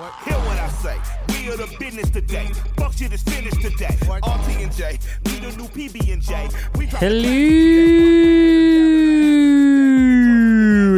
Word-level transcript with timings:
Hear 0.00 0.08
what 0.08 0.58
I 0.58 0.68
say. 0.68 0.96
We 1.28 1.52
are 1.52 1.58
the 1.58 1.76
business 1.78 2.08
today. 2.08 2.46
Fuck 2.78 2.94
shit 2.94 3.12
is 3.12 3.22
finished 3.22 3.60
today. 3.60 3.94
RT 4.08 4.22
and 4.22 4.72
J. 4.72 4.98
We 5.26 5.32
the 5.40 5.54
new 5.58 5.68
PB 5.68 6.10
and 6.14 6.22
J. 6.22 6.48
We 6.78 6.86
Hello 6.86 7.28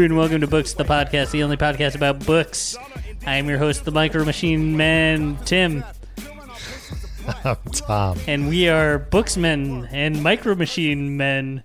and 0.04 0.16
welcome 0.16 0.40
to 0.40 0.46
Books 0.46 0.74
the 0.74 0.84
Podcast, 0.84 1.32
the 1.32 1.42
only 1.42 1.56
podcast 1.56 1.96
about 1.96 2.24
books. 2.24 2.76
I 3.26 3.38
am 3.38 3.48
your 3.48 3.58
host, 3.58 3.84
the 3.84 3.90
Micro 3.90 4.24
Machine 4.24 4.76
Man, 4.76 5.36
Tim, 5.46 5.82
I'm 7.44 7.56
Tom. 7.72 8.20
and 8.28 8.48
we 8.48 8.68
are 8.68 9.00
booksmen 9.00 9.86
and 9.86 10.22
Micro 10.22 10.54
Machine 10.54 11.16
Men. 11.16 11.64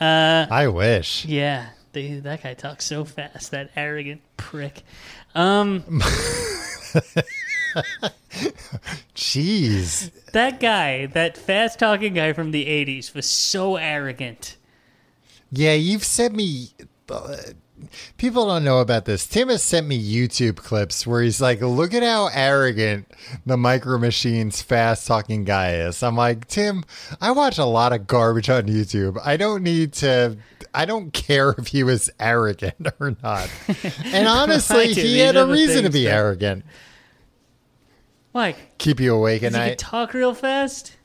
Uh, 0.00 0.46
I 0.48 0.68
wish. 0.68 1.24
Yeah, 1.24 1.70
they, 1.94 2.14
that 2.20 2.42
guy 2.42 2.54
talks 2.54 2.84
so 2.84 3.04
fast, 3.04 3.50
that 3.52 3.70
arrogant 3.76 4.20
prick. 4.36 4.82
Um, 5.34 5.84
Jeez. 9.14 10.10
that 10.32 10.60
guy, 10.60 11.06
that 11.06 11.36
fast 11.36 11.78
talking 11.78 12.14
guy 12.14 12.32
from 12.32 12.50
the 12.50 12.66
80s, 12.66 13.14
was 13.14 13.26
so 13.26 13.76
arrogant. 13.76 14.56
Yeah, 15.50 15.74
you've 15.74 16.04
sent 16.04 16.34
me. 16.34 16.70
Uh, 17.08 17.36
people 18.16 18.46
don't 18.46 18.64
know 18.64 18.80
about 18.80 19.04
this. 19.04 19.26
Tim 19.26 19.48
has 19.48 19.62
sent 19.62 19.86
me 19.86 20.02
YouTube 20.02 20.56
clips 20.56 21.06
where 21.06 21.22
he's 21.22 21.40
like, 21.40 21.60
"Look 21.60 21.94
at 21.94 22.02
how 22.02 22.28
arrogant 22.32 23.06
the 23.46 23.56
Micro 23.56 23.98
Machines 23.98 24.62
fast 24.62 25.06
talking 25.06 25.44
guy 25.44 25.74
is." 25.76 26.02
I'm 26.02 26.16
like, 26.16 26.48
Tim, 26.48 26.84
I 27.20 27.30
watch 27.30 27.58
a 27.58 27.64
lot 27.64 27.92
of 27.92 28.06
garbage 28.08 28.50
on 28.50 28.64
YouTube. 28.64 29.20
I 29.24 29.36
don't 29.36 29.62
need 29.62 29.92
to. 29.94 30.36
I 30.74 30.84
don't 30.86 31.12
care 31.12 31.50
if 31.56 31.68
he 31.68 31.82
was 31.84 32.10
arrogant 32.18 32.74
or 33.00 33.16
not. 33.22 33.48
And 34.04 34.26
honestly, 34.28 34.92
do. 34.94 35.00
he 35.00 35.18
had 35.20 35.36
a 35.36 35.46
reason 35.46 35.84
to 35.84 35.90
be 35.90 36.04
that- 36.04 36.14
arrogant. 36.14 36.64
Like, 38.32 38.78
Keep 38.78 38.98
you 39.00 39.14
awake 39.14 39.42
at 39.44 39.52
night. 39.52 39.78
talk 39.78 40.12
real 40.12 40.34
fast? 40.34 40.96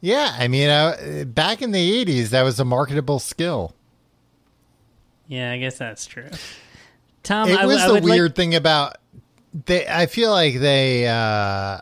Yeah, 0.00 0.34
I 0.38 0.46
mean, 0.46 0.68
uh, 0.68 1.24
back 1.26 1.62
in 1.62 1.72
the 1.72 2.04
'80s, 2.04 2.28
that 2.28 2.42
was 2.42 2.60
a 2.60 2.64
marketable 2.64 3.18
skill. 3.18 3.74
Yeah, 5.26 5.50
I 5.50 5.58
guess 5.58 5.78
that's 5.78 6.06
true. 6.06 6.28
Tom, 7.24 7.48
It 7.48 7.58
I, 7.58 7.66
was 7.66 7.78
I 7.78 7.86
the 7.88 7.92
like- 7.94 8.02
weird 8.04 8.36
thing 8.36 8.54
about 8.54 8.98
they. 9.64 9.86
I 9.88 10.06
feel 10.06 10.30
like 10.30 10.60
they 10.60 11.08
uh, 11.08 11.80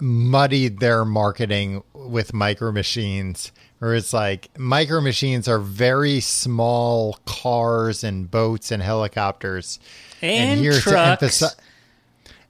muddied 0.00 0.78
their 0.78 1.04
marketing 1.04 1.82
with 1.94 2.32
micro 2.32 2.70
machines, 2.70 3.50
where 3.78 3.94
it's 3.94 4.12
like 4.12 4.48
micro 4.58 5.00
machines 5.00 5.48
are 5.48 5.58
very 5.58 6.20
small 6.20 7.18
cars 7.26 8.02
and 8.02 8.30
boats 8.30 8.70
and 8.70 8.82
helicopters, 8.82 9.78
and, 10.22 10.60
here 10.60 10.72
trucks. 10.72 10.84
to 10.90 10.98
emphasize. 10.98 11.56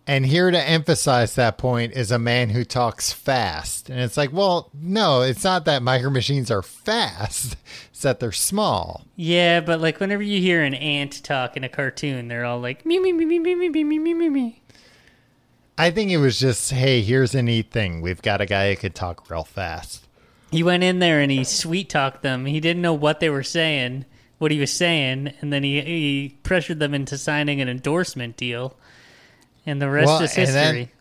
And 0.08 0.24
here 0.24 0.52
to 0.52 0.60
emphasize 0.60 1.34
that 1.34 1.58
point 1.58 1.94
is 1.94 2.12
a 2.12 2.18
man 2.18 2.50
who 2.50 2.64
talks 2.64 3.12
fast. 3.12 3.90
And 3.90 3.98
it's 3.98 4.16
like, 4.16 4.32
well, 4.32 4.70
no, 4.72 5.22
it's 5.22 5.42
not 5.42 5.64
that 5.64 5.82
micro 5.82 6.10
machines 6.10 6.50
are 6.50 6.62
fast. 6.62 7.56
It's 7.90 8.02
that 8.02 8.20
they're 8.20 8.30
small. 8.30 9.06
Yeah, 9.16 9.60
but 9.60 9.80
like 9.80 10.00
whenever 10.00 10.22
you 10.22 10.38
hear 10.38 10.62
an 10.62 10.74
ant 10.74 11.24
talk 11.24 11.56
in 11.56 11.64
a 11.64 11.68
cartoon, 11.70 12.28
they're 12.28 12.44
all 12.44 12.60
like 12.60 12.84
me 12.84 12.98
me 12.98 13.10
me 13.10 13.24
me 13.24 13.38
me 13.38 13.54
me 13.54 13.70
me 13.70 13.84
me 13.84 13.98
me 13.98 14.12
me 14.14 14.28
me. 14.28 14.62
I 15.78 15.90
think 15.90 16.10
it 16.10 16.18
was 16.18 16.38
just, 16.38 16.70
hey, 16.72 17.00
here's 17.00 17.34
a 17.34 17.42
neat 17.42 17.70
thing. 17.70 18.02
We've 18.02 18.20
got 18.20 18.42
a 18.42 18.46
guy 18.46 18.68
who 18.68 18.76
could 18.76 18.94
talk 18.94 19.30
real 19.30 19.44
fast. 19.44 20.05
He 20.50 20.62
went 20.62 20.82
in 20.82 20.98
there 21.00 21.20
and 21.20 21.30
he 21.30 21.44
sweet 21.44 21.88
talked 21.88 22.22
them. 22.22 22.46
He 22.46 22.60
didn't 22.60 22.82
know 22.82 22.94
what 22.94 23.20
they 23.20 23.28
were 23.30 23.42
saying, 23.42 24.04
what 24.38 24.50
he 24.50 24.60
was 24.60 24.72
saying, 24.72 25.32
and 25.40 25.52
then 25.52 25.62
he 25.62 25.80
he 25.80 26.36
pressured 26.42 26.78
them 26.78 26.94
into 26.94 27.18
signing 27.18 27.60
an 27.60 27.68
endorsement 27.68 28.36
deal. 28.36 28.76
And 29.66 29.82
the 29.82 29.90
rest 29.90 30.06
Well, 30.06 30.22
is 30.22 30.36
and 30.38 30.48
then- 30.48 30.74
history. 30.74 30.92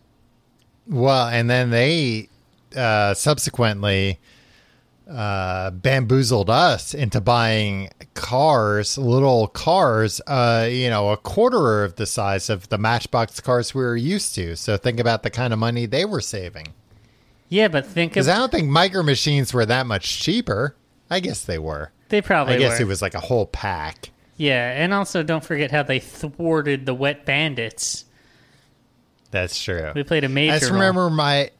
Well, 0.88 1.27
and 1.27 1.49
then 1.49 1.69
they 1.71 2.29
uh, 2.75 3.13
subsequently 3.16 4.19
uh, 5.09 5.72
bamboozled 5.72 6.50
us 6.50 6.94
into 6.94 7.22
buying 7.22 7.89
cars, 8.16 8.97
little 8.97 9.47
cars, 9.47 10.22
uh, 10.27 10.67
you 10.69 10.89
know, 10.89 11.09
a 11.09 11.17
quarter 11.17 11.83
of 11.83 11.95
the 11.95 12.06
size 12.06 12.50
of 12.50 12.69
the 12.69 12.77
Matchbox 12.77 13.39
cars 13.39 13.73
we 13.73 13.81
were 13.83 13.95
used 13.95 14.35
to. 14.35 14.56
So 14.56 14.77
think 14.77 15.00
about 15.00 15.23
the 15.23 15.29
kind 15.29 15.53
of 15.53 15.59
money 15.59 15.85
they 15.85 16.06
were 16.06 16.22
saving. 16.22 16.73
Yeah, 17.50 17.67
but 17.67 17.85
think 17.85 18.11
of 18.11 18.13
Because 18.16 18.28
I 18.28 18.38
don't 18.38 18.51
think 18.51 18.69
micro 18.69 19.03
machines 19.03 19.53
were 19.53 19.66
that 19.66 19.85
much 19.85 20.19
cheaper. 20.19 20.75
I 21.09 21.19
guess 21.19 21.44
they 21.45 21.59
were. 21.59 21.91
they 22.09 22.22
probably 22.22 22.56
I 22.56 22.57
guess 22.57 22.79
were. 22.79 22.85
it 22.85 22.88
was 22.88 23.01
like 23.01 23.13
a 23.13 23.19
whole 23.19 23.45
pack. 23.45 24.09
Yeah, 24.38 24.72
and 24.72 24.94
also 24.94 25.23
don't 25.23 25.44
forget 25.44 25.72
how 25.72 25.83
they 25.83 26.00
thwarted 26.00 26.85
the 26.85 26.94
wet 26.94 27.25
bandits. 27.25 28.06
That's 29.31 29.61
true. 29.61 29.91
We 29.95 30.03
played 30.03 30.23
a 30.23 30.29
major. 30.29 30.53
I 30.53 30.59
just 30.59 30.72
role. 30.72 30.79
remember 30.79 31.09
my 31.09 31.51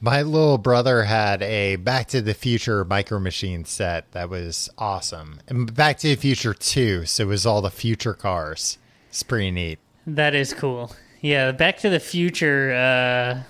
my 0.00 0.22
little 0.22 0.58
brother 0.58 1.04
had 1.04 1.42
a 1.42 1.76
Back 1.76 2.08
to 2.08 2.20
the 2.20 2.34
Future 2.34 2.84
Micro 2.84 3.18
Machine 3.18 3.64
set 3.64 4.10
that 4.12 4.28
was 4.28 4.68
awesome, 4.78 5.40
and 5.46 5.72
Back 5.74 5.98
to 5.98 6.08
the 6.08 6.16
Future 6.16 6.54
Two, 6.54 7.06
so 7.06 7.22
it 7.22 7.26
was 7.26 7.46
all 7.46 7.62
the 7.62 7.70
future 7.70 8.14
cars. 8.14 8.78
It's 9.08 9.22
pretty 9.22 9.50
neat. 9.50 9.78
That 10.06 10.34
is 10.34 10.52
cool. 10.52 10.94
Yeah, 11.20 11.52
Back 11.52 11.78
to 11.78 11.88
the 11.88 12.00
Future 12.00 12.72
uh, 12.72 13.42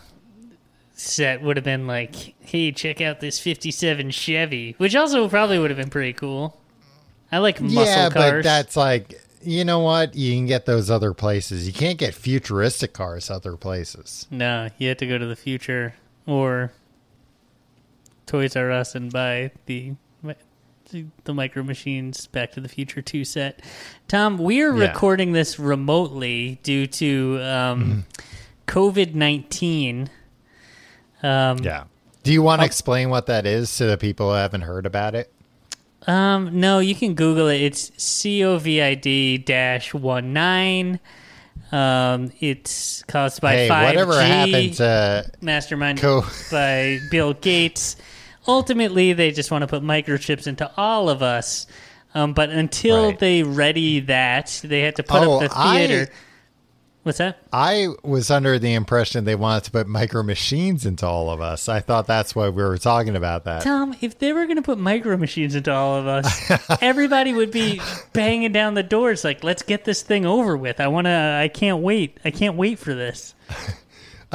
set 0.95 1.43
would 1.43 1.57
have 1.57 1.65
been 1.65 1.87
like, 1.87 2.35
hey, 2.41 2.73
check 2.73 3.01
out 3.01 3.21
this 3.21 3.39
57 3.41 4.11
Chevy, 4.11 4.75
which 4.79 4.95
also 4.95 5.29
probably 5.29 5.59
would 5.59 5.71
have 5.71 5.79
been 5.79 5.91
pretty 5.91 6.13
cool. 6.13 6.59
I 7.31 7.39
like 7.39 7.61
muscle 7.61 7.85
yeah, 7.85 8.11
cars. 8.11 8.31
but 8.31 8.43
that's 8.45 8.77
like 8.77 9.21
you 9.45 9.65
know 9.65 9.81
what 9.81 10.15
you 10.15 10.35
can 10.35 10.47
get 10.47 10.67
those 10.67 10.91
other 10.91 11.13
places. 11.15 11.67
You 11.67 11.73
can't 11.73 11.99
get 11.99 12.15
futuristic 12.15 12.93
cars 12.93 13.31
other 13.31 13.57
places. 13.57 14.27
No, 14.31 14.69
you 14.79 14.89
have 14.89 14.99
to 14.99 15.07
go 15.07 15.19
to 15.19 15.27
the 15.27 15.35
future 15.37 15.95
or 16.27 16.73
Toys 18.27 18.55
R 18.55 18.71
Us 18.71 18.95
and 18.95 19.13
buy 19.13 19.51
the 19.67 19.95
the 21.25 21.33
Micro 21.33 21.63
Machines 21.63 22.27
Back 22.27 22.53
to 22.53 22.61
the 22.61 22.69
Future 22.69 23.01
2 23.01 23.25
set. 23.25 23.61
Tom, 24.09 24.37
we 24.37 24.61
are 24.61 24.77
Yeah. 24.77 24.89
recording 24.89 25.33
this 25.33 25.59
remotely 25.59 26.59
due 26.63 26.87
to 26.87 27.39
um, 27.43 28.05
COVID 28.67 29.15
19. 29.15 30.11
Um, 31.23 31.59
Yeah. 31.59 31.85
Do 32.23 32.33
you 32.33 32.41
Oh. 32.41 32.45
want 32.45 32.61
to 32.61 32.67
explain 32.67 33.11
what 33.11 33.27
that 33.27 33.47
is 33.47 33.77
to 33.79 33.85
the 33.87 33.97
people 33.99 34.29
who 34.31 34.37
haven't 34.37 34.61
heard 34.63 34.87
about 34.87 35.15
it? 35.15 35.33
Um, 36.07 36.61
no, 36.61 36.79
you 36.81 36.95
can 36.95 37.15
Google 37.15 37.49
it. 37.49 37.61
It's 37.61 37.91
COVID 37.91 39.45
dash 39.45 39.95
one 39.95 40.33
nine. 40.33 41.01
Um, 41.71 42.33
it's 42.41 43.03
caused 43.09 43.41
by 43.41 43.55
hey, 43.55 43.69
5G 43.69 43.85
whatever 43.87 44.21
happened 44.23 44.75
to 44.75 45.31
mastermind 45.41 46.01
Co- 46.01 46.25
by 46.51 46.99
Bill 47.11 47.35
Gates. 47.35 47.97
Ultimately, 48.47 49.13
they 49.13 49.31
just 49.31 49.51
want 49.51 49.63
to 49.63 49.67
put 49.69 49.83
microchips 49.83 50.47
into 50.47 50.71
all 50.77 51.09
of 51.09 51.23
us. 51.23 51.67
Um, 52.15 52.35
but 52.35 52.51
until 52.51 53.07
Right. 53.07 53.19
they 53.19 53.43
ready 53.43 54.01
that, 54.01 54.61
they 54.65 54.81
had 54.81 54.97
to 54.97 55.03
put 55.03 55.23
Oh, 55.23 55.41
up 55.41 55.51
the 55.51 55.57
I- 55.59 55.87
theater. 55.87 56.13
What's 57.03 57.19
that? 57.19 57.39
I 57.53 57.89
was 58.05 58.31
under 58.31 58.61
the 58.61 58.75
impression 58.75 59.25
they 59.25 59.35
wanted 59.35 59.65
to 59.65 59.71
put 59.73 59.89
micro 59.89 60.23
machines 60.23 60.87
into 60.87 61.05
all 61.05 61.31
of 61.31 61.41
us. 61.41 61.69
I 61.69 61.81
thought 61.81 62.07
that's 62.07 62.37
why 62.37 62.49
we 62.49 62.63
were 62.63 62.79
talking 62.79 63.17
about 63.17 63.43
that. 63.45 63.63
Tom, 63.63 63.97
if 64.01 64.21
they 64.21 64.33
were 64.33 64.45
going 64.47 64.57
to 64.57 64.63
put 64.63 64.79
micro 64.79 65.17
machines 65.17 65.57
into 65.57 65.73
all 65.73 65.97
of 65.97 66.07
us, 66.07 66.51
everybody 66.83 67.33
would 67.33 67.51
be 67.51 67.81
banging 68.13 68.53
down 68.53 68.75
the 68.75 68.85
doors 68.85 69.25
like, 69.25 69.43
"Let's 69.43 69.63
get 69.63 69.85
this 69.85 70.03
thing 70.03 70.25
over 70.25 70.57
with." 70.57 70.81
I 70.81 70.87
want 70.87 71.07
to. 71.07 71.39
I 71.43 71.49
can't 71.49 71.83
wait. 71.83 72.19
I 72.25 72.31
can't 72.31 72.57
wait 72.57 72.79
for 72.79 72.95
this. 72.95 73.35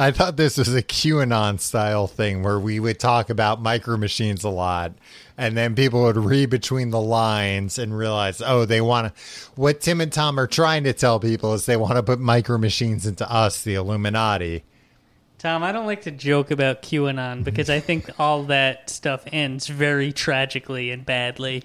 I 0.00 0.12
thought 0.12 0.36
this 0.36 0.56
was 0.56 0.72
a 0.72 0.82
QAnon 0.82 1.58
style 1.58 2.06
thing 2.06 2.44
where 2.44 2.60
we 2.60 2.78
would 2.78 3.00
talk 3.00 3.30
about 3.30 3.60
micro 3.60 3.96
machines 3.96 4.44
a 4.44 4.48
lot, 4.48 4.92
and 5.36 5.56
then 5.56 5.74
people 5.74 6.02
would 6.02 6.16
read 6.16 6.50
between 6.50 6.90
the 6.90 7.00
lines 7.00 7.78
and 7.78 7.96
realize, 7.96 8.40
oh, 8.40 8.64
they 8.64 8.80
want 8.80 9.12
to. 9.12 9.22
What 9.56 9.80
Tim 9.80 10.00
and 10.00 10.12
Tom 10.12 10.38
are 10.38 10.46
trying 10.46 10.84
to 10.84 10.92
tell 10.92 11.18
people 11.18 11.52
is 11.52 11.66
they 11.66 11.76
want 11.76 11.96
to 11.96 12.04
put 12.04 12.20
micro 12.20 12.58
machines 12.58 13.06
into 13.06 13.28
us, 13.28 13.62
the 13.64 13.74
Illuminati. 13.74 14.62
Tom, 15.38 15.64
I 15.64 15.72
don't 15.72 15.86
like 15.86 16.02
to 16.02 16.10
joke 16.12 16.52
about 16.52 16.82
QAnon 16.82 17.42
because 17.42 17.68
I 17.68 17.80
think 17.80 18.08
all 18.20 18.44
that 18.44 18.90
stuff 18.90 19.24
ends 19.32 19.66
very 19.66 20.12
tragically 20.12 20.90
and 20.90 21.04
badly. 21.04 21.64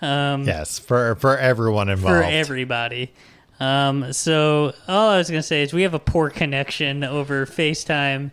Um, 0.00 0.44
Yes, 0.44 0.78
for 0.78 1.14
for 1.16 1.36
everyone 1.38 1.88
involved, 1.88 2.24
for 2.24 2.30
everybody. 2.30 3.12
Um, 3.60 4.12
so 4.12 4.74
all 4.88 5.10
I 5.10 5.18
was 5.18 5.30
going 5.30 5.40
to 5.40 5.46
say 5.46 5.62
is 5.62 5.72
we 5.72 5.82
have 5.82 5.94
a 5.94 5.98
poor 5.98 6.30
connection 6.30 7.04
over 7.04 7.46
FaceTime, 7.46 8.30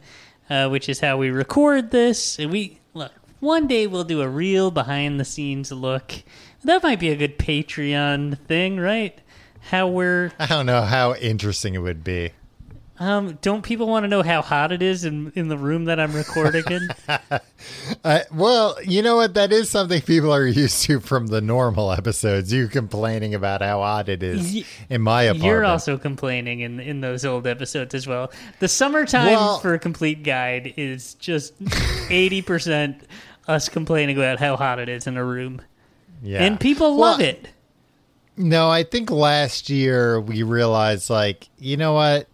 uh, 0.50 0.70
which 0.70 0.90
is 0.90 1.00
how 1.00 1.18
we 1.18 1.30
record 1.30 1.92
this. 1.92 2.40
And 2.40 2.52
we 2.52 2.80
look 2.94 3.12
one 3.42 3.68
day 3.68 3.88
we'll 3.88 4.04
do 4.04 4.22
a 4.22 4.30
real 4.30 4.72
behind 4.72 5.20
the 5.20 5.26
scenes 5.26 5.72
look. 5.72 6.14
That 6.64 6.84
might 6.84 7.00
be 7.00 7.10
a 7.10 7.16
good 7.16 7.40
Patreon 7.40 8.38
thing, 8.40 8.80
right? 8.80 9.20
How 9.70 9.88
we're 9.88 10.32
I 10.40 10.46
don't 10.46 10.66
know 10.66 10.82
how 10.82 11.16
interesting 11.16 11.74
it 11.74 11.80
would 11.80 12.04
be. 12.04 12.32
Um, 13.02 13.40
don't 13.42 13.64
people 13.64 13.88
want 13.88 14.04
to 14.04 14.08
know 14.08 14.22
how 14.22 14.44
hot 14.44 14.72
it 14.72 14.84
is 14.84 15.06
in 15.06 15.32
in 15.34 15.48
the 15.48 15.58
room 15.58 15.86
that 15.86 16.00
I'm 16.00 16.14
recording 16.14 16.64
in? 16.70 16.88
Uh, 18.04 18.22
well, 18.34 18.76
you 18.84 19.04
know 19.04 19.18
what? 19.18 19.36
That 19.36 19.52
is 19.52 19.70
something 19.70 20.02
people 20.02 20.34
are 20.34 20.46
used 20.48 20.82
to 20.84 21.00
from 21.00 21.28
the 21.28 21.42
normal 21.42 21.92
episodes. 21.92 22.52
You 22.52 22.68
complaining 22.68 23.36
about 23.36 23.62
how 23.62 23.82
hot 23.82 24.10
it 24.10 24.24
is 24.24 24.52
Y- 24.54 24.64
in 24.90 25.02
my 25.02 25.24
apartment. 25.24 25.46
You're 25.46 25.66
also 25.66 25.98
complaining 25.98 26.62
in 26.62 26.80
in 26.80 27.02
those 27.02 27.24
old 27.24 27.46
episodes 27.46 27.94
as 27.94 28.08
well. 28.08 28.32
The 28.60 28.68
summertime 28.68 29.28
Well- 29.28 29.60
for 29.60 29.74
a 29.76 29.80
complete 29.80 30.24
guide 30.24 30.74
is 30.78 31.14
just 31.16 31.54
eighty 32.10 32.42
percent 32.42 33.04
us 33.48 33.70
complaining 33.70 34.18
about 34.18 34.40
how 34.40 34.56
hot 34.56 34.80
it 34.80 34.90
is 34.90 35.06
in 35.08 35.18
a 35.18 35.24
room, 35.26 35.62
yeah. 36.24 36.44
and 36.44 36.60
people 36.60 36.98
Well, 36.98 37.12
love 37.12 37.20
it. 37.22 37.48
No, 38.38 38.70
I 38.70 38.84
think 38.84 39.12
last 39.12 39.70
year 39.70 40.20
we 40.20 40.42
realized, 40.44 41.10
like, 41.12 41.50
you 41.60 41.78
know 41.78 41.94
what? 41.94 42.28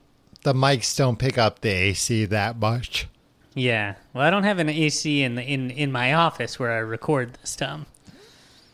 The 0.47 0.53
mics 0.53 0.95
don't 0.95 1.19
pick 1.19 1.37
up 1.37 1.59
the 1.59 1.67
AC 1.67 2.23
that 2.23 2.57
much. 2.57 3.09
Yeah. 3.53 3.95
Well, 4.13 4.25
I 4.25 4.29
don't 4.29 4.45
have 4.45 4.59
an 4.59 4.69
AC 4.69 5.21
in 5.21 5.35
the, 5.35 5.43
in 5.43 5.71
in 5.71 5.91
my 5.91 6.13
office 6.13 6.57
where 6.57 6.71
I 6.71 6.77
record 6.77 7.33
this 7.41 7.53
time. 7.57 7.85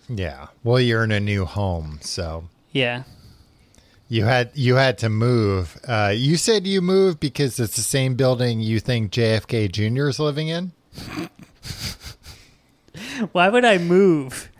Yeah. 0.07 0.49
Well, 0.63 0.79
you're 0.79 1.03
in 1.03 1.11
a 1.11 1.19
new 1.19 1.45
home, 1.45 1.97
so 2.01 2.43
Yeah. 2.73 3.05
you 4.07 4.25
had 4.25 4.51
you 4.53 4.75
had 4.75 4.99
to 4.99 5.09
move. 5.09 5.79
Uh, 5.87 6.13
you 6.15 6.37
said 6.37 6.67
you 6.67 6.79
moved 6.79 7.19
because 7.19 7.59
it's 7.59 7.75
the 7.75 7.81
same 7.81 8.13
building 8.13 8.59
you 8.59 8.79
think 8.79 9.11
JFK 9.11 9.71
Jr. 9.71 10.09
is 10.09 10.19
living 10.19 10.49
in. 10.49 10.73
Why 13.31 13.49
would 13.49 13.65
I 13.65 13.79
move? 13.79 14.51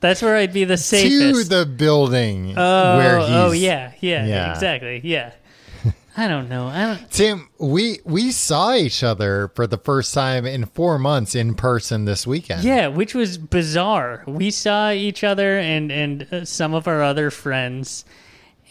That's 0.00 0.22
where 0.22 0.36
I'd 0.36 0.52
be 0.52 0.64
the 0.64 0.76
safest. 0.76 1.50
To 1.50 1.56
the 1.58 1.66
building 1.66 2.54
oh, 2.56 2.96
where 2.98 3.18
he's. 3.18 3.28
oh 3.30 3.50
yeah, 3.52 3.92
yeah, 4.00 4.26
Yeah. 4.26 4.52
exactly, 4.52 5.00
yeah. 5.02 5.32
I 6.16 6.28
don't 6.28 6.48
know. 6.48 6.66
I 6.66 6.86
don't. 6.86 7.10
Tim, 7.10 7.48
we 7.58 8.00
we 8.04 8.30
saw 8.32 8.74
each 8.74 9.02
other 9.02 9.50
for 9.54 9.66
the 9.66 9.78
first 9.78 10.14
time 10.14 10.46
in 10.46 10.66
four 10.66 10.98
months 10.98 11.34
in 11.34 11.54
person 11.54 12.04
this 12.04 12.26
weekend. 12.26 12.64
Yeah, 12.64 12.88
which 12.88 13.14
was 13.14 13.38
bizarre. 13.38 14.24
We 14.26 14.50
saw 14.50 14.90
each 14.90 15.22
other 15.24 15.58
and 15.58 15.90
and 15.92 16.26
uh, 16.32 16.44
some 16.44 16.74
of 16.74 16.86
our 16.88 17.02
other 17.02 17.30
friends, 17.30 18.04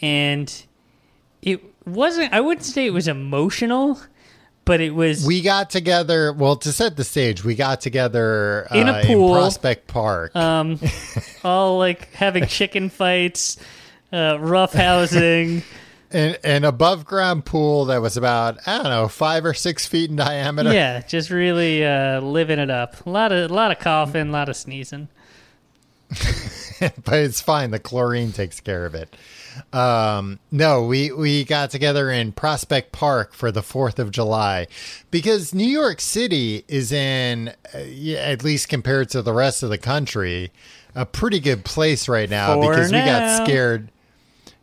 and 0.01 0.53
it 1.41 1.61
wasn't. 1.85 2.33
I 2.33 2.41
wouldn't 2.41 2.65
say 2.65 2.85
it 2.85 2.93
was 2.93 3.07
emotional, 3.07 3.99
but 4.67 4.81
it 4.81 4.93
was. 4.93 5.25
We 5.25 5.41
got 5.41 5.69
together. 5.71 6.31
Well, 6.33 6.57
to 6.57 6.71
set 6.71 6.97
the 6.97 7.03
stage, 7.03 7.43
we 7.43 7.55
got 7.55 7.81
together 7.81 8.67
In 8.71 8.87
a 8.87 8.91
uh, 8.91 9.03
pool. 9.05 9.33
Prospect 9.33 9.87
Park. 9.87 10.35
um, 10.35 10.79
all 11.43 11.79
like 11.79 12.13
having 12.13 12.45
chicken 12.45 12.89
fights, 12.89 13.57
uh, 14.13 14.37
rough 14.39 14.73
housing. 14.73 15.63
an, 16.11 16.35
an 16.43 16.63
above 16.63 17.05
ground 17.05 17.45
pool 17.45 17.85
that 17.85 18.01
was 18.01 18.17
about 18.17 18.59
I 18.67 18.77
don't 18.77 18.85
know 18.91 19.07
five 19.07 19.45
or 19.45 19.53
six 19.53 19.85
feet 19.85 20.09
in 20.09 20.17
diameter. 20.17 20.73
yeah, 20.73 21.01
just 21.01 21.29
really 21.29 21.83
uh, 21.85 22.21
living 22.21 22.59
it 22.59 22.69
up. 22.69 23.05
A 23.05 23.09
lot 23.09 23.31
of 23.31 23.49
a 23.49 23.53
lot 23.53 23.71
of 23.71 23.79
coughing, 23.79 24.29
a 24.29 24.31
lot 24.31 24.49
of 24.49 24.55
sneezing. 24.55 25.07
but 26.09 27.13
it's 27.13 27.41
fine. 27.41 27.71
The 27.71 27.79
chlorine 27.79 28.31
takes 28.31 28.59
care 28.59 28.85
of 28.85 28.95
it. 28.95 29.13
Um, 29.73 30.39
no, 30.51 30.83
we 30.83 31.11
we 31.11 31.43
got 31.43 31.71
together 31.71 32.09
in 32.09 32.31
Prospect 32.31 32.91
Park 32.91 33.33
for 33.33 33.51
the 33.51 33.61
Fourth 33.61 33.99
of 33.99 34.11
July 34.11 34.67
because 35.11 35.53
New 35.53 35.67
York 35.67 36.01
City 36.01 36.63
is 36.67 36.91
in, 36.91 37.49
uh, 37.73 37.77
at 37.77 38.43
least 38.43 38.69
compared 38.69 39.09
to 39.09 39.21
the 39.21 39.33
rest 39.33 39.63
of 39.63 39.69
the 39.69 39.77
country, 39.77 40.51
a 40.95 41.05
pretty 41.05 41.39
good 41.39 41.63
place 41.65 42.07
right 42.07 42.29
now 42.29 42.55
For 42.55 42.69
because 42.69 42.91
we 42.91 42.99
got 42.99 43.43
scared. 43.43 43.89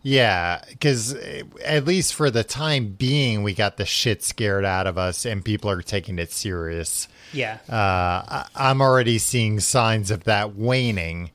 Yeah, 0.06 0.62
because 0.68 1.14
at 1.64 1.86
least 1.86 2.12
for 2.12 2.30
the 2.30 2.44
time 2.44 2.88
being, 2.88 3.42
we 3.42 3.54
got 3.54 3.78
the 3.78 3.86
shit 3.86 4.22
scared 4.22 4.66
out 4.66 4.86
of 4.86 4.98
us, 4.98 5.24
and 5.24 5.42
people 5.42 5.70
are 5.70 5.80
taking 5.80 6.18
it 6.18 6.30
serious. 6.30 7.08
Yeah, 7.32 7.56
Uh, 7.70 7.72
I, 7.74 8.46
I'm 8.54 8.82
already 8.82 9.16
seeing 9.16 9.60
signs 9.60 10.10
of 10.10 10.24
that 10.24 10.54
waning. 10.54 11.30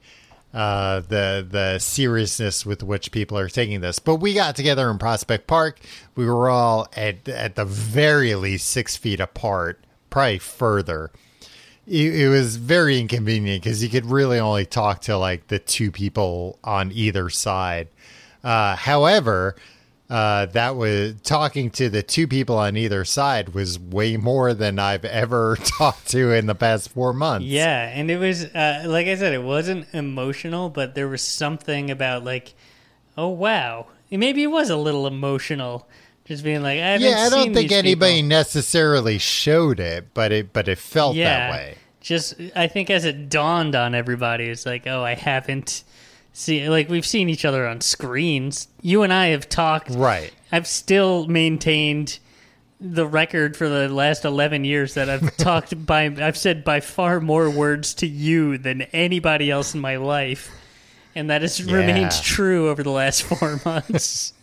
Uh, 0.51 1.01
the 1.01 1.45
the 1.47 1.77
seriousness 1.77 2.65
with 2.65 2.81
which 2.81 3.11
people 3.11 3.37
are 3.37 3.49
taking 3.49 3.81
this, 3.81 3.99
but 3.99 4.15
we 4.15 4.33
got 4.33 4.55
together 4.55 4.89
in 4.89 4.97
Prospect 4.97 5.45
Park. 5.45 5.79
We 6.15 6.25
were 6.25 6.49
all 6.49 6.87
at 6.95 7.29
at 7.29 7.55
the 7.55 7.65
very 7.65 8.33
least 8.33 8.67
six 8.67 8.97
feet 8.97 9.19
apart, 9.19 9.79
probably 10.09 10.39
further. 10.39 11.11
It, 11.85 12.21
it 12.21 12.29
was 12.29 12.55
very 12.55 12.99
inconvenient 12.99 13.63
because 13.63 13.83
you 13.83 13.89
could 13.89 14.07
really 14.07 14.39
only 14.39 14.65
talk 14.65 15.01
to 15.01 15.17
like 15.17 15.47
the 15.47 15.59
two 15.59 15.91
people 15.91 16.57
on 16.63 16.91
either 16.93 17.29
side. 17.29 17.89
Uh, 18.43 18.75
however, 18.75 19.55
uh, 20.09 20.47
that 20.47 20.75
was 20.75 21.13
talking 21.21 21.69
to 21.69 21.87
the 21.89 22.01
two 22.01 22.27
people 22.27 22.57
on 22.57 22.75
either 22.75 23.05
side 23.05 23.49
was 23.49 23.77
way 23.77 24.17
more 24.17 24.53
than 24.55 24.79
I've 24.79 25.05
ever 25.05 25.55
talked 25.63 26.09
to 26.09 26.31
in 26.31 26.47
the 26.47 26.55
past 26.55 26.89
four 26.89 27.13
months. 27.13 27.45
yeah, 27.45 27.89
and 27.93 28.09
it 28.09 28.17
was 28.17 28.45
uh, 28.45 28.85
like 28.87 29.07
I 29.07 29.15
said, 29.15 29.33
it 29.33 29.43
wasn't 29.43 29.87
emotional, 29.93 30.69
but 30.69 30.95
there 30.95 31.07
was 31.07 31.21
something 31.21 31.91
about 31.91 32.23
like, 32.23 32.53
oh 33.17 33.27
wow, 33.27 33.87
maybe 34.09 34.41
it 34.43 34.47
was 34.47 34.69
a 34.71 34.77
little 34.77 35.05
emotional, 35.05 35.87
just 36.25 36.43
being 36.43 36.63
like, 36.63 36.79
I 36.79 36.95
Yeah, 36.95 37.25
I 37.27 37.29
don't 37.29 37.53
think 37.53 37.71
anybody 37.71 38.15
people. 38.15 38.29
necessarily 38.29 39.19
showed 39.19 39.79
it, 39.79 40.07
but 40.15 40.31
it 40.31 40.51
but 40.53 40.67
it 40.67 40.79
felt 40.79 41.15
that 41.17 41.51
way. 41.51 41.75
Just 42.01 42.33
I 42.55 42.65
think 42.67 42.89
as 42.89 43.05
it 43.05 43.29
dawned 43.29 43.75
on 43.75 43.93
everybody, 43.93 44.45
it's 44.45 44.65
like, 44.65 44.87
oh, 44.87 45.03
I 45.03 45.13
haven't 45.15 45.83
seen 46.39 46.69
like 46.69 46.89
we've 46.89 47.05
seen 47.05 47.29
each 47.29 47.45
other 47.45 47.67
on 47.67 47.81
screens. 47.81 48.67
You 48.81 49.03
and 49.03 49.13
I 49.13 49.27
have 49.27 49.49
talked. 49.49 49.89
Right. 49.91 50.33
I've 50.51 50.67
still 50.67 51.27
maintained 51.27 52.19
the 52.81 53.05
record 53.05 53.57
for 53.57 53.67
the 53.67 53.89
last 53.89 54.23
11 54.23 54.63
years 54.63 54.93
that 54.93 55.09
I've 55.09 55.35
talked 55.37 55.85
by 55.85 56.05
I've 56.05 56.37
said 56.37 56.63
by 56.63 56.79
far 56.79 57.19
more 57.19 57.49
words 57.49 57.93
to 57.95 58.07
you 58.07 58.57
than 58.57 58.83
anybody 58.93 59.51
else 59.51 59.75
in 59.75 59.81
my 59.81 59.97
life. 59.97 60.49
And 61.15 61.29
that 61.29 61.41
has 61.41 61.61
remained 61.63 62.11
true 62.11 62.69
over 62.69 62.83
the 62.83 62.91
last 62.91 63.23
4 63.39 63.61
months. 63.65 64.33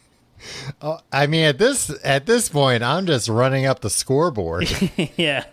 oh, 0.83 0.99
I 1.11 1.27
mean, 1.27 1.45
at 1.45 1.59
this 1.59 1.91
at 2.05 2.27
this 2.27 2.49
point, 2.49 2.83
I'm 2.83 3.07
just 3.07 3.29
running 3.29 3.65
up 3.65 3.81
the 3.81 3.91
scoreboard 3.91 4.69
yeah. 5.17 5.45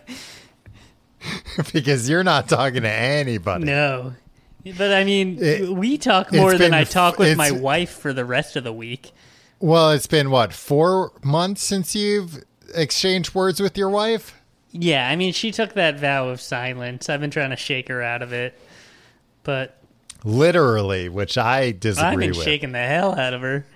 because 1.72 2.08
you're 2.08 2.24
not 2.24 2.48
talking 2.48 2.82
to 2.82 2.90
anybody. 2.90 3.64
No. 3.64 4.14
But 4.78 4.92
I 4.92 5.04
mean, 5.04 5.38
It- 5.42 5.68
we 5.70 5.98
talk 5.98 6.32
more 6.32 6.52
than 6.52 6.58
been 6.70 6.74
I 6.74 6.84
talk 6.84 7.18
with 7.18 7.36
my 7.36 7.50
wife 7.50 7.90
for 7.90 8.12
the 8.12 8.24
rest 8.24 8.56
of 8.56 8.64
the 8.64 8.72
week. 8.72 9.12
Well, 9.60 9.90
it's 9.92 10.06
been 10.06 10.30
what 10.30 10.52
four 10.52 11.12
months 11.22 11.62
since 11.62 11.94
you've 11.94 12.42
exchanged 12.74 13.34
words 13.34 13.60
with 13.60 13.76
your 13.78 13.88
wife. 13.90 14.34
Yeah, 14.72 15.08
I 15.08 15.16
mean, 15.16 15.32
she 15.32 15.52
took 15.52 15.74
that 15.74 16.00
vow 16.00 16.28
of 16.28 16.40
silence. 16.40 17.08
I've 17.08 17.20
been 17.20 17.30
trying 17.30 17.50
to 17.50 17.56
shake 17.56 17.88
her 17.88 18.02
out 18.02 18.22
of 18.22 18.32
it, 18.32 18.58
but 19.44 19.78
Literally, 20.24 21.08
which 21.10 21.36
I 21.36 21.70
disagree 21.72 22.08
I've 22.08 22.18
been 22.18 22.28
with. 22.30 22.42
shaking 22.44 22.72
the 22.72 22.78
hell 22.78 23.18
out 23.18 23.34
of 23.34 23.42
her. 23.42 23.66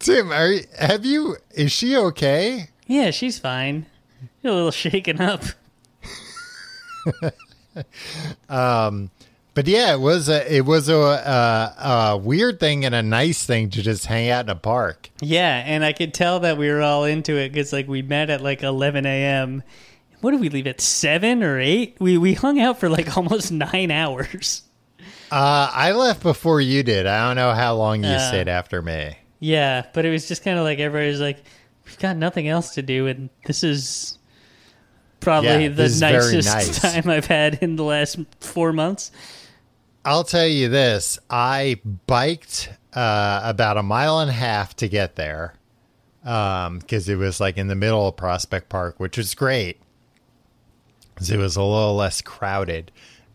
Tim, 0.00 0.32
are 0.32 0.48
you, 0.48 0.64
have 0.78 1.04
you? 1.04 1.36
Is 1.52 1.72
she 1.72 1.96
okay? 1.96 2.68
Yeah, 2.86 3.10
she's 3.10 3.38
fine. 3.38 3.86
A 4.42 4.48
little 4.50 4.70
shaken 4.70 5.20
up. 5.20 5.42
But 9.54 9.68
yeah, 9.68 9.92
it 9.94 10.00
was 10.00 10.28
a 10.28 10.52
it 10.56 10.64
was 10.64 10.88
a, 10.88 10.94
a, 10.96 11.74
a 11.88 12.16
weird 12.16 12.58
thing 12.58 12.84
and 12.84 12.92
a 12.94 13.02
nice 13.04 13.46
thing 13.46 13.70
to 13.70 13.82
just 13.82 14.06
hang 14.06 14.28
out 14.28 14.46
in 14.46 14.50
a 14.50 14.56
park. 14.56 15.10
Yeah, 15.20 15.62
and 15.64 15.84
I 15.84 15.92
could 15.92 16.12
tell 16.12 16.40
that 16.40 16.58
we 16.58 16.68
were 16.68 16.82
all 16.82 17.04
into 17.04 17.36
it 17.36 17.50
because, 17.52 17.72
like, 17.72 17.86
we 17.86 18.02
met 18.02 18.30
at 18.30 18.40
like 18.40 18.64
11 18.64 19.06
a.m. 19.06 19.62
What 20.20 20.32
did 20.32 20.40
we 20.40 20.48
leave 20.48 20.66
at 20.66 20.80
seven 20.80 21.42
or 21.44 21.60
eight? 21.60 21.96
We 22.00 22.18
we 22.18 22.34
hung 22.34 22.58
out 22.58 22.80
for 22.80 22.88
like 22.88 23.16
almost 23.16 23.52
nine 23.52 23.92
hours. 23.92 24.62
Uh, 25.30 25.70
I 25.72 25.92
left 25.92 26.22
before 26.22 26.60
you 26.60 26.82
did. 26.82 27.06
I 27.06 27.26
don't 27.28 27.36
know 27.36 27.52
how 27.52 27.74
long 27.76 28.02
you 28.02 28.10
Uh, 28.10 28.28
stayed 28.28 28.48
after 28.48 28.82
me. 28.82 29.16
Yeah, 29.38 29.84
but 29.92 30.04
it 30.04 30.10
was 30.10 30.26
just 30.26 30.42
kind 30.42 30.58
of 30.58 30.64
like 30.64 30.78
everybody 30.80 31.10
was 31.10 31.20
like, 31.20 31.44
"We've 31.84 31.98
got 31.98 32.16
nothing 32.16 32.48
else 32.48 32.74
to 32.74 32.82
do," 32.82 33.06
and 33.06 33.30
this 33.46 33.62
is 33.62 34.18
probably 35.24 35.48
Yeah, 35.64 35.68
the 35.68 35.74
this 35.74 35.92
is 35.94 36.00
very 36.00 36.34
nicest 36.36 36.82
nice. 36.84 36.92
time 36.94 37.10
I've 37.10 37.26
had 37.26 37.58
in 37.60 37.74
the 37.76 37.82
last 37.84 38.18
four 38.40 38.72
months. 38.72 39.10
I'll 40.04 40.22
tell 40.24 40.46
you 40.46 40.68
this: 40.68 41.18
I 41.28 41.80
biked 42.06 42.68
uh, 42.92 43.40
about 43.42 43.76
a 43.78 43.82
mile 43.82 44.20
and 44.20 44.30
a 44.30 44.34
half 44.34 44.76
to 44.76 44.88
get 44.88 45.16
there 45.16 45.54
because 46.22 47.08
it 47.08 47.16
was 47.16 47.40
like 47.40 47.56
in 47.58 47.66
the 47.68 47.74
middle 47.74 48.06
of 48.08 48.16
Prospect 48.16 48.68
Park, 48.68 49.00
which 49.00 49.16
was 49.18 49.34
great. 49.34 49.80
'Cause 51.16 51.30
it 51.30 51.36
was 51.38 51.54
a 51.56 51.62
little 51.62 51.94
less 51.94 52.20
crowded 52.22 52.90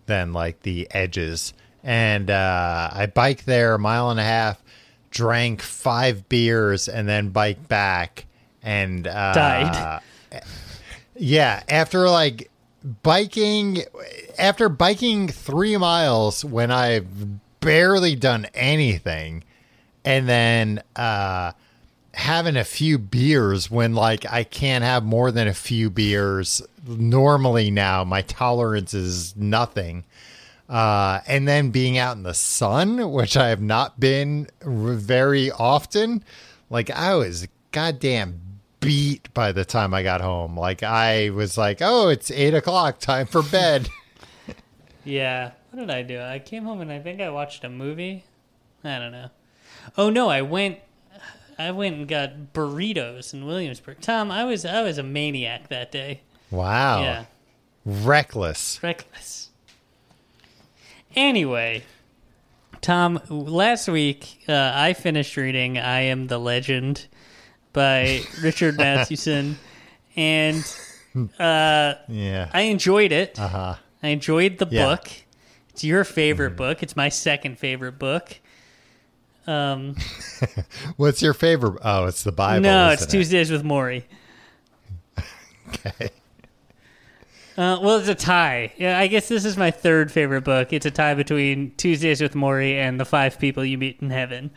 than 0.06 0.34
like 0.34 0.64
the 0.64 0.86
edges, 0.92 1.54
and 1.84 2.30
uh, 2.30 2.90
I 2.92 3.06
biked 3.06 3.46
there 3.46 3.74
a 3.76 3.80
mile 3.80 4.10
and 4.12 4.20
a 4.20 4.24
half, 4.24 4.62
drank 5.12 5.62
five 5.62 6.28
beers, 6.28 6.90
and 6.90 7.08
then 7.08 7.30
biked 7.30 7.70
back 7.70 8.26
and 8.62 9.08
uh, 9.08 9.34
Died. 9.34 10.02
Yeah, 11.22 11.62
after 11.68 12.10
like 12.10 12.50
biking, 13.04 13.84
after 14.38 14.70
biking 14.70 15.28
three 15.28 15.76
miles 15.76 16.46
when 16.46 16.72
I've 16.72 17.08
barely 17.60 18.16
done 18.16 18.48
anything, 18.54 19.44
and 20.06 20.30
then 20.30 20.82
uh, 20.96 21.52
having 22.14 22.56
a 22.56 22.64
few 22.64 22.98
beers 22.98 23.70
when 23.70 23.96
like 23.96 24.32
I 24.32 24.46
can't 24.46 24.86
have 24.86 25.04
more 25.04 25.30
than 25.30 25.50
a 25.50 25.54
few 25.54 25.90
beers 25.90 26.62
normally 26.88 27.70
now. 27.70 28.06
My 28.06 28.22
tolerance 28.22 28.94
is 28.94 29.36
nothing. 29.36 30.06
Uh, 30.70 31.20
and 31.28 31.46
then 31.46 31.72
being 31.72 31.98
out 31.98 32.16
in 32.16 32.24
the 32.24 32.34
sun, 32.34 33.12
which 33.12 33.36
I 33.36 33.50
have 33.50 33.62
not 33.62 34.00
been 34.00 34.48
very 34.62 35.52
often. 35.52 36.24
Like 36.70 36.90
I 36.92 37.16
was 37.16 37.46
goddamn 37.72 38.40
beat 38.80 39.34
by 39.34 39.52
the 39.52 39.66
time 39.66 39.94
I 39.94 40.04
got 40.04 40.22
home. 40.22 40.58
Like 40.58 40.84
I 40.84 41.30
was 41.32 41.58
like, 41.58 41.80
oh, 41.82 42.08
it's 42.10 42.32
eight 42.32 42.54
o'clock, 42.54 43.00
time 43.00 43.26
for 43.28 43.42
bed. 43.44 43.90
Yeah. 45.06 45.52
What 45.72 45.80
did 45.80 45.90
I 45.90 46.02
do? 46.04 46.20
I 46.22 46.40
came 46.40 46.66
home 46.66 46.82
and 46.82 46.92
I 46.92 47.00
think 47.00 47.22
I 47.22 47.30
watched 47.30 47.64
a 47.64 47.70
movie. 47.70 48.26
I 48.84 49.00
don't 49.00 49.12
know. 49.12 49.30
Oh 49.98 50.10
no, 50.10 50.30
I 50.30 50.42
went 50.42 50.78
I 51.58 51.72
went 51.72 51.96
and 51.96 52.08
got 52.08 52.54
burritos 52.54 53.34
in 53.34 53.46
Williamsburg. 53.46 54.02
Tom, 54.02 54.30
I 54.30 54.44
was 54.44 54.66
I 54.66 54.82
was 54.84 54.98
a 54.98 55.04
maniac 55.04 55.70
that 55.70 55.92
day. 55.92 56.22
wow. 56.52 57.02
Yeah. 57.02 57.26
Reckless. 57.86 58.80
Reckless. 58.84 59.50
Anyway, 61.16 61.84
Tom, 62.82 63.20
last 63.30 63.88
week 63.88 64.44
uh, 64.48 64.72
I 64.76 64.94
finished 64.94 65.36
reading 65.38 65.78
I 65.78 66.02
Am 66.02 66.28
the 66.28 66.38
Legend 66.38 67.08
by 67.74 68.22
Richard 68.42 68.78
Matheson 68.78 69.58
and 70.16 70.58
uh, 71.40 71.94
Yeah. 72.08 72.50
I 72.54 72.62
enjoyed 72.62 73.12
it. 73.12 73.40
Uh 73.40 73.48
huh. 73.48 73.76
I 74.04 74.08
enjoyed 74.10 74.58
the 74.58 74.68
Yeah. 74.70 74.86
book. 74.86 75.10
It's 75.70 75.84
your 75.84 76.04
favorite 76.04 76.56
book. 76.56 76.82
It's 76.84 76.96
my 76.96 77.10
second 77.10 77.58
favorite 77.60 78.00
book. 78.00 78.40
Um, 79.48 79.96
What's 80.98 81.22
your 81.22 81.34
favorite? 81.34 81.80
Oh, 81.84 82.06
it's 82.06 82.24
the 82.24 82.32
Bible. 82.32 82.62
no, 82.64 82.90
it's 82.90 83.04
it? 83.04 83.10
Tuesdays 83.10 83.52
with 83.52 83.64
Morrie. 83.64 84.04
Okay. 85.70 86.10
Uh, 87.58 87.78
well, 87.82 87.98
it's 87.98 88.08
a 88.08 88.16
tie. 88.16 88.74
Yeah, 88.78 88.98
I 88.98 89.08
guess 89.08 89.28
this 89.28 89.44
is 89.46 89.56
my 89.58 89.70
third 89.70 90.12
favorite 90.12 90.44
book. 90.44 90.72
It's 90.74 90.86
a 90.86 90.92
tie 90.92 91.14
between 91.14 91.72
Tuesdays 91.78 92.22
with 92.22 92.34
Morrie 92.34 92.74
and 92.76 93.00
The 93.00 93.06
Five 93.06 93.38
People 93.38 93.64
You 93.66 93.78
Meet 93.78 94.00
in 94.02 94.10
Heaven. 94.10 94.50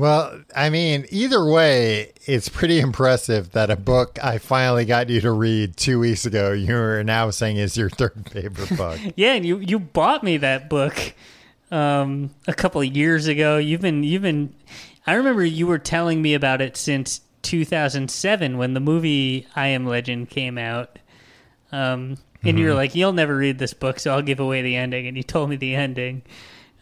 Well, 0.00 0.40
I 0.56 0.70
mean, 0.70 1.04
either 1.10 1.44
way, 1.44 2.12
it's 2.24 2.48
pretty 2.48 2.80
impressive 2.80 3.52
that 3.52 3.68
a 3.68 3.76
book 3.76 4.18
I 4.24 4.38
finally 4.38 4.86
got 4.86 5.10
you 5.10 5.20
to 5.20 5.30
read 5.30 5.76
two 5.76 6.00
weeks 6.00 6.24
ago, 6.24 6.52
you're 6.52 7.04
now 7.04 7.28
saying 7.28 7.58
is 7.58 7.76
your 7.76 7.90
third 7.90 8.26
favorite 8.32 8.74
book. 8.78 8.98
Yeah, 9.14 9.34
and 9.34 9.44
you 9.44 9.58
you 9.58 9.78
bought 9.78 10.24
me 10.24 10.38
that 10.38 10.70
book 10.70 10.94
um, 11.70 12.30
a 12.46 12.54
couple 12.54 12.80
of 12.80 12.86
years 12.86 13.26
ago. 13.26 13.58
You've 13.58 13.82
been 13.82 14.02
you've 14.02 14.22
been. 14.22 14.54
I 15.06 15.12
remember 15.12 15.44
you 15.44 15.66
were 15.66 15.78
telling 15.78 16.22
me 16.22 16.32
about 16.32 16.62
it 16.62 16.78
since 16.78 17.20
2007 17.42 18.56
when 18.56 18.72
the 18.72 18.80
movie 18.80 19.46
I 19.54 19.66
Am 19.66 19.84
Legend 19.84 20.30
came 20.30 20.56
out. 20.56 20.98
Um, 21.72 22.16
and 22.42 22.58
you 22.58 22.68
were 22.68 22.74
like, 22.74 22.94
"You'll 22.94 23.12
never 23.12 23.36
read 23.36 23.58
this 23.58 23.74
book, 23.74 24.00
so 24.00 24.12
I'll 24.12 24.22
give 24.22 24.40
away 24.40 24.62
the 24.62 24.76
ending." 24.76 25.06
And 25.06 25.14
you 25.18 25.22
told 25.22 25.50
me 25.50 25.56
the 25.56 25.74
ending. 25.74 26.22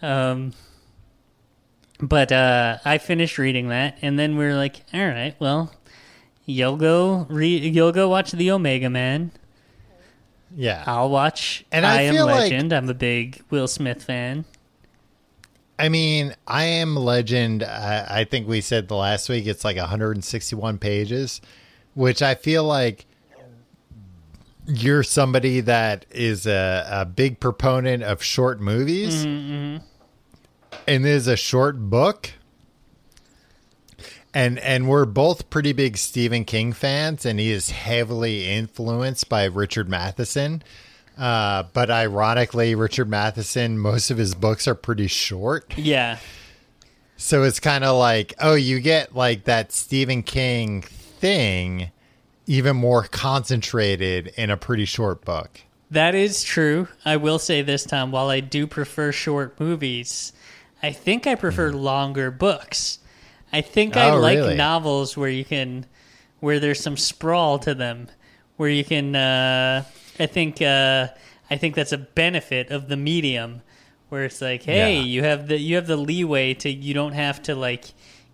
Um, 0.02 0.52
but 2.00 2.30
uh, 2.32 2.78
I 2.84 2.98
finished 2.98 3.38
reading 3.38 3.68
that, 3.68 3.98
and 4.02 4.18
then 4.18 4.36
we 4.36 4.44
were 4.44 4.54
like, 4.54 4.82
"All 4.94 5.06
right, 5.06 5.34
well, 5.38 5.72
you'll 6.46 6.76
go 6.76 7.26
read. 7.28 7.74
You'll 7.74 7.92
go 7.92 8.08
watch 8.08 8.32
the 8.32 8.50
Omega 8.50 8.90
Man." 8.90 9.32
Yeah. 10.56 10.82
I'll 10.86 11.10
watch 11.10 11.64
And 11.70 11.84
I, 11.84 11.98
I 11.98 12.02
Am 12.02 12.14
feel 12.14 12.24
like- 12.24 12.36
Legend. 12.50 12.72
I'm 12.72 12.88
a 12.88 12.94
big 12.94 13.42
Will 13.50 13.68
Smith 13.68 14.02
fan. 14.02 14.46
I 15.78 15.90
mean, 15.90 16.34
I 16.46 16.64
am 16.64 16.96
legend. 16.96 17.62
I, 17.62 18.06
I 18.20 18.24
think 18.24 18.48
we 18.48 18.60
said 18.62 18.88
the 18.88 18.96
last 18.96 19.28
week 19.28 19.46
it's 19.46 19.62
like 19.64 19.76
161 19.76 20.78
pages, 20.78 21.40
which 21.94 22.20
I 22.22 22.34
feel 22.34 22.64
like 22.64 23.04
you're 24.66 25.02
somebody 25.02 25.60
that 25.60 26.04
is 26.10 26.46
a, 26.46 26.86
a 26.90 27.04
big 27.04 27.38
proponent 27.40 28.02
of 28.02 28.22
short 28.22 28.60
movies, 28.60 29.24
and 30.86 31.04
this 31.04 31.22
is 31.22 31.26
a 31.28 31.36
short 31.36 31.78
book. 31.90 32.32
And 34.34 34.58
and 34.58 34.88
we're 34.88 35.06
both 35.06 35.48
pretty 35.50 35.72
big 35.72 35.96
Stephen 35.96 36.44
King 36.44 36.72
fans, 36.72 37.24
and 37.24 37.40
he 37.40 37.50
is 37.50 37.70
heavily 37.70 38.48
influenced 38.48 39.28
by 39.28 39.44
Richard 39.44 39.88
Matheson. 39.88 40.62
Uh, 41.16 41.64
but 41.72 41.90
ironically, 41.90 42.74
Richard 42.74 43.08
Matheson, 43.08 43.78
most 43.78 44.10
of 44.10 44.18
his 44.18 44.34
books 44.34 44.68
are 44.68 44.74
pretty 44.76 45.08
short. 45.08 45.76
Yeah, 45.76 46.18
So 47.16 47.42
it's 47.42 47.58
kind 47.58 47.82
of 47.82 47.96
like, 47.98 48.34
oh, 48.40 48.54
you 48.54 48.78
get 48.78 49.16
like 49.16 49.44
that 49.44 49.72
Stephen 49.72 50.22
King 50.22 50.82
thing, 50.82 51.90
even 52.46 52.76
more 52.76 53.02
concentrated 53.02 54.28
in 54.36 54.50
a 54.50 54.56
pretty 54.56 54.84
short 54.84 55.24
book. 55.24 55.62
that 55.90 56.14
is 56.14 56.44
true. 56.44 56.86
I 57.04 57.16
will 57.16 57.40
say 57.40 57.62
this 57.62 57.82
time, 57.82 58.12
while 58.12 58.28
I 58.28 58.38
do 58.40 58.66
prefer 58.68 59.10
short 59.10 59.58
movies, 59.58 60.32
I 60.82 60.92
think 60.92 61.26
I 61.26 61.34
prefer 61.34 61.72
longer 61.72 62.30
books. 62.30 62.98
I 63.52 63.60
think 63.62 63.96
I 63.96 64.10
Hmm. 64.10 64.14
Oh, 64.16 64.20
like 64.20 64.36
really? 64.38 64.54
novels 64.56 65.16
where 65.16 65.30
you 65.30 65.44
can, 65.44 65.86
where 66.40 66.60
there's 66.60 66.80
some 66.80 66.96
sprawl 66.96 67.58
to 67.60 67.74
them, 67.74 68.08
where 68.56 68.68
you 68.68 68.84
can. 68.84 69.16
Uh, 69.16 69.84
I 70.20 70.26
think 70.26 70.60
uh, 70.62 71.08
I 71.50 71.56
think 71.56 71.74
that's 71.74 71.92
a 71.92 71.98
benefit 71.98 72.70
of 72.70 72.88
the 72.88 72.96
medium, 72.96 73.62
where 74.08 74.24
it's 74.24 74.40
like, 74.40 74.62
hey, 74.64 74.96
Yeah. 74.96 75.02
you 75.02 75.22
have 75.22 75.48
the 75.48 75.58
you 75.58 75.76
have 75.76 75.86
the 75.86 75.96
leeway 75.96 76.54
to 76.54 76.68
you 76.70 76.94
don't 76.94 77.12
have 77.14 77.42
to 77.44 77.54
like 77.54 77.86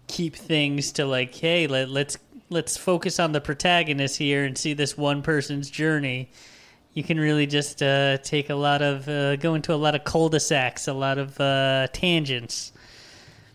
keep 0.06 0.34
things 0.36 0.92
to 0.92 1.06
like, 1.06 1.34
hey, 1.34 1.66
let, 1.66 1.88
let's 1.88 2.18
let's 2.50 2.76
focus 2.76 3.18
on 3.18 3.32
the 3.32 3.40
protagonist 3.40 4.18
here 4.18 4.44
and 4.44 4.58
see 4.58 4.74
this 4.74 4.98
one 4.98 5.22
person's 5.22 5.70
journey. 5.70 6.28
You 6.94 7.02
can 7.02 7.18
really 7.18 7.46
just 7.46 7.82
uh, 7.82 8.18
take 8.18 8.50
a 8.50 8.54
lot 8.54 8.80
of 8.80 9.08
uh, 9.08 9.36
go 9.36 9.54
into 9.54 9.74
a 9.74 9.76
lot 9.76 9.94
of 9.94 10.04
cul-de-sacs, 10.04 10.86
a 10.88 10.92
lot 10.92 11.18
of 11.18 11.38
uh, 11.40 11.88
tangents. 11.92 12.72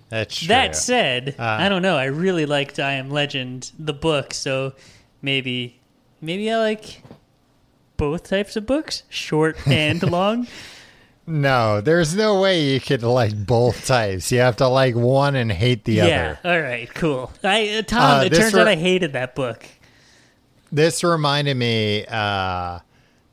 That's 0.10 0.38
true. 0.38 0.48
That 0.50 0.76
said, 0.76 1.36
Uh, 1.40 1.44
I 1.44 1.70
don't 1.70 1.82
know. 1.82 1.96
I 1.96 2.06
really 2.06 2.46
liked 2.46 2.80
I 2.80 2.94
Am 2.94 3.10
Legend, 3.10 3.72
the 3.80 3.94
book, 3.94 4.34
so 4.34 4.74
maybe 5.22 5.80
maybe 6.20 6.52
I 6.52 6.58
like 6.58 7.02
both 7.96 8.24
types 8.28 8.56
of 8.56 8.66
books, 8.66 9.04
short 9.10 9.56
and 9.68 10.02
long. 10.04 10.48
no, 11.28 11.80
there's 11.80 12.16
no 12.16 12.42
way 12.42 12.62
you 12.62 12.80
could 12.82 13.04
like 13.04 13.46
both 13.46 13.86
types. 13.86 14.32
You 14.32 14.40
have 14.40 14.58
to 14.58 14.68
like 14.68 14.96
one 14.96 15.36
and 15.36 15.52
hate 15.52 15.86
the 15.86 15.94
yeah. 15.94 16.04
other. 16.04 16.40
All 16.44 16.62
right. 16.62 16.94
Cool. 16.94 17.32
I 17.44 17.70
uh, 17.78 17.82
Tom. 17.84 18.20
Uh, 18.20 18.24
it 18.24 18.34
turns 18.34 18.56
out 18.56 18.68
I 18.68 18.76
hated 18.76 19.14
that 19.14 19.36
book. 19.36 19.66
This 20.72 21.04
reminded 21.04 21.56
me 21.56 22.06
uh, 22.08 22.80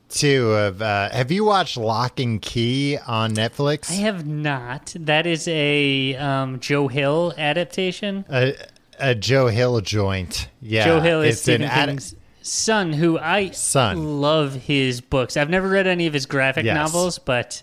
too 0.09 0.51
of. 0.51 0.81
Uh, 0.81 1.09
have 1.09 1.31
you 1.31 1.45
watched 1.45 1.77
Locke 1.77 2.19
and 2.19 2.41
Key 2.41 2.97
on 3.07 3.33
Netflix? 3.33 3.89
I 3.91 3.95
have 3.95 4.25
not. 4.25 4.93
That 4.97 5.25
is 5.27 5.47
a 5.47 6.15
um, 6.15 6.59
Joe 6.59 6.87
Hill 6.87 7.33
adaptation. 7.37 8.25
a, 8.29 8.55
a 8.99 9.15
Joe 9.15 9.47
Hill 9.47 9.81
joint. 9.81 10.49
Yeah, 10.61 10.85
Joe 10.85 10.99
Hill 11.01 11.21
is 11.21 11.41
Stephen 11.41 11.63
ad- 11.63 11.89
King's 11.89 12.15
son, 12.41 12.93
who 12.93 13.19
I 13.19 13.49
Son. 13.51 14.21
love 14.21 14.53
his 14.55 15.01
books. 15.01 15.35
I've 15.37 15.49
never 15.49 15.67
read 15.67 15.87
any 15.87 16.07
of 16.07 16.13
his 16.13 16.25
graphic 16.25 16.65
Yes. 16.65 16.75
novels, 16.75 17.19
but 17.19 17.61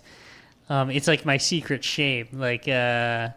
um, 0.69 0.89
it's 0.91 1.07
like 1.07 1.25
my 1.25 1.37
secret 1.37 1.83
shame. 1.83 2.27
Like, 2.33 2.67
uh, 2.67 3.29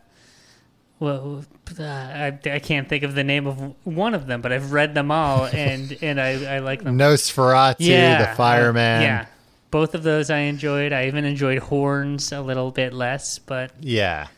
well, 1.00 1.44
uh, 1.78 1.82
I, 1.84 2.38
I 2.50 2.58
can't 2.60 2.88
think 2.88 3.02
of 3.04 3.14
the 3.14 3.24
name 3.24 3.46
of 3.46 3.74
one 3.84 4.14
of 4.14 4.26
them, 4.26 4.40
but 4.42 4.52
I've 4.52 4.72
read 4.72 4.94
them 4.94 5.10
all, 5.10 5.44
and 5.52 5.96
and 6.02 6.20
I, 6.20 6.56
I 6.56 6.58
like 6.60 6.82
them. 6.84 6.96
Nosferatu, 6.98 7.76
yeah, 7.80 8.30
the 8.30 8.36
fireman. 8.36 9.00
I- 9.00 9.04
yeah, 9.04 9.26
both 9.70 9.94
of 9.94 10.02
those 10.02 10.30
I 10.30 10.38
enjoyed. 10.38 10.92
I 10.92 11.06
even 11.08 11.24
enjoyed 11.24 11.58
Horns 11.58 12.32
a 12.32 12.40
little 12.40 12.70
bit 12.70 12.92
less, 12.92 13.38
but 13.38 13.72
Yeah. 13.80 14.28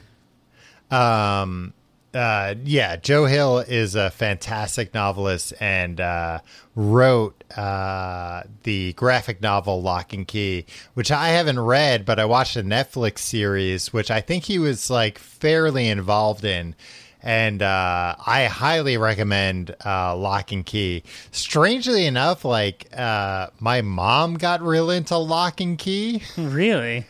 Um 0.90 1.72
uh 2.12 2.56
yeah, 2.64 2.96
Joe 2.96 3.26
Hill 3.26 3.60
is 3.60 3.94
a 3.94 4.10
fantastic 4.10 4.92
novelist 4.92 5.52
and 5.60 6.00
uh 6.00 6.40
wrote 6.74 7.44
uh 7.56 8.42
the 8.64 8.92
graphic 8.94 9.40
novel 9.40 9.80
Locke 9.82 10.12
and 10.12 10.26
Key, 10.26 10.66
which 10.94 11.12
I 11.12 11.28
haven't 11.28 11.60
read, 11.60 12.04
but 12.04 12.18
I 12.18 12.24
watched 12.24 12.56
a 12.56 12.62
Netflix 12.64 13.18
series 13.18 13.92
which 13.92 14.10
I 14.10 14.20
think 14.20 14.44
he 14.44 14.58
was 14.58 14.90
like 14.90 15.18
fairly 15.18 15.88
involved 15.88 16.44
in. 16.44 16.74
And 17.22 17.60
uh, 17.60 18.16
I 18.26 18.46
highly 18.46 18.96
recommend 18.96 19.74
uh, 19.84 20.16
Locke 20.16 20.52
and 20.52 20.64
Key. 20.64 21.02
Strangely 21.32 22.06
enough, 22.06 22.44
like 22.44 22.88
uh, 22.96 23.48
my 23.58 23.82
mom 23.82 24.34
got 24.34 24.62
real 24.62 24.90
into 24.90 25.16
Locke 25.18 25.60
and 25.60 25.78
Key. 25.78 26.22
really, 26.38 27.04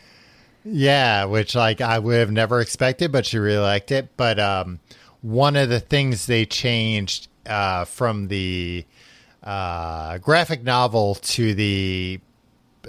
Yeah, 0.65 1.25
which 1.25 1.55
like 1.55 1.79
I 1.81 1.97
would 1.99 2.19
have 2.19 2.31
never 2.31 2.59
expected, 2.59 3.11
but 3.11 3.25
she 3.25 3.37
really 3.37 3.57
liked 3.57 3.91
it. 3.91 4.09
But 4.17 4.39
um, 4.39 4.79
one 5.21 5.55
of 5.55 5.69
the 5.69 5.79
things 5.79 6.25
they 6.25 6.45
changed 6.45 7.29
uh, 7.45 7.85
from 7.85 8.27
the 8.27 8.85
uh, 9.43 10.17
graphic 10.19 10.63
novel 10.63 11.15
to 11.15 11.53
the 11.55 12.19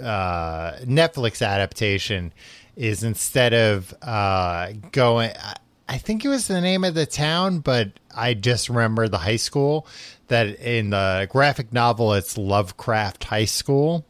uh, 0.01 0.73
Netflix 0.83 1.45
adaptation 1.45 2.33
is 2.75 3.03
instead 3.03 3.53
of 3.53 3.93
uh, 4.01 4.73
going, 4.91 5.31
I- 5.93 5.97
think 5.97 6.25
it 6.25 6.29
was 6.29 6.47
the 6.47 6.61
name 6.61 6.83
of 6.83 6.93
the 6.93 7.05
town, 7.05 7.59
but 7.59 7.91
I 8.15 8.33
just 8.33 8.69
remember 8.69 9.07
the 9.07 9.19
high 9.19 9.37
school. 9.37 9.87
That 10.27 10.59
in 10.59 10.89
the 10.89 11.27
graphic 11.29 11.71
novel, 11.73 12.13
it's 12.13 12.37
Lovecraft 12.37 13.25
High 13.25 13.45
School, 13.45 14.05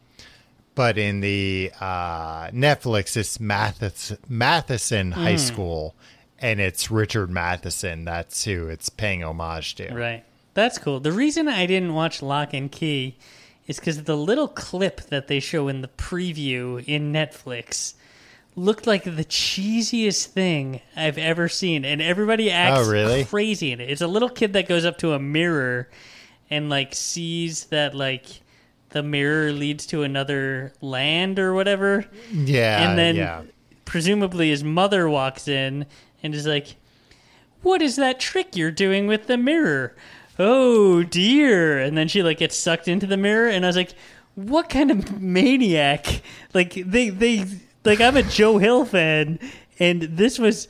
but 0.74 0.96
in 0.96 1.20
the 1.20 1.70
uh, 1.80 2.48
Netflix, 2.50 3.16
it's 3.16 3.38
Mathis- 3.38 4.16
Matheson 4.28 5.12
High 5.12 5.36
School, 5.36 5.94
and 6.38 6.60
it's 6.60 6.90
Richard 6.90 7.30
Matheson. 7.30 8.04
That's 8.04 8.44
who 8.44 8.68
it's 8.68 8.88
paying 8.88 9.22
homage 9.22 9.74
to. 9.76 9.92
Right. 9.92 10.24
That's 10.54 10.78
cool. 10.78 11.00
The 11.00 11.12
reason 11.12 11.48
I 11.48 11.66
didn't 11.66 11.94
watch 11.94 12.22
Locke 12.22 12.54
and 12.54 12.70
Key 12.70 13.16
is 13.66 13.78
because 13.80 14.04
the 14.04 14.16
little 14.16 14.48
clip 14.48 15.00
that 15.08 15.26
they 15.26 15.40
show 15.40 15.68
in 15.68 15.80
the 15.80 15.88
preview 15.88 16.82
in 16.86 17.12
Netflix 17.12 17.94
looked 18.56 18.86
like 18.86 19.04
the 19.04 19.24
cheesiest 19.24 20.26
thing 20.26 20.80
I've 20.96 21.18
ever 21.18 21.48
seen, 21.48 21.84
and 21.84 22.00
everybody 22.00 22.50
oh, 22.50 22.54
acts 22.54 22.86
Oh, 22.88 22.90
really? 22.90 23.24
crazy 23.24 23.72
in 23.72 23.80
it. 23.80 23.90
It's 23.90 24.00
a 24.00 24.06
little 24.06 24.28
kid 24.28 24.52
that 24.52 24.68
goes 24.68 24.84
up 24.84 24.98
to 24.98 25.12
a 25.12 25.18
mirror 25.18 25.88
and 26.50 26.68
like 26.70 26.94
sees 26.94 27.64
that 27.66 27.94
like 27.94 28.26
the 28.90 29.02
mirror 29.02 29.50
leads 29.50 29.86
to 29.86 30.02
another 30.04 30.72
land 30.80 31.38
or 31.38 31.52
whatever, 31.54 32.04
Yeah, 32.30 32.88
and 32.88 32.98
then 32.98 33.16
yeah. 33.16 33.42
presumably 33.84 34.50
his 34.50 34.62
mother 34.62 35.08
walks 35.08 35.48
in 35.48 35.86
and 36.22 36.34
is 36.34 36.46
like, 36.46 36.76
"What 37.62 37.82
is 37.82 37.96
that 37.96 38.20
trick 38.20 38.54
you're 38.56 38.70
doing 38.70 39.06
with 39.08 39.26
the 39.26 39.36
mirror?" 39.36 39.96
Oh 40.38 41.02
dear! 41.02 41.78
And 41.80 41.96
then 41.98 42.06
she 42.08 42.22
like 42.22 42.38
gets 42.38 42.56
sucked 42.56 42.86
into 42.86 43.06
the 43.06 43.16
mirror, 43.16 43.48
and 43.48 43.64
I 43.64 43.68
was 43.68 43.76
like, 43.76 43.94
"What 44.36 44.68
kind 44.68 44.90
of 44.92 45.20
maniac?" 45.20 46.22
Like 46.52 46.74
they 46.74 47.08
they 47.08 47.46
like 47.84 48.00
I'm 48.00 48.16
a 48.16 48.22
Joe 48.22 48.58
Hill 48.58 48.84
fan, 48.84 49.38
and 49.78 50.02
this 50.02 50.38
was 50.38 50.68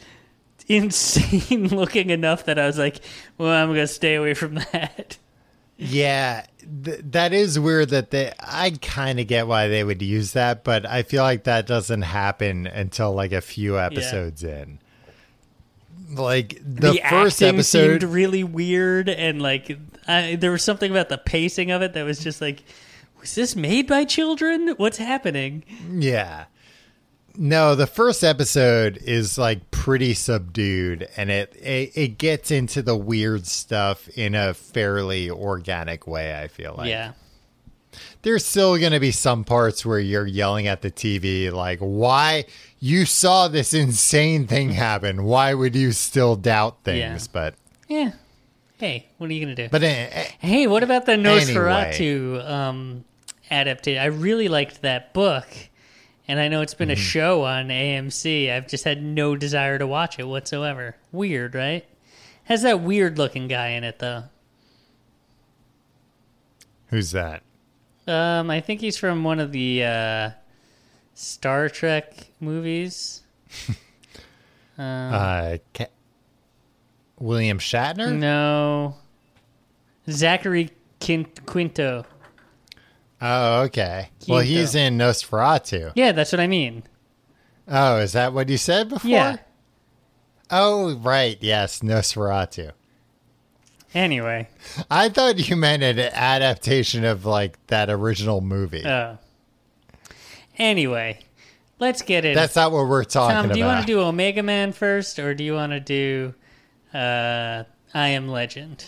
insane 0.66 1.68
looking 1.74 2.10
enough 2.10 2.44
that 2.44 2.58
I 2.58 2.66
was 2.66 2.78
like, 2.78 3.00
"Well, 3.38 3.50
I'm 3.50 3.68
gonna 3.68 3.86
stay 3.86 4.14
away 4.14 4.34
from 4.34 4.54
that." 4.72 5.18
Yeah, 5.76 6.46
th- 6.84 7.00
that 7.10 7.32
is 7.32 7.58
weird 7.58 7.90
that 7.90 8.10
they 8.10 8.32
I 8.38 8.70
kind 8.80 9.18
of 9.18 9.26
get 9.26 9.46
why 9.46 9.68
they 9.68 9.82
would 9.82 10.02
use 10.02 10.32
that, 10.32 10.64
but 10.64 10.86
I 10.86 11.02
feel 11.02 11.22
like 11.22 11.44
that 11.44 11.66
doesn't 11.66 12.02
happen 12.02 12.66
until 12.66 13.12
like 13.12 13.32
a 13.32 13.40
few 13.40 13.78
episodes 13.78 14.44
in. 14.44 14.78
Like 16.10 16.60
the, 16.64 16.92
The, 16.92 17.00
first 17.08 17.42
acting 17.42 17.56
episode 17.56 18.02
seemed 18.02 18.12
really 18.12 18.44
weird, 18.44 19.08
and 19.08 19.42
like 19.42 19.76
I, 20.06 20.36
there 20.36 20.52
was 20.52 20.62
something 20.62 20.90
about 20.90 21.08
the 21.08 21.18
pacing 21.18 21.70
of 21.70 21.82
it 21.82 21.92
that 21.94 22.04
was 22.04 22.20
just 22.20 22.40
like, 22.40 22.62
was 23.20 23.34
this 23.34 23.56
made 23.56 23.88
by 23.88 24.04
children? 24.04 24.74
What's 24.76 24.98
happening? 24.98 25.64
Yeah. 25.90 26.44
No, 27.36 27.74
the 27.74 27.86
first 27.86 28.22
episode 28.22 28.98
is 28.98 29.36
like 29.36 29.70
pretty 29.70 30.14
subdued 30.14 31.08
and 31.16 31.30
it, 31.30 31.54
it 31.56 31.92
it 31.96 32.18
gets 32.18 32.50
into 32.50 32.80
the 32.80 32.96
weird 32.96 33.46
stuff 33.46 34.08
in 34.10 34.34
a 34.34 34.54
fairly 34.54 35.30
organic 35.30 36.06
way, 36.06 36.38
I 36.40 36.46
feel 36.48 36.74
like. 36.78 36.88
yeah, 36.88 37.12
there's 38.22 38.44
still 38.44 38.78
going 38.78 38.92
to 38.92 39.00
be 39.00 39.10
some 39.10 39.44
parts 39.44 39.84
where 39.84 39.98
you're 39.98 40.26
yelling 40.26 40.66
at 40.66 40.82
the 40.82 40.90
TV, 40.90 41.52
like, 41.52 41.78
why 41.78 42.44
you 42.80 43.04
saw 43.04 43.48
this 43.48 43.74
insane 43.74 44.46
thing 44.46 44.70
happen? 44.70 45.24
Why 45.24 45.54
would 45.54 45.74
you 45.74 45.92
still 45.92 46.36
doubt 46.36 46.78
things? 46.84 47.26
Yeah. 47.26 47.32
But, 47.32 47.54
yeah. 47.88 48.12
Hey, 48.78 49.06
what 49.18 49.30
are 49.30 49.32
you 49.32 49.40
gonna 49.40 49.54
do? 49.54 49.68
but 49.70 49.82
eh, 49.82 50.26
hey, 50.40 50.66
what 50.66 50.82
about 50.82 51.06
the 51.06 51.12
Nosferatu 51.12 52.48
um, 52.48 53.04
adaptation? 53.50 54.02
I 54.02 54.06
really 54.06 54.48
liked 54.48 54.82
that 54.82 55.14
book, 55.14 55.46
and 56.28 56.40
I 56.40 56.48
know 56.48 56.60
it's 56.62 56.74
been 56.74 56.90
a 56.90 56.96
show 56.96 57.44
on 57.44 57.68
AMC. 57.68 58.50
I've 58.50 58.66
just 58.68 58.84
had 58.84 59.02
no 59.02 59.36
desire 59.36 59.78
to 59.78 59.86
watch 59.86 60.18
it 60.18 60.24
whatsoever. 60.26 60.96
Weird, 61.12 61.54
right? 61.54 61.84
Has 62.44 62.62
that 62.62 62.80
weird 62.80 63.18
looking 63.18 63.48
guy 63.48 63.68
in 63.68 63.84
it 63.84 63.98
though. 63.98 64.24
who's 66.88 67.10
that? 67.12 67.42
Um, 68.06 68.50
I 68.50 68.60
think 68.60 68.80
he's 68.80 68.96
from 68.98 69.24
one 69.24 69.40
of 69.40 69.50
the 69.52 69.82
uh, 69.84 70.30
Star 71.14 71.68
Trek 71.68 72.28
movies. 72.40 73.22
Uh, 74.76 75.58
Ca- 75.72 75.86
William 77.20 77.58
Shatner? 77.60 78.12
No, 78.12 78.96
Zachary 80.10 80.70
Quinto. 80.98 82.04
Oh, 83.26 83.62
okay. 83.62 84.10
Well, 84.28 84.40
he's 84.40 84.74
in 84.74 84.98
Nosferatu. 84.98 85.92
Yeah, 85.94 86.12
that's 86.12 86.30
what 86.30 86.40
I 86.40 86.46
mean. 86.46 86.82
Oh, 87.66 87.96
is 87.96 88.12
that 88.12 88.34
what 88.34 88.50
you 88.50 88.58
said 88.58 88.90
before? 88.90 89.10
Yeah. 89.10 89.36
Oh, 90.50 90.96
right. 90.96 91.38
Yes, 91.40 91.80
Nosferatu. 91.80 92.72
Anyway, 93.94 94.48
I 94.90 95.08
thought 95.08 95.48
you 95.48 95.56
meant 95.56 95.82
an 95.82 95.98
adaptation 95.98 97.04
of 97.04 97.24
like 97.24 97.64
that 97.68 97.88
original 97.88 98.42
movie. 98.42 98.84
uh, 98.84 99.16
anyway, 100.58 101.20
let's 101.78 102.02
get 102.02 102.26
it. 102.26 102.34
That's 102.34 102.56
not 102.56 102.72
what 102.72 102.88
we're 102.88 103.04
talking 103.04 103.36
Tom, 103.36 103.44
about. 103.46 103.54
do 103.54 103.60
you 103.60 103.64
want 103.64 103.80
to 103.80 103.86
do 103.86 104.00
Omega 104.00 104.42
Man 104.42 104.72
first, 104.72 105.18
or 105.18 105.32
do 105.32 105.44
you 105.44 105.54
want 105.54 105.72
to 105.72 105.80
do 105.80 106.34
uh, 106.92 107.64
I 107.94 108.08
Am 108.08 108.28
Legend? 108.28 108.84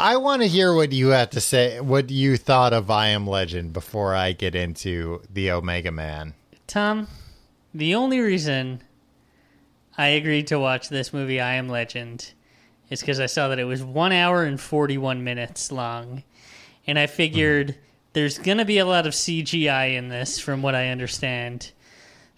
I 0.00 0.16
want 0.16 0.42
to 0.42 0.48
hear 0.48 0.72
what 0.72 0.92
you 0.92 1.08
have 1.08 1.30
to 1.30 1.40
say, 1.40 1.80
what 1.80 2.08
you 2.08 2.36
thought 2.36 2.72
of 2.72 2.88
I 2.88 3.08
Am 3.08 3.26
Legend 3.26 3.72
before 3.72 4.14
I 4.14 4.30
get 4.30 4.54
into 4.54 5.22
the 5.28 5.50
Omega 5.50 5.90
Man. 5.90 6.34
Tom, 6.68 7.08
the 7.74 7.96
only 7.96 8.20
reason 8.20 8.80
I 9.96 10.06
agreed 10.08 10.46
to 10.46 10.58
watch 10.60 10.88
this 10.88 11.12
movie, 11.12 11.40
I 11.40 11.54
Am 11.54 11.68
Legend, 11.68 12.32
is 12.88 13.00
because 13.00 13.18
I 13.18 13.26
saw 13.26 13.48
that 13.48 13.58
it 13.58 13.64
was 13.64 13.82
one 13.82 14.12
hour 14.12 14.44
and 14.44 14.60
41 14.60 15.24
minutes 15.24 15.72
long. 15.72 16.22
And 16.86 16.96
I 16.96 17.08
figured 17.08 17.70
mm-hmm. 17.70 17.80
there's 18.12 18.38
going 18.38 18.58
to 18.58 18.64
be 18.64 18.78
a 18.78 18.86
lot 18.86 19.04
of 19.04 19.14
CGI 19.14 19.96
in 19.96 20.10
this, 20.10 20.38
from 20.38 20.62
what 20.62 20.76
I 20.76 20.90
understand. 20.90 21.72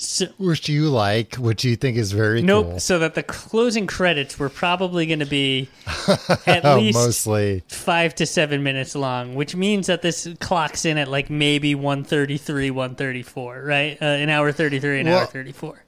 So, 0.02 0.28
Which 0.38 0.66
you 0.66 0.88
like, 0.88 1.34
which 1.34 1.62
you 1.62 1.76
think 1.76 1.98
is 1.98 2.12
very 2.12 2.40
nope. 2.40 2.66
cool. 2.66 2.80
So 2.80 2.98
that 3.00 3.14
the 3.14 3.22
closing 3.22 3.86
credits 3.86 4.38
were 4.38 4.48
probably 4.48 5.04
going 5.04 5.18
to 5.18 5.26
be 5.26 5.68
at 6.46 6.64
least 6.78 6.96
mostly. 6.96 7.62
five 7.68 8.14
to 8.14 8.24
seven 8.24 8.62
minutes 8.62 8.94
long, 8.94 9.34
which 9.34 9.54
means 9.54 9.88
that 9.88 10.00
this 10.00 10.26
clocks 10.40 10.86
in 10.86 10.96
at 10.96 11.08
like 11.08 11.28
maybe 11.28 11.74
133, 11.74 12.70
134, 12.70 13.62
right? 13.62 13.98
Uh, 14.00 14.06
an 14.06 14.30
hour 14.30 14.50
33, 14.52 15.00
an 15.00 15.08
hour 15.08 15.26
34. 15.26 15.84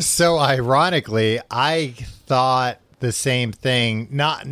So 0.00 0.38
ironically, 0.38 1.38
I 1.50 1.88
thought 2.26 2.80
the 3.00 3.12
same 3.12 3.52
thing. 3.52 4.08
Not 4.10 4.46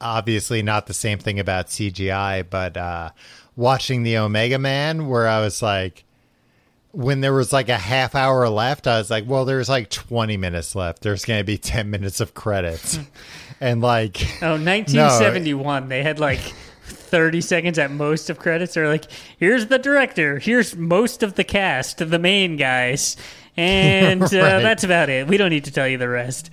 obviously 0.00 0.62
not 0.62 0.86
the 0.86 0.94
same 0.94 1.18
thing 1.18 1.38
about 1.38 1.66
CGI, 1.66 2.46
but 2.48 2.78
uh, 2.78 3.10
watching 3.54 4.02
the 4.02 4.16
Omega 4.16 4.58
Man, 4.58 5.08
where 5.08 5.28
I 5.28 5.40
was 5.40 5.60
like, 5.60 6.04
when 6.92 7.20
there 7.20 7.32
was 7.32 7.52
like 7.52 7.68
a 7.68 7.76
half 7.78 8.14
hour 8.14 8.48
left, 8.48 8.86
I 8.86 8.98
was 8.98 9.10
like, 9.10 9.24
well, 9.26 9.44
there's 9.44 9.68
like 9.68 9.90
20 9.90 10.36
minutes 10.36 10.74
left. 10.74 11.02
There's 11.02 11.24
going 11.24 11.40
to 11.40 11.44
be 11.44 11.58
10 11.58 11.90
minutes 11.90 12.20
of 12.20 12.34
credits, 12.34 12.98
and 13.60 13.80
like, 13.80 14.20
Oh, 14.42 14.56
1971. 14.56 15.88
They 15.88 16.02
had 16.02 16.18
like 16.18 16.40
30 16.82 17.40
seconds 17.40 17.78
at 17.78 17.90
most 17.90 18.30
of 18.30 18.38
credits. 18.38 18.74
They're 18.74 18.88
like, 18.88 19.06
here's 19.38 19.66
the 19.66 19.78
director, 19.78 20.38
here's 20.38 20.76
most 20.76 21.22
of 21.22 21.34
the 21.34 21.44
cast, 21.44 21.98
the 21.98 22.18
main 22.18 22.56
guys. 22.56 23.16
And 23.56 24.22
uh, 24.22 24.26
Right. 24.26 24.62
that's 24.62 24.84
about 24.84 25.08
it. 25.10 25.26
We 25.26 25.36
don't 25.36 25.50
need 25.50 25.64
to 25.64 25.72
tell 25.72 25.86
you 25.88 25.98
the 25.98 26.08
rest. 26.08 26.50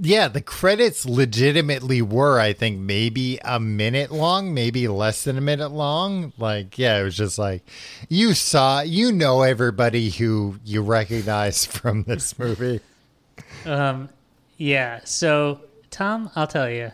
Yeah, 0.00 0.28
the 0.28 0.40
credits 0.40 1.06
legitimately 1.06 2.02
were, 2.02 2.40
I 2.40 2.52
think, 2.52 2.78
maybe 2.78 3.38
a 3.44 3.60
minute 3.60 4.10
long, 4.10 4.54
maybe 4.54 4.88
less 4.88 5.24
than 5.24 5.38
a 5.38 5.40
minute 5.40 5.70
long. 5.70 6.32
Like, 6.38 6.78
yeah, 6.78 6.98
it 6.98 7.04
was 7.04 7.16
just 7.16 7.38
like 7.38 7.62
you 8.08 8.34
saw, 8.34 8.80
you 8.80 9.12
know, 9.12 9.42
everybody 9.42 10.10
who 10.10 10.56
you 10.64 10.82
recognize 10.82 11.64
from 11.66 12.04
this 12.04 12.38
movie. 12.38 12.80
Um, 13.64 14.08
yeah. 14.56 15.00
So, 15.04 15.60
Tom, 15.90 16.30
I'll 16.34 16.46
tell 16.46 16.70
you. 16.70 16.92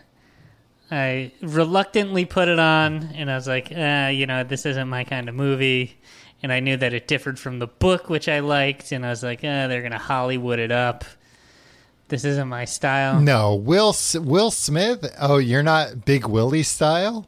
I 0.90 1.32
reluctantly 1.40 2.26
put 2.26 2.48
it 2.48 2.58
on, 2.58 3.12
and 3.14 3.30
I 3.30 3.34
was 3.34 3.48
like, 3.48 3.72
uh, 3.74 4.10
you 4.12 4.26
know, 4.26 4.44
this 4.44 4.66
isn't 4.66 4.88
my 4.88 5.04
kind 5.04 5.28
of 5.30 5.34
movie. 5.34 5.96
And 6.42 6.52
I 6.52 6.60
knew 6.60 6.76
that 6.76 6.92
it 6.92 7.08
differed 7.08 7.38
from 7.38 7.60
the 7.60 7.66
book, 7.66 8.10
which 8.10 8.28
I 8.28 8.40
liked, 8.40 8.92
and 8.92 9.06
I 9.06 9.10
was 9.10 9.22
like, 9.22 9.40
uh, 9.40 9.68
they're 9.68 9.88
to 9.88 9.96
Hollywood 9.96 10.58
it 10.58 10.72
up. 10.72 11.04
This 12.12 12.26
isn't 12.26 12.48
my 12.48 12.66
style. 12.66 13.18
No, 13.20 13.54
Will 13.54 13.96
Will 14.16 14.50
Smith. 14.50 15.10
Oh, 15.18 15.38
you're 15.38 15.62
not 15.62 16.04
Big 16.04 16.26
Willie 16.26 16.62
style. 16.62 17.26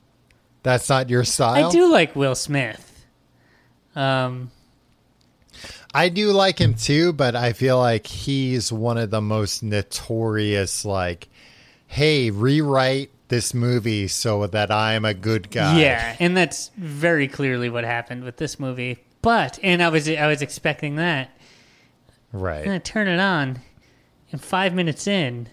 That's 0.63 0.91
not 0.91 1.09
your 1.09 1.25
style. 1.25 1.69
I 1.69 1.71
do 1.71 1.91
like 1.91 2.15
Will 2.15 2.35
Smith. 2.35 3.07
Um, 3.97 4.51
I 5.95 6.11
do 6.11 6.33
like 6.33 6.59
him 6.61 6.75
too, 6.75 7.15
but 7.15 7.35
I 7.35 7.55
feel 7.55 7.79
like 7.79 8.07
he's 8.07 8.71
one 8.71 8.99
of 8.99 9.11
the 9.11 9.23
most 9.23 9.63
notorious. 9.63 10.85
Like, 10.85 11.29
hey, 11.87 12.31
rewrite 12.31 13.11
this 13.29 13.55
movie 13.55 14.07
so 14.07 14.47
that 14.49 14.71
I'm 14.71 15.07
a 15.07 15.15
good 15.15 15.51
guy. 15.51 15.81
yeah, 15.81 16.15
and 16.21 16.37
that's 16.37 16.71
very 16.77 17.27
clearly 17.27 17.71
what 17.71 17.85
happened 17.85 18.23
with 18.23 18.37
this 18.37 18.61
movie. 18.61 18.99
But 19.23 19.59
and 19.63 19.83
I 19.83 19.89
was 19.89 20.11
I 20.11 20.27
was 20.27 20.43
expecting 20.43 20.97
that. 20.97 21.31
right. 22.33 22.65
And 22.65 22.73
I 22.75 22.79
turn 22.81 23.09
it 23.09 23.19
on, 23.19 23.61
And 24.35 24.43
five 24.43 24.75
minutes 24.75 25.07
in, 25.07 25.49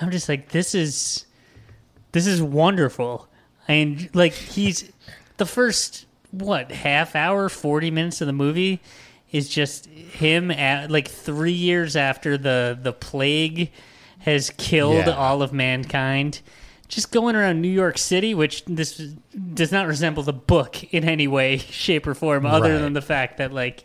I'm 0.00 0.12
just 0.12 0.28
like, 0.28 0.50
this 0.50 0.72
is 0.72 1.26
this 2.12 2.28
is 2.28 2.40
wonderful. 2.40 3.26
And 3.66 4.08
like 4.14 4.34
he's 4.34 4.92
the 5.36 5.44
first 5.44 6.06
what 6.30 6.70
half 6.70 7.16
hour, 7.16 7.48
forty 7.48 7.90
minutes 7.90 8.20
of 8.20 8.28
the 8.28 8.32
movie 8.32 8.80
is 9.32 9.48
just 9.48 9.86
him 9.86 10.52
at 10.52 10.92
like 10.92 11.08
three 11.08 11.50
years 11.50 11.96
after 11.96 12.38
the 12.38 12.78
the 12.80 12.92
plague 12.92 13.72
has 14.20 14.50
killed 14.50 15.06
Yeah. 15.08 15.16
all 15.16 15.42
of 15.42 15.52
mankind. 15.52 16.40
Just 16.86 17.10
going 17.10 17.34
around 17.34 17.60
New 17.60 17.66
York 17.66 17.98
City, 17.98 18.32
which 18.32 18.64
this 18.66 18.96
does 19.54 19.72
not 19.72 19.88
resemble 19.88 20.22
the 20.22 20.32
book 20.32 20.84
in 20.94 21.02
any 21.02 21.26
way, 21.26 21.58
shape, 21.58 22.06
or 22.06 22.14
form, 22.14 22.46
other 22.46 22.74
Right. 22.74 22.80
than 22.80 22.92
the 22.92 23.02
fact 23.02 23.38
that 23.38 23.52
like 23.52 23.82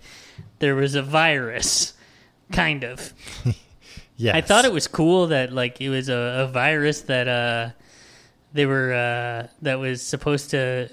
there 0.60 0.76
was 0.76 0.94
a 0.94 1.02
virus, 1.02 1.94
kind 2.52 2.84
of. 2.84 3.12
Yes. 4.16 4.36
I 4.36 4.42
thought 4.42 4.66
it 4.66 4.72
was 4.72 4.88
cool 4.88 5.28
that 5.28 5.52
like 5.52 5.82
it 5.82 5.90
was 5.90 6.08
a, 6.10 6.46
a 6.46 6.48
virus 6.48 7.02
that 7.04 7.28
uh 7.28 7.70
they 8.54 8.66
were 8.66 8.94
uh 8.94 9.48
that 9.64 9.80
was 9.80 10.02
supposed 10.02 10.52
to 10.52 10.88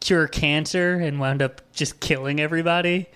cure 0.00 0.28
cancer 0.28 0.94
and 0.94 1.18
wound 1.18 1.40
up 1.42 1.62
just 1.72 2.00
killing 2.00 2.38
everybody. 2.40 3.06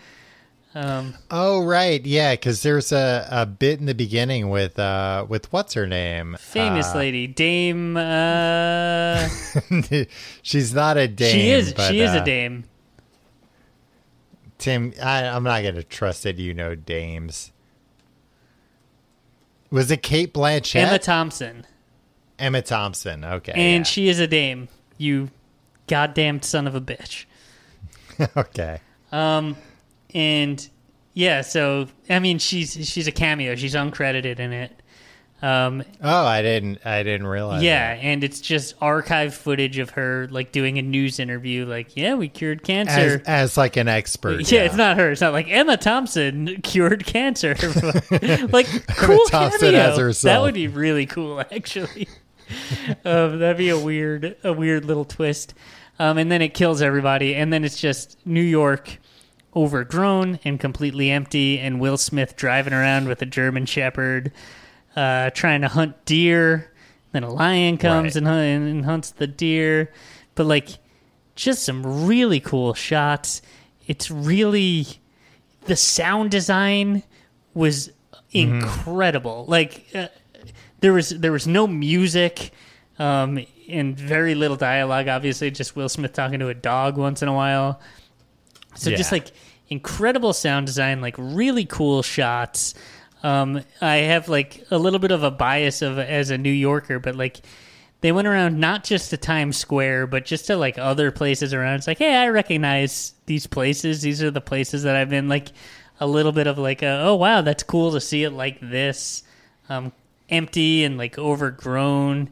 Um 0.75 1.14
Oh 1.31 1.64
right, 1.64 2.05
yeah, 2.07 2.33
because 2.35 2.62
there's 2.62 2.90
a, 2.92 3.27
a 3.31 3.44
bit 3.44 3.81
in 3.81 3.87
the 3.87 3.94
beginning 3.94 4.49
with 4.49 4.79
uh 4.79 5.27
with 5.29 5.53
what's 5.53 5.75
her 5.75 5.87
name? 5.87 6.37
famous 6.40 6.94
Uh, 6.94 6.99
lady, 6.99 7.27
Dame 7.27 7.96
uh 7.96 9.29
she's 10.42 10.73
not 10.73 10.96
a 10.96 11.07
dame. 11.07 11.33
she 11.33 11.51
is 11.51 11.75
but, 11.75 11.90
she 11.90 12.01
is 12.01 12.14
a 12.14 12.20
uh, 12.20 12.25
dame. 12.25 12.64
Tim, 14.59 14.92
I, 15.03 15.25
I'm 15.27 15.42
not 15.42 15.62
gonna 15.62 15.83
trust 15.83 16.23
that 16.25 16.37
you 16.37 16.55
know 16.55 16.75
dames. 16.75 17.51
Was 19.71 19.91
it 19.91 20.03
Cate 20.03 20.35
Blanchett? 20.35 20.87
Emma 20.87 20.99
Thompson. 20.99 21.67
Emma 22.39 22.63
Thompson. 22.63 23.25
Okay, 23.25 23.53
And 23.53 23.81
yeah. 23.81 23.91
she 23.91 24.09
is 24.09 24.19
a 24.19 24.27
dame. 24.27 24.69
You 24.99 25.31
goddamn 25.87 26.43
son 26.43 26.67
of 26.67 26.75
a 26.75 26.81
bitch. 26.81 27.27
okay. 28.37 28.81
Um, 29.13 29.57
and 30.15 30.69
yeah, 31.15 31.43
so 31.43 31.89
I 32.09 32.19
mean, 32.19 32.39
she's 32.39 32.73
she's 32.89 33.07
a 33.07 33.13
cameo. 33.13 33.55
She's 33.55 33.75
uncredited 33.75 34.39
in 34.39 34.53
it. 34.53 34.80
Um, 35.42 35.83
Oh, 36.03 36.24
I 36.26 36.42
didn't. 36.42 36.81
I 36.85 37.03
didn't 37.03 37.26
realize. 37.26 37.62
yeah, 37.62 37.94
that. 37.94 38.03
and 38.03 38.22
it's 38.22 38.40
just 38.40 38.74
archive 38.81 39.35
footage 39.35 39.79
of 39.79 39.90
her 39.90 40.29
like 40.31 40.53
doing 40.53 40.79
a 40.79 40.83
news 40.83 41.18
interview. 41.18 41.64
Like, 41.66 41.96
yeah, 41.96 42.14
we 42.14 42.29
cured 42.29 42.62
cancer. 42.62 43.22
as 43.26 43.57
like 43.57 43.76
an 43.76 43.88
expert. 43.88 44.50
yeah, 44.53 44.62
it's 44.64 44.76
not 44.76 44.96
her. 44.98 45.11
It's 45.12 45.20
not 45.20 45.33
like 45.33 45.48
Emma 45.48 45.76
Thompson 45.76 46.61
cured 46.62 47.07
cancer. 47.07 47.55
like, 48.50 48.66
cool 48.96 49.24
Thompson 49.29 49.61
cameo. 49.72 49.81
as 49.81 49.98
herself. 49.98 50.31
That 50.35 50.42
would 50.42 50.55
be 50.55 50.68
really 50.68 51.07
cool, 51.07 51.40
actually. 51.40 52.09
um, 53.05 53.38
that'd 53.38 53.57
be 53.57 53.68
a 53.70 53.79
weird, 53.79 54.37
a 54.44 54.53
weird 54.53 54.85
little 54.85 55.05
twist. 55.05 55.55
Um, 55.98 56.16
and 56.18 56.31
then 56.33 56.40
it 56.42 56.55
kills 56.55 56.81
everybody, 56.83 57.35
and 57.35 57.53
then 57.53 57.62
it's 57.64 57.79
just 57.81 58.16
New 58.26 58.40
York 58.40 58.98
overgrown 59.55 60.38
and 60.44 60.59
completely 60.61 61.11
empty, 61.11 61.59
and 61.59 61.81
Will 61.81 61.96
Smith 61.98 62.37
driving 62.37 62.72
around 62.72 63.09
with 63.09 63.20
a 63.22 63.26
German 63.26 63.66
Shepherd, 63.66 64.33
uh, 64.96 65.31
trying 65.31 65.61
to 65.62 65.68
hunt 65.68 66.05
deer. 66.05 66.72
Then 67.12 67.22
a 67.24 67.31
lion 67.31 67.76
comes 67.79 68.14
Right. 68.14 68.16
and, 68.16 68.26
hun- 68.26 68.38
and 68.68 68.85
hunts 68.85 69.11
the 69.11 69.26
deer, 69.26 69.92
but 70.37 70.46
like, 70.46 70.68
just 71.35 71.62
some 71.64 72.07
really 72.07 72.38
cool 72.38 72.74
shots. 72.74 73.42
It's 73.87 74.11
really 74.11 74.87
the 75.64 75.74
sound 75.74 76.31
design 76.31 77.03
was 77.55 77.90
incredible. 78.31 79.44
Like 79.48 79.87
uh, 79.94 80.09
there 80.81 80.92
was 80.92 81.11
there 81.11 81.33
was 81.33 81.46
no 81.46 81.66
music 81.66 82.53
um, 82.98 83.44
and 83.68 83.98
very 83.98 84.35
little 84.35 84.57
dialogue. 84.57 85.09
Obviously, 85.09 85.50
just 85.50 85.74
Will 85.76 85.88
Smith 85.88 86.12
talking 86.12 86.38
to 86.40 86.48
a 86.48 86.55
dog 86.55 86.96
once 86.96 87.22
in 87.22 87.29
a 87.29 87.35
while. 87.35 87.81
So 88.76 88.90
just 88.90 89.11
like 89.12 89.33
incredible 89.68 90.33
sound 90.33 90.66
design, 90.66 91.00
like 91.00 91.14
really 91.18 91.64
cool 91.64 92.03
shots. 92.03 92.74
Um, 93.23 93.63
I 93.81 93.97
have 93.97 94.29
like 94.29 94.65
a 94.71 94.79
little 94.79 94.99
bit 94.99 95.11
of 95.11 95.23
a 95.23 95.31
bias 95.31 95.83
of 95.83 95.99
as 95.99 96.31
a 96.31 96.39
New 96.39 96.51
Yorker, 96.51 96.99
but 96.99 97.17
like 97.17 97.43
they 98.01 98.13
went 98.13 98.29
around 98.29 98.59
not 98.59 98.83
just 98.83 99.11
to 99.11 99.17
Times 99.17 99.59
Square, 99.59 100.07
but 100.07 100.25
just 100.25 100.47
to 100.47 100.57
like 100.57 100.79
other 100.79 101.11
places 101.11 101.53
around. 101.53 101.77
It's 101.77 101.87
like, 101.87 101.99
hey, 101.99 102.17
I 102.17 102.29
recognize 102.29 103.13
these 103.27 103.47
places. 103.47 104.01
These 104.03 104.23
are 104.23 104.31
the 104.31 104.41
places 104.41 104.83
that 104.85 104.97
I've 104.97 105.11
been. 105.11 105.29
Like 105.29 105.49
a 106.01 106.07
little 106.07 106.33
bit 106.33 106.47
of 106.47 106.57
like, 106.59 106.83
a, 106.83 107.03
oh 107.03 107.15
wow, 107.15 107.43
that's 107.43 107.63
cool 107.63 107.93
to 107.93 108.01
see 108.01 108.25
it 108.25 108.31
like 108.31 108.59
this, 108.61 109.23
um, 109.69 109.93
empty 110.31 110.85
and 110.85 110.97
like 110.97 111.19
overgrown. 111.19 112.31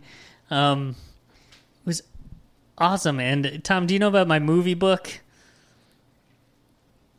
Um, 0.51 0.96
it 1.85 1.87
was 1.87 2.03
awesome. 2.79 3.20
And 3.20 3.62
Tom, 3.62 3.87
do 3.87 3.92
you 3.92 4.01
know 4.01 4.09
about 4.09 4.27
my 4.27 4.38
movie 4.38 4.74
book? 4.74 5.20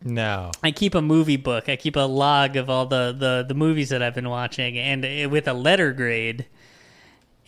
No. 0.03 0.51
I 0.63 0.71
keep 0.71 0.95
a 0.95 1.01
movie 1.01 1.35
book. 1.37 1.67
I 1.69 1.75
keep 1.75 1.95
a 1.95 1.99
log 2.01 2.55
of 2.55 2.69
all 2.69 2.85
the, 2.85 3.13
the, 3.17 3.45
the 3.47 3.53
movies 3.53 3.89
that 3.89 4.01
I've 4.01 4.15
been 4.15 4.29
watching, 4.29 4.77
and 4.77 5.03
uh, 5.05 5.29
with 5.29 5.47
a 5.47 5.53
letter 5.53 5.91
grade. 5.93 6.45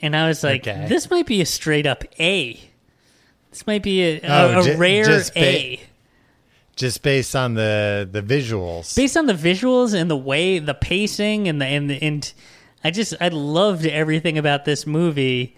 And 0.01 0.15
I 0.15 0.27
was 0.27 0.43
like, 0.43 0.67
Okay. 0.67 0.85
this 0.89 1.09
might 1.09 1.27
be 1.27 1.41
a 1.41 1.45
straight 1.45 1.85
up 1.85 2.03
A. 2.19 2.59
This 3.51 3.67
might 3.67 3.83
be 3.83 4.01
a, 4.03 4.21
a, 4.21 4.55
Oh, 4.55 4.61
a 4.73 4.77
rare 4.77 5.03
just 5.05 5.33
ba- 5.33 5.39
A. 5.39 5.79
Just 6.75 7.03
based 7.03 7.35
on 7.35 7.53
the 7.53 8.07
the 8.11 8.21
visuals. 8.21 8.95
Based 8.95 9.15
on 9.15 9.27
the 9.27 9.33
visuals 9.33 9.93
and 9.93 10.09
the 10.09 10.17
way, 10.17 10.57
the 10.57 10.73
pacing, 10.73 11.47
and 11.47 11.61
the 11.61 11.65
and 11.65 11.89
the, 11.89 12.01
and 12.01 12.33
I 12.83 12.91
just 12.91 13.13
I 13.21 13.27
loved 13.27 13.85
everything 13.85 14.37
about 14.37 14.65
this 14.65 14.87
movie. 14.87 15.55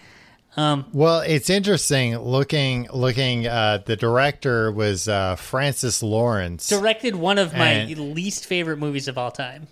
Well, 0.55 1.21
it's 1.21 1.49
interesting 1.49 2.17
looking 2.17 2.87
looking. 2.93 3.47
Uh, 3.47 3.79
the 3.83 3.95
director 3.95 4.71
was 4.71 5.07
uh, 5.07 5.35
Francis 5.35 6.03
Lawrence, 6.03 6.67
Directed 6.69 7.15
one 7.15 7.37
of 7.37 7.53
my 7.53 7.69
And- 7.69 8.13
least 8.13 8.45
favorite 8.45 8.77
movies 8.77 9.07
of 9.07 9.17
all 9.17 9.31
time, 9.31 9.67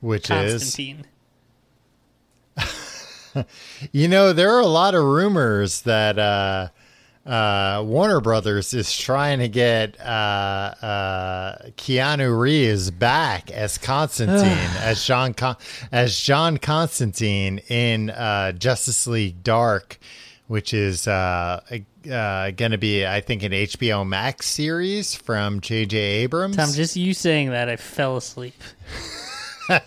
which 0.00 0.30
is 0.30 0.62
Constantine. 0.62 1.06
you 3.92 4.08
know 4.08 4.32
there 4.32 4.54
are 4.54 4.60
a 4.60 4.66
lot 4.66 4.94
of 4.94 5.04
rumors 5.04 5.82
that 5.82 6.18
uh, 6.18 6.68
uh, 7.30 7.82
Warner 7.86 8.20
Brothers 8.20 8.74
is 8.74 8.96
trying 8.96 9.38
to 9.38 9.48
get 9.48 9.98
uh, 10.00 10.74
uh, 10.82 11.58
Keanu 11.76 12.38
Reeves 12.38 12.90
back 12.90 13.50
as 13.50 13.78
Constantine 13.78 14.42
as 14.80 15.04
John 15.04 15.34
Con- 15.34 15.56
as 15.92 16.18
John 16.20 16.58
Constantine 16.58 17.58
in 17.68 18.10
uh, 18.10 18.52
Justice 18.52 19.06
League 19.06 19.42
Dark, 19.44 19.98
which 20.48 20.74
is 20.74 21.06
uh, 21.06 21.60
uh, 22.10 22.50
going 22.50 22.72
to 22.72 22.78
be 22.78 23.06
I 23.06 23.20
think 23.20 23.44
an 23.44 23.52
HBO 23.52 24.06
Max 24.06 24.46
series 24.46 25.14
from 25.14 25.60
J.J. 25.60 25.96
Abrams. 25.96 26.56
Tom, 26.56 26.72
just 26.72 26.96
you 26.96 27.14
saying 27.14 27.50
that, 27.50 27.68
I 27.68 27.76
fell 27.76 28.16
asleep. 28.16 28.54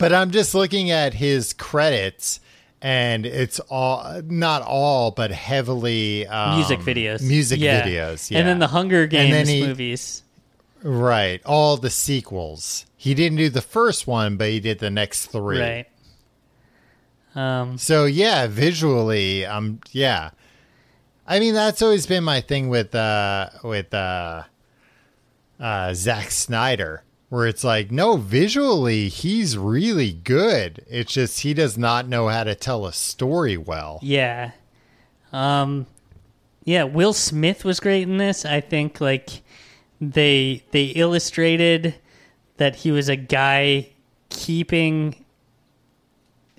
But 0.00 0.14
I'm 0.14 0.30
just 0.30 0.54
looking 0.54 0.90
at 0.90 1.12
his 1.12 1.52
credits, 1.52 2.40
and 2.82 3.26
it's 3.26 3.60
all 3.70 4.22
not 4.24 4.62
all, 4.62 5.10
but 5.10 5.30
heavily 5.30 6.26
um, 6.26 6.56
music 6.56 6.80
videos. 6.80 7.22
Music 7.22 7.60
Yeah. 7.60 7.82
videos, 7.86 8.30
yeah. 8.30 8.38
And 8.38 8.48
then 8.48 8.58
the 8.58 8.68
Hunger 8.68 9.06
Games 9.06 9.48
he- 9.48 9.66
movies. 9.66 10.22
right, 10.82 11.40
all 11.44 11.76
the 11.76 11.90
sequels. 11.90 12.86
He 12.96 13.14
didn't 13.14 13.38
do 13.38 13.48
the 13.48 13.62
first 13.62 14.06
one, 14.06 14.36
but 14.36 14.48
he 14.48 14.60
did 14.60 14.78
the 14.78 14.90
next 14.90 15.26
three. 15.26 15.60
Right. 15.60 15.86
Um, 17.34 17.78
So 17.78 18.04
yeah, 18.06 18.46
visually, 18.46 19.46
um, 19.46 19.80
yeah. 19.92 20.30
I 21.26 21.38
mean, 21.38 21.54
that's 21.54 21.80
always 21.80 22.06
been 22.06 22.24
my 22.24 22.40
thing 22.40 22.68
with 22.68 22.92
uh 22.94 23.50
with 23.62 23.94
uh 23.94 24.42
uh 25.60 25.94
Zack 25.94 26.30
Snyder, 26.32 27.04
where 27.30 27.46
it's 27.46 27.64
like, 27.64 27.90
no, 27.90 28.16
visually 28.16 29.08
he's 29.08 29.56
really 29.56 30.12
good. 30.12 30.84
It's 30.90 31.12
just 31.12 31.40
he 31.40 31.54
does 31.54 31.78
not 31.78 32.08
know 32.08 32.28
how 32.28 32.44
to 32.44 32.54
tell 32.54 32.84
a 32.84 32.92
story 32.92 33.56
well. 33.56 33.98
yeah. 34.02 34.50
Um, 35.32 35.86
yeah, 36.64 36.82
Will 36.82 37.12
Smith 37.12 37.64
was 37.64 37.80
great 37.80 38.02
in 38.02 38.18
this. 38.18 38.44
I 38.44 38.60
think 38.60 39.00
like 39.00 39.42
they 40.00 40.64
they 40.72 40.86
illustrated 40.86 41.94
that 42.56 42.76
he 42.76 42.90
was 42.90 43.08
a 43.08 43.16
guy 43.16 43.90
keeping 44.28 45.24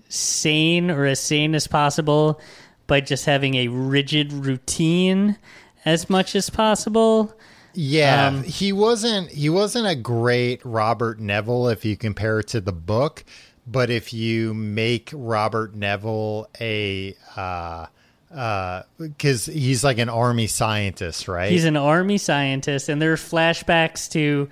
sane 0.07 0.89
or 0.89 1.05
as 1.05 1.19
sane 1.19 1.53
as 1.53 1.67
possible 1.67 2.41
by 2.87 3.01
just 3.01 3.25
having 3.25 3.55
a 3.55 3.67
rigid 3.67 4.31
routine 4.33 5.37
as 5.85 6.09
much 6.09 6.35
as 6.35 6.49
possible. 6.49 7.33
Yeah, 7.73 8.27
Um, 8.27 8.43
he 8.43 8.73
wasn't 8.73 9.29
he 9.29 9.49
wasn't 9.49 9.87
a 9.87 9.95
great 9.95 10.61
Robert 10.63 11.19
Neville 11.19 11.69
if 11.69 11.85
you 11.85 11.95
compare 11.97 12.39
it 12.39 12.47
to 12.49 12.61
the 12.61 12.71
book, 12.71 13.23
but 13.65 13.89
if 13.89 14.13
you 14.13 14.53
make 14.53 15.09
Robert 15.13 15.75
Neville 15.75 16.49
a 16.59 17.15
uh 17.35 17.85
uh 18.33 18.83
cuz 19.19 19.45
he's 19.45 19.83
like 19.83 19.97
an 19.97 20.09
army 20.09 20.47
scientist, 20.47 21.27
right? 21.27 21.51
He's 21.51 21.65
an 21.65 21.77
army 21.77 22.17
scientist, 22.17 22.89
and 22.89 23.01
there 23.01 23.13
are 23.13 23.17
flashbacks 23.17 24.09
to 24.11 24.49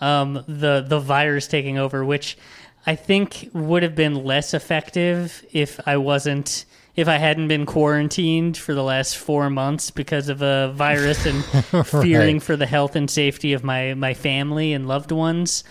um, 0.00 0.44
the 0.48 0.84
the 0.86 0.98
virus 0.98 1.46
taking 1.46 1.78
over, 1.78 2.04
which 2.04 2.38
I 2.86 2.94
think 2.94 3.50
would 3.52 3.82
have 3.82 3.94
been 3.94 4.24
less 4.24 4.54
effective 4.54 5.44
if 5.52 5.78
I 5.86 5.98
wasn't 5.98 6.64
if 6.96 7.08
I 7.08 7.16
hadn't 7.16 7.48
been 7.48 7.66
quarantined 7.66 8.56
for 8.56 8.74
the 8.74 8.82
last 8.82 9.16
four 9.16 9.48
months 9.50 9.90
because 9.90 10.28
of 10.28 10.42
a 10.42 10.72
virus 10.74 11.26
and 11.26 11.44
fearing 11.86 12.40
for 12.40 12.56
the 12.56 12.66
health 12.66 12.96
and 12.96 13.10
safety 13.10 13.52
of 13.52 13.64
my 13.64 13.94
my 13.94 14.14
family 14.14 14.72
and 14.72 14.88
loved 14.88 15.12
ones. 15.12 15.64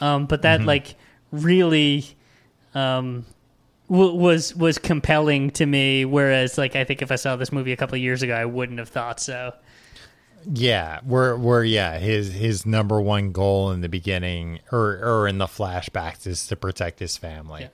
Um, 0.00 0.26
but 0.26 0.42
that 0.42 0.64
like 0.64 0.96
really 1.30 2.04
um, 2.74 3.24
w- 3.88 4.14
was 4.14 4.54
was 4.54 4.78
compelling 4.78 5.50
to 5.52 5.66
me. 5.66 6.04
Whereas 6.04 6.58
like 6.58 6.76
I 6.76 6.84
think 6.84 7.02
if 7.02 7.10
I 7.10 7.16
saw 7.16 7.36
this 7.36 7.52
movie 7.52 7.72
a 7.72 7.76
couple 7.76 7.94
of 7.94 8.02
years 8.02 8.22
ago, 8.22 8.34
I 8.34 8.44
wouldn't 8.44 8.78
have 8.78 8.88
thought 8.88 9.20
so. 9.20 9.54
Yeah, 10.52 11.00
where 11.04 11.36
where 11.36 11.64
yeah, 11.64 11.98
his 11.98 12.32
his 12.32 12.66
number 12.66 13.00
one 13.00 13.32
goal 13.32 13.70
in 13.70 13.80
the 13.80 13.88
beginning 13.88 14.60
or 14.70 14.98
or 15.02 15.28
in 15.28 15.38
the 15.38 15.46
flashbacks 15.46 16.26
is 16.26 16.46
to 16.48 16.56
protect 16.56 16.98
his 16.98 17.16
family. 17.16 17.68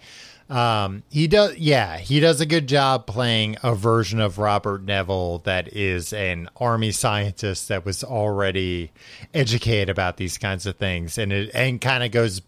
Um, 0.51 1.05
he 1.11 1.29
does 1.29 1.57
yeah, 1.59 1.99
he 1.99 2.19
does 2.19 2.41
a 2.41 2.47
good 2.47 2.67
job 2.67 3.07
playing 3.07 3.57
a 3.63 3.75
version 3.75 4.21
of 4.21 4.39
Robert 4.39 4.83
Neville 4.83 5.39
that 5.45 5.73
is 5.73 6.13
an 6.13 6.49
army 6.57 6.91
scientist 6.91 7.69
that 7.69 7.85
was 7.85 8.03
already 8.03 8.91
educated 9.33 9.89
about 9.89 10.17
these 10.17 10.39
kinds 10.39 10.67
of 10.67 10.77
things 10.77 11.19
and 11.19 11.33
it 11.33 11.51
and 11.55 11.81
kind 11.81 12.03
of 12.03 12.11
goes 12.11 12.43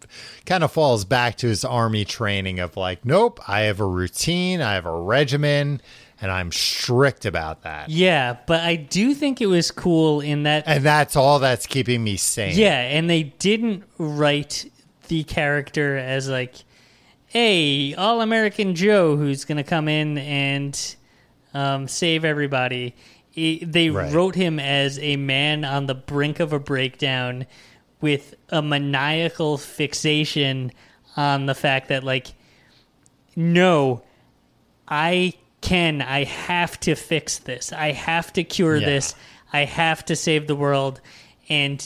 kind 0.45 0.63
of 0.63 0.71
falls 0.71 1.05
back 1.05 1.37
to 1.37 1.47
his 1.47 1.63
army 1.63 2.03
training 2.03 2.59
of 2.59 2.75
like, 2.75 3.05
nope, 3.05 3.39
I 3.47 3.61
have 3.61 3.79
a 3.79 3.85
routine, 3.85 4.61
I 4.61 4.73
have 4.73 4.85
a 4.85 4.91
regimen, 4.91 5.81
and 6.21 6.31
I'm 6.31 6.51
strict 6.51 7.25
about 7.25 7.63
that. 7.63 7.89
Yeah, 7.89 8.37
but 8.47 8.61
I 8.61 8.75
do 8.75 9.13
think 9.13 9.41
it 9.41 9.47
was 9.47 9.71
cool 9.71 10.21
in 10.21 10.43
that 10.43 10.63
And 10.67 10.83
that's 10.83 11.15
all 11.15 11.39
that's 11.39 11.65
keeping 11.65 12.03
me 12.03 12.17
sane. 12.17 12.57
Yeah, 12.57 12.79
and 12.79 13.09
they 13.09 13.23
didn't 13.23 13.83
write 13.97 14.69
the 15.07 15.23
character 15.23 15.97
as 15.97 16.29
like, 16.29 16.55
hey, 17.33 17.95
all 17.95 18.21
American 18.21 18.75
Joe 18.75 19.17
who's 19.17 19.43
going 19.43 19.57
to 19.57 19.63
come 19.63 19.87
in 19.87 20.19
and 20.19 20.95
um, 21.55 21.87
save 21.87 22.23
everybody. 22.23 22.93
I- 23.35 23.59
they 23.63 23.89
Right. 23.89 24.13
wrote 24.13 24.35
him 24.35 24.59
as 24.59 24.99
a 24.99 25.15
man 25.15 25.65
on 25.65 25.87
the 25.87 25.95
brink 25.95 26.39
of 26.39 26.53
a 26.53 26.59
breakdown 26.59 27.47
with 28.01 28.35
a 28.49 28.61
maniacal 28.61 29.57
fixation 29.57 30.71
on 31.17 31.47
the 31.47 31.55
fact 31.55 31.87
that, 31.87 32.03
like, 32.03 32.33
no, 33.35 34.03
I 34.87 35.33
can, 35.61 36.03
I 36.03 36.25
have 36.25 36.79
to 36.81 36.93
fix 36.93 37.39
this. 37.39 37.73
I 37.73 37.93
have 37.93 38.31
to 38.33 38.43
cure 38.43 38.77
Yeah. 38.77 38.85
this. 38.85 39.15
I 39.51 39.65
have 39.65 40.05
to 40.05 40.15
save 40.15 40.45
the 40.45 40.55
world. 40.55 41.01
And 41.49 41.83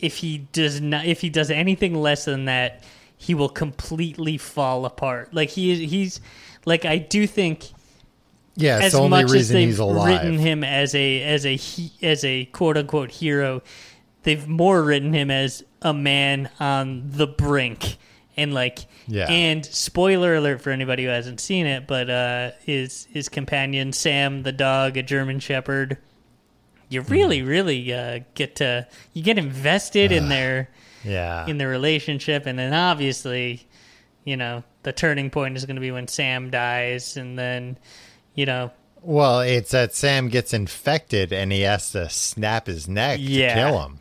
if 0.00 0.16
he 0.16 0.38
does 0.52 0.80
not, 0.80 1.04
if 1.04 1.20
he 1.20 1.28
does 1.28 1.50
anything 1.50 1.94
less 1.94 2.24
than 2.24 2.46
that, 2.46 2.82
he 3.18 3.34
will 3.34 3.48
completely 3.50 4.38
fall 4.38 4.86
apart. 4.86 5.34
Like 5.34 5.50
he, 5.50 5.86
he's 5.86 6.20
like 6.64 6.84
I 6.84 6.98
do 6.98 7.26
think 7.26 7.64
Yeah, 8.54 8.76
it's 8.76 8.86
as 8.86 8.92
the 8.92 8.98
only 9.00 9.22
much 9.24 9.34
as 9.34 9.48
they've 9.50 9.68
he's 9.68 9.78
alive. 9.78 10.22
written 10.22 10.38
him 10.38 10.64
as 10.64 10.94
a 10.94 11.22
as 11.22 11.44
a 11.44 11.56
he, 11.56 11.92
as 12.02 12.24
a 12.24 12.44
quote 12.46 12.76
unquote 12.76 13.10
hero, 13.10 13.62
they've 14.22 14.46
more 14.48 14.82
written 14.82 15.12
him 15.12 15.30
as 15.30 15.62
a 15.82 15.92
man 15.92 16.48
on 16.58 17.02
the 17.10 17.26
brink 17.26 17.96
and 18.36 18.54
like 18.54 18.86
Yeah. 19.08 19.26
and 19.28 19.64
spoiler 19.66 20.34
alert 20.36 20.60
for 20.62 20.70
anybody 20.70 21.04
who 21.04 21.10
hasn't 21.10 21.40
seen 21.40 21.66
it, 21.66 21.86
but 21.88 22.08
uh, 22.08 22.50
his 22.64 23.06
his 23.12 23.28
companion 23.28 23.92
Sam 23.92 24.42
the 24.44 24.52
dog, 24.52 24.96
a 24.96 25.02
German 25.02 25.40
Shepherd. 25.40 25.98
You 26.90 27.02
really, 27.02 27.42
really 27.42 27.92
uh, 27.92 28.20
get 28.34 28.56
to 28.56 28.86
you 29.12 29.22
get 29.22 29.36
invested 29.38 30.10
in 30.10 30.28
their 30.30 30.70
yeah. 31.04 31.46
in 31.46 31.58
the 31.58 31.66
relationship, 31.66 32.46
and 32.46 32.58
then 32.58 32.72
obviously, 32.74 33.66
you 34.24 34.36
know, 34.36 34.62
the 34.82 34.92
turning 34.92 35.30
point 35.30 35.56
is 35.56 35.64
going 35.66 35.76
to 35.76 35.80
be 35.80 35.90
when 35.90 36.08
Sam 36.08 36.50
dies, 36.50 37.16
and 37.16 37.38
then, 37.38 37.78
you 38.34 38.46
know, 38.46 38.70
well, 39.02 39.40
it's 39.40 39.70
that 39.70 39.94
Sam 39.94 40.28
gets 40.28 40.52
infected 40.52 41.32
and 41.32 41.52
he 41.52 41.60
has 41.60 41.92
to 41.92 42.08
snap 42.10 42.66
his 42.66 42.88
neck 42.88 43.20
Yeah. 43.22 43.48
to 43.48 43.60
kill 43.70 43.82
him. 43.82 43.98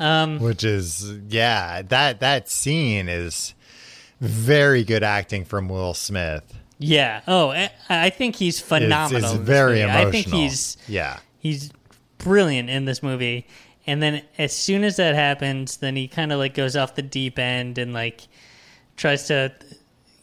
um, 0.00 0.38
Which 0.40 0.64
is 0.64 1.12
yeah, 1.28 1.82
that 1.82 2.18
that 2.20 2.48
scene 2.50 3.08
is 3.08 3.54
very 4.20 4.82
good 4.84 5.02
acting 5.04 5.44
from 5.44 5.68
Will 5.68 5.94
Smith. 5.94 6.42
yeah. 6.78 7.20
Oh, 7.28 7.50
I, 7.50 7.70
I 7.88 8.10
think 8.10 8.34
he's 8.36 8.58
It's, 8.58 8.66
phenomenal. 8.68 9.22
it's 9.24 9.32
in 9.32 9.38
this 9.38 9.46
very 9.46 9.80
emotional. 9.80 10.08
I 10.08 10.10
think 10.10 10.26
he's 10.26 10.76
yeah. 10.88 11.18
he's 11.38 11.70
brilliant 12.18 12.68
in 12.68 12.84
this 12.84 13.00
movie. 13.02 13.46
And 13.86 14.02
then 14.02 14.22
as 14.38 14.52
soon 14.54 14.84
as 14.84 14.96
that 14.96 15.14
happens, 15.14 15.78
then 15.78 15.96
he 15.96 16.06
kind 16.08 16.32
of 16.32 16.38
like 16.38 16.54
goes 16.54 16.76
off 16.76 16.94
the 16.94 17.02
deep 17.02 17.38
end 17.38 17.78
and 17.78 17.92
like 17.92 18.22
tries 18.96 19.26
to. 19.28 19.52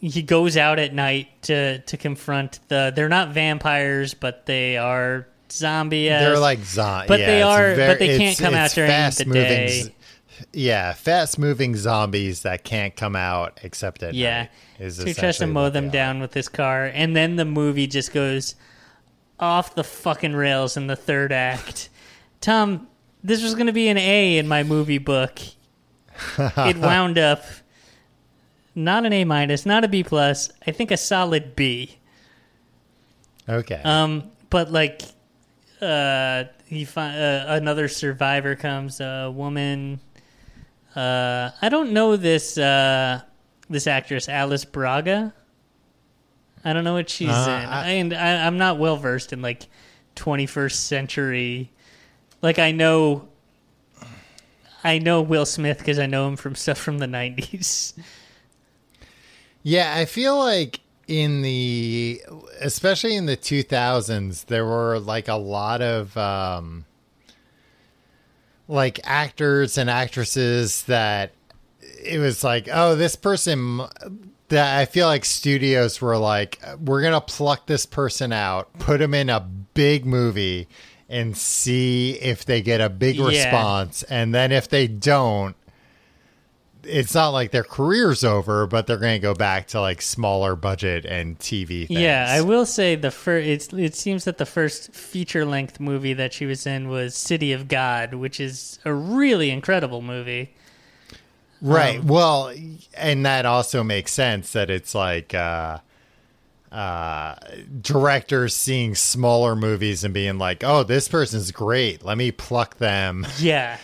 He 0.00 0.22
goes 0.22 0.56
out 0.56 0.78
at 0.78 0.94
night 0.94 1.28
to 1.42 1.78
to 1.80 1.96
confront 1.98 2.60
the. 2.68 2.92
They're 2.94 3.08
not 3.10 3.28
vampires, 3.30 4.14
but 4.14 4.46
they 4.46 4.78
are 4.78 5.26
zombie. 5.52 6.08
They're 6.08 6.38
like 6.38 6.60
zombies, 6.64 7.08
but 7.08 7.20
yeah, 7.20 7.26
they 7.26 7.42
are- 7.42 7.74
very- 7.74 7.88
but 7.92 7.98
they 7.98 8.16
can't 8.16 8.38
come 8.38 8.54
out 8.54 8.70
during 8.70 8.88
the 8.88 8.94
fast-moving 8.94 9.42
day. 9.42 9.94
Yeah, 10.54 10.94
fast 10.94 11.38
moving 11.38 11.76
zombies 11.76 12.42
that 12.42 12.64
can't 12.64 12.96
come 12.96 13.14
out 13.14 13.60
except 13.62 14.02
at 14.02 14.14
Yeah. 14.14 14.38
night. 14.42 14.50
Is 14.78 14.96
So 14.96 15.04
he 15.04 15.12
tries 15.12 15.36
to 15.38 15.46
mow 15.46 15.68
them 15.68 15.90
down 15.90 16.20
with 16.20 16.32
his 16.32 16.48
car, 16.48 16.86
and 16.86 17.14
then 17.14 17.36
the 17.36 17.44
movie 17.44 17.86
just 17.86 18.14
goes 18.14 18.54
off 19.38 19.74
the 19.74 19.84
fucking 19.84 20.32
rails 20.34 20.78
in 20.78 20.86
the 20.86 20.96
third 20.96 21.30
act. 21.32 21.90
Tom, 22.40 22.86
this 23.22 23.42
was 23.42 23.54
going 23.54 23.66
to 23.66 23.72
be 23.72 23.88
an 23.88 23.98
A 23.98 24.38
in 24.38 24.48
my 24.48 24.62
movie 24.62 24.98
book. 24.98 25.38
it 26.38 26.76
wound 26.76 27.18
up 27.18 27.44
not 28.74 29.04
an 29.06 29.12
A 29.12 29.24
minus, 29.24 29.66
not 29.66 29.84
a 29.84 29.88
B 29.88 30.02
plus. 30.04 30.50
I 30.66 30.70
think 30.70 30.90
a 30.90 30.96
solid 30.96 31.56
B. 31.56 31.96
Okay. 33.48 33.80
Um, 33.84 34.30
but 34.48 34.70
like, 34.70 35.02
uh, 35.80 36.44
he 36.66 36.84
fi- 36.84 37.16
uh, 37.18 37.56
another 37.56 37.88
survivor 37.88 38.54
comes, 38.54 39.00
a 39.00 39.30
woman. 39.34 40.00
Uh, 40.94 41.50
I 41.60 41.68
don't 41.68 41.92
know 41.92 42.16
this 42.16 42.58
uh, 42.58 43.22
this 43.68 43.86
actress, 43.86 44.28
Alice 44.28 44.64
Braga. 44.64 45.32
I 46.64 46.72
don't 46.74 46.84
know 46.84 46.92
what 46.94 47.08
she's 47.08 47.30
Uh, 47.30 47.60
in, 47.62 47.68
I- 47.70 47.88
and 47.90 48.14
I, 48.14 48.46
I'm 48.46 48.58
not 48.58 48.78
well 48.78 48.96
versed 48.96 49.32
in 49.32 49.40
like 49.42 49.62
21st 50.16 50.72
century. 50.72 51.70
Like 52.42 52.58
I 52.58 52.72
know, 52.72 53.28
I 54.82 54.98
know 54.98 55.22
Will 55.22 55.46
Smith 55.46 55.78
because 55.78 55.98
I 55.98 56.06
know 56.06 56.26
him 56.28 56.36
from 56.36 56.54
stuff 56.54 56.78
from 56.78 56.98
the 56.98 57.06
90s. 57.06 57.94
Yeah, 59.62 59.92
I 59.94 60.06
feel 60.06 60.38
like 60.38 60.80
in 61.06 61.42
the 61.42 62.22
especially 62.60 63.16
in 63.16 63.26
the 63.26 63.36
2000s 63.36 64.46
there 64.46 64.64
were 64.64 64.98
like 65.00 65.26
a 65.26 65.34
lot 65.34 65.82
of 65.82 66.16
um 66.16 66.84
like 68.68 69.00
actors 69.02 69.76
and 69.76 69.90
actresses 69.90 70.84
that 70.84 71.32
it 72.02 72.18
was 72.20 72.44
like, 72.44 72.68
"Oh, 72.72 72.94
this 72.94 73.16
person 73.16 73.82
that 74.50 74.78
I 74.78 74.84
feel 74.84 75.06
like 75.06 75.24
studios 75.24 76.00
were 76.00 76.18
like, 76.18 76.60
we're 76.84 77.02
to 77.02 77.20
pluck 77.20 77.66
this 77.66 77.86
person 77.86 78.32
out, 78.32 78.72
put 78.78 79.00
him 79.00 79.14
in 79.14 79.30
a 79.30 79.40
big 79.40 80.04
movie 80.04 80.68
and 81.10 81.36
see 81.36 82.12
if 82.12 82.44
they 82.46 82.62
get 82.62 82.80
a 82.80 82.88
big 82.88 83.16
Yeah. 83.16 83.26
response 83.26 84.02
and 84.04 84.34
then 84.34 84.52
if 84.52 84.68
they 84.68 84.86
don't 84.86 85.54
it's 86.82 87.14
not 87.14 87.28
like 87.28 87.50
their 87.50 87.62
career's 87.62 88.24
over, 88.24 88.66
but 88.66 88.86
they're 88.86 88.96
going 88.96 89.20
to 89.20 89.22
go 89.22 89.34
back 89.34 89.66
to 89.68 89.80
like 89.80 90.00
smaller 90.00 90.56
budget 90.56 91.04
and 91.04 91.38
TV 91.38 91.86
things. 91.86 92.00
Yeah, 92.00 92.26
I 92.26 92.40
will 92.40 92.64
say 92.64 92.94
the 92.94 93.10
first. 93.10 93.46
It's, 93.46 93.72
it 93.74 93.94
seems 93.94 94.24
that 94.24 94.38
the 94.38 94.46
first 94.46 94.94
feature 94.94 95.44
length 95.44 95.78
movie 95.78 96.14
that 96.14 96.32
she 96.32 96.46
was 96.46 96.66
in 96.66 96.88
was 96.88 97.14
City 97.14 97.52
of 97.52 97.68
God, 97.68 98.14
which 98.14 98.40
is 98.40 98.78
a 98.86 98.94
really 98.94 99.50
incredible 99.50 100.00
movie. 100.00 100.54
Right. 101.60 101.98
Um, 102.00 102.06
well, 102.06 102.54
and 102.96 103.26
that 103.26 103.44
also 103.44 103.84
makes 103.84 104.12
sense 104.14 104.52
that 104.54 104.70
it's 104.70 104.94
like 104.94 105.34
uh 105.34 105.80
uh 106.72 107.34
directors 107.80 108.54
seeing 108.54 108.94
smaller 108.94 109.56
movies 109.56 110.04
and 110.04 110.14
being 110.14 110.38
like, 110.38 110.62
"Oh, 110.64 110.82
this 110.84 111.08
person's 111.08 111.50
great. 111.50 112.04
Let 112.04 112.16
me 112.18 112.30
pluck 112.30 112.76
them." 112.78 113.26
Yeah, 113.38 113.78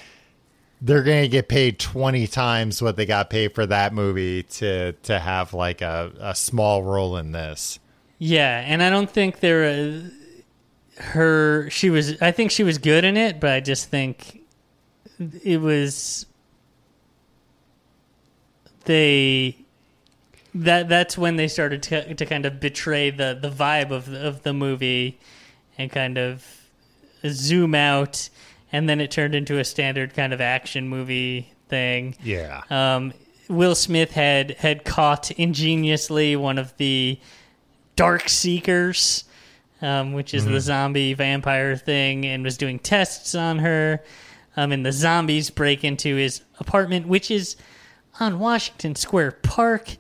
They're 0.81 1.03
going 1.03 1.23
to 1.23 1.29
get 1.29 1.49
paid 1.49 1.79
20 1.79 2.27
times 2.27 2.81
what 2.83 2.97
they 2.97 3.07
got 3.07 3.29
paid 3.31 3.55
for 3.55 3.67
that 3.67 3.93
movie 3.95 4.43
to 4.45 4.93
to 4.93 5.19
have 5.19 5.53
like 5.55 5.81
a 5.83 6.13
a 6.21 6.35
small 6.35 6.83
role 6.83 7.17
in 7.17 7.33
this. 7.33 7.79
yeah, 8.19 8.63
and 8.67 8.83
I 8.83 8.91
don't 8.91 9.11
think 9.11 9.41
there. 9.41 9.65
Uh, 9.65 10.01
her, 10.99 11.69
she 11.71 11.91
was. 11.91 12.21
I 12.23 12.31
think 12.31 12.51
she 12.51 12.63
was 12.63 12.79
good 12.79 13.05
in 13.05 13.17
it, 13.17 13.39
but 13.41 13.51
I 13.51 13.61
just 13.61 13.89
think 13.91 14.41
it 15.45 15.61
was. 15.61 16.25
They 18.85 19.57
that 20.65 20.89
that's 20.89 21.17
when 21.19 21.37
they 21.37 21.49
started 21.49 21.83
to, 21.85 22.15
to 22.15 22.27
kind 22.27 22.47
of 22.47 22.61
betray 22.61 23.11
the 23.11 23.39
the 23.41 23.51
vibe 23.51 23.91
of 23.91 24.11
the, 24.11 24.27
of 24.27 24.43
the 24.43 24.53
movie 24.53 25.19
and 25.79 25.91
kind 25.91 26.17
of 26.19 26.45
zoom 27.29 27.75
out 27.75 28.29
and 28.73 28.89
then 28.89 29.01
it 29.01 29.11
turned 29.11 29.35
into 29.35 29.59
a 29.59 29.65
standard 29.65 30.15
kind 30.15 30.33
of 30.33 30.41
action 30.41 30.89
movie 30.89 31.53
thing 31.69 32.15
Yeah. 32.23 32.63
um 32.71 33.13
Will 33.49 33.75
Smith 33.77 34.11
had 34.13 34.53
had 34.53 34.85
caught 34.85 35.31
ingeniously 35.33 36.35
one 36.37 36.59
of 36.59 36.77
the 36.79 37.21
Dark 37.95 38.29
Seekers, 38.29 39.23
um, 39.81 40.13
which 40.15 40.35
is 40.35 40.45
the 40.45 40.61
zombie 40.61 41.15
vampire 41.15 41.77
thing, 41.77 42.27
and 42.27 42.43
was 42.43 42.57
doing 42.57 42.79
tests 42.81 43.35
on 43.37 43.61
her. 43.61 44.03
Um, 44.57 44.73
and 44.73 44.85
the 44.85 44.91
zombies 44.91 45.51
break 45.51 45.85
into 45.85 46.17
his 46.17 46.43
apartment, 46.59 47.07
which 47.07 47.31
is 47.31 47.55
on 48.19 48.41
Washington 48.41 48.97
Square 48.97 49.31
Park. 49.43 49.97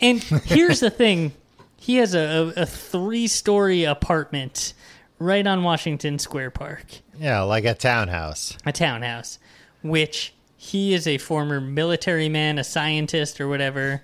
And 0.00 0.22
here's 0.44 0.80
the 0.80 0.90
thing 0.90 1.32
he 1.76 1.96
has 1.96 2.14
a, 2.14 2.52
a, 2.56 2.62
a 2.62 2.66
three 2.66 3.26
story 3.26 3.84
apartment 3.84 4.74
right 5.18 5.46
on 5.46 5.62
Washington 5.62 6.18
Square 6.18 6.50
Park, 6.52 6.86
Yeah, 7.18 7.40
like 7.42 7.64
a 7.64 7.74
townhouse. 7.74 8.56
a 8.66 8.72
townhouse, 8.72 9.38
which 9.82 10.34
he 10.56 10.92
is 10.94 11.06
a 11.06 11.18
former 11.18 11.60
military 11.60 12.28
man, 12.28 12.58
a 12.58 12.64
scientist, 12.64 13.40
or 13.40 13.48
whatever. 13.48 14.02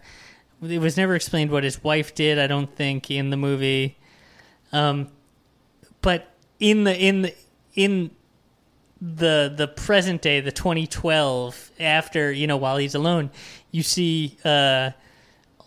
It 0.63 0.81
was 0.81 0.97
never 0.97 1.15
explained 1.15 1.51
what 1.51 1.65
his 1.65 1.83
wife 1.85 2.15
did, 2.15 2.39
I 2.39 2.47
don't 2.47 2.75
think, 2.75 3.11
in 3.11 3.29
the 3.31 3.37
movie. 3.37 3.99
Um, 4.73 5.09
but 6.01 6.33
in 6.61 6.85
the 6.85 6.97
in 6.99 7.23
the 7.23 7.35
in 7.75 8.11
the 9.01 9.53
the 9.55 9.69
present 9.69 10.23
day, 10.23 10.41
the 10.41 10.53
2012, 10.53 11.73
after 11.79 12.33
you 12.33 12.47
know, 12.47 12.57
while 12.57 12.79
he's 12.79 12.95
alone, 12.95 13.31
you 13.71 13.83
see 13.83 14.39
uh, 14.45 14.91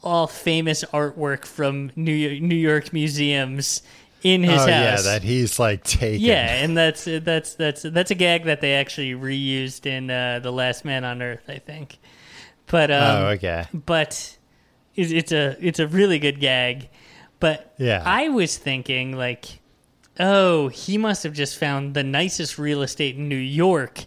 all 0.04 0.28
famous 0.28 0.84
artwork 0.94 1.46
from 1.46 1.92
New 1.96 2.14
York, 2.14 2.42
New 2.42 2.56
York 2.56 2.94
museums 2.94 3.82
in 4.24 4.44
his 4.44 4.54
oh 4.54 4.58
house. 4.60 4.68
yeah, 4.70 5.02
that 5.02 5.24
he's 5.24 5.60
like 5.60 5.84
taken. 5.84 6.22
Yeah, 6.22 6.64
and 6.64 6.76
that's 6.76 7.06
that's 7.06 7.56
that's 7.56 7.84
that's 7.84 8.12
a 8.12 8.16
gag 8.16 8.46
that 8.46 8.62
they 8.62 8.74
actually 8.74 9.12
reused 9.14 9.86
in 9.86 10.10
uh, 10.10 10.40
the 10.40 10.52
Last 10.52 10.86
Man 10.86 11.04
on 11.06 11.22
Earth, 11.22 11.44
I 11.48 11.60
think. 11.60 11.98
But 12.68 12.92
um, 12.92 13.02
oh 13.04 13.28
okay. 13.30 13.66
but 13.74 14.38
it's, 14.96 15.12
it's 15.12 15.32
a 15.32 15.58
it's 15.60 15.80
a 15.80 15.88
really 15.88 16.20
good 16.20 16.40
gag. 16.40 16.90
But 17.40 17.74
Yeah. 17.78 18.04
I 18.06 18.28
was 18.30 18.58
thinking 18.58 19.16
like, 19.16 19.60
oh, 20.20 20.68
he 20.68 20.98
must 20.98 21.24
have 21.24 21.34
just 21.34 21.58
found 21.58 21.94
the 21.94 22.04
nicest 22.04 22.58
real 22.60 22.82
estate 22.82 23.16
in 23.16 23.30
New 23.30 23.36
York 23.38 24.06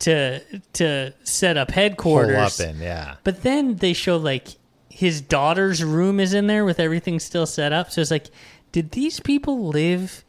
to 0.00 0.40
to 0.72 1.14
set 1.22 1.56
up 1.56 1.68
Pull 1.68 1.74
headquarters. 1.74 2.60
up 2.60 2.68
in 2.68 2.80
yeah. 2.80 3.14
But 3.22 3.42
then 3.42 3.76
they 3.76 3.92
show 3.92 4.16
like 4.16 4.48
his 4.92 5.20
daughter's 5.20 5.82
room 5.82 6.20
is 6.20 6.34
in 6.34 6.46
there 6.46 6.64
with 6.64 6.78
everything 6.78 7.18
still 7.18 7.46
set 7.46 7.72
up. 7.72 7.90
So 7.90 8.00
it's 8.00 8.10
like, 8.10 8.26
did 8.72 8.92
these 8.92 9.20
people 9.20 9.68
live 9.68 10.24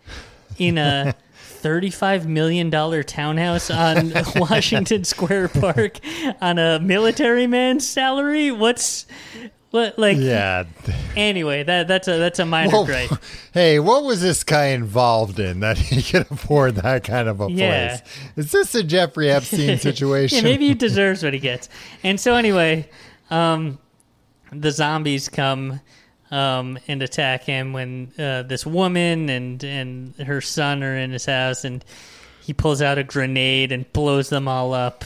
in 0.58 0.78
a 0.78 1.14
thirty-five 1.36 2.28
million 2.28 2.70
dollar 2.70 3.04
townhouse 3.04 3.70
on 3.70 4.14
Washington 4.36 5.04
Square 5.04 5.50
Park 5.50 6.00
on 6.42 6.58
a 6.58 6.80
military 6.80 7.48
man's 7.48 7.88
salary? 7.88 8.52
What's 8.52 9.06
what 9.72 9.98
like? 10.00 10.18
Yeah. 10.18 10.64
Anyway, 11.16 11.64
that 11.64 11.88
that's 11.88 12.08
a 12.08 12.18
that's 12.18 12.40
a 12.40 12.46
minor 12.46 12.72
Well, 12.72 12.86
gripe. 12.86 13.12
hey, 13.54 13.80
what 13.80 14.04
was 14.04 14.22
this 14.22 14.44
guy 14.44 14.68
involved 14.68 15.40
in 15.40 15.60
that 15.60 15.78
he 15.78 16.02
could 16.02 16.26
afford 16.32 16.76
that 16.76 17.04
kind 17.04 17.28
of 17.28 17.42
a 17.42 17.50
Yeah. 17.52 17.98
place? 17.98 18.18
Is 18.38 18.52
this 18.52 18.76
a 18.76 18.84
Jeffrey 18.84 19.30
Epstein 19.30 19.78
situation? 19.78 20.38
Yeah, 20.38 20.44
maybe 20.44 20.68
he 20.70 20.74
deserves 20.74 21.22
what 21.24 21.34
he 21.34 21.40
gets. 21.40 21.70
And 22.04 22.20
so 22.20 22.36
anyway, 22.36 22.90
um, 23.30 23.78
the 24.56 24.72
zombies 24.72 25.30
come 25.30 25.80
um, 26.32 26.80
and 26.88 27.02
attack 27.04 27.44
him 27.44 27.74
when 27.74 28.12
uh, 28.18 28.44
this 28.44 28.66
woman 28.66 29.30
and 29.30 29.64
and 29.64 30.16
her 30.16 30.42
son 30.42 30.84
are 30.84 30.98
in 30.98 31.12
his 31.12 31.26
house, 31.26 31.64
and 31.64 31.84
he 32.42 32.54
pulls 32.54 32.82
out 32.82 32.98
a 32.98 33.04
grenade 33.04 33.72
and 33.72 33.92
blows 33.94 34.30
them 34.30 34.48
all 34.48 34.74
up. 34.74 35.06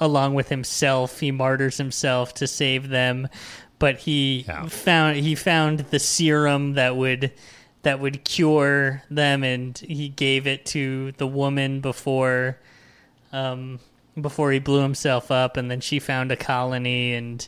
Along 0.00 0.34
with 0.34 0.48
himself, 0.48 1.20
he 1.20 1.30
martyrs 1.30 1.76
himself 1.76 2.32
to 2.34 2.46
save 2.46 2.88
them, 2.88 3.28
but 3.78 3.98
he 3.98 4.44
Yeah. 4.48 4.66
found 4.68 5.16
he 5.18 5.34
found 5.34 5.80
the 5.90 5.98
serum 5.98 6.74
that 6.74 6.96
would 6.96 7.32
that 7.82 8.00
would 8.00 8.24
cure 8.24 9.02
them, 9.10 9.44
and 9.44 9.76
he 9.78 10.08
gave 10.08 10.46
it 10.46 10.66
to 10.66 11.12
the 11.18 11.26
woman 11.26 11.80
before 11.80 12.58
um, 13.32 13.80
before 14.20 14.50
he 14.52 14.58
blew 14.58 14.80
himself 14.82 15.30
up, 15.30 15.56
and 15.56 15.70
then 15.70 15.80
she 15.80 15.98
found 15.98 16.32
a 16.32 16.36
colony. 16.36 17.14
And 17.14 17.46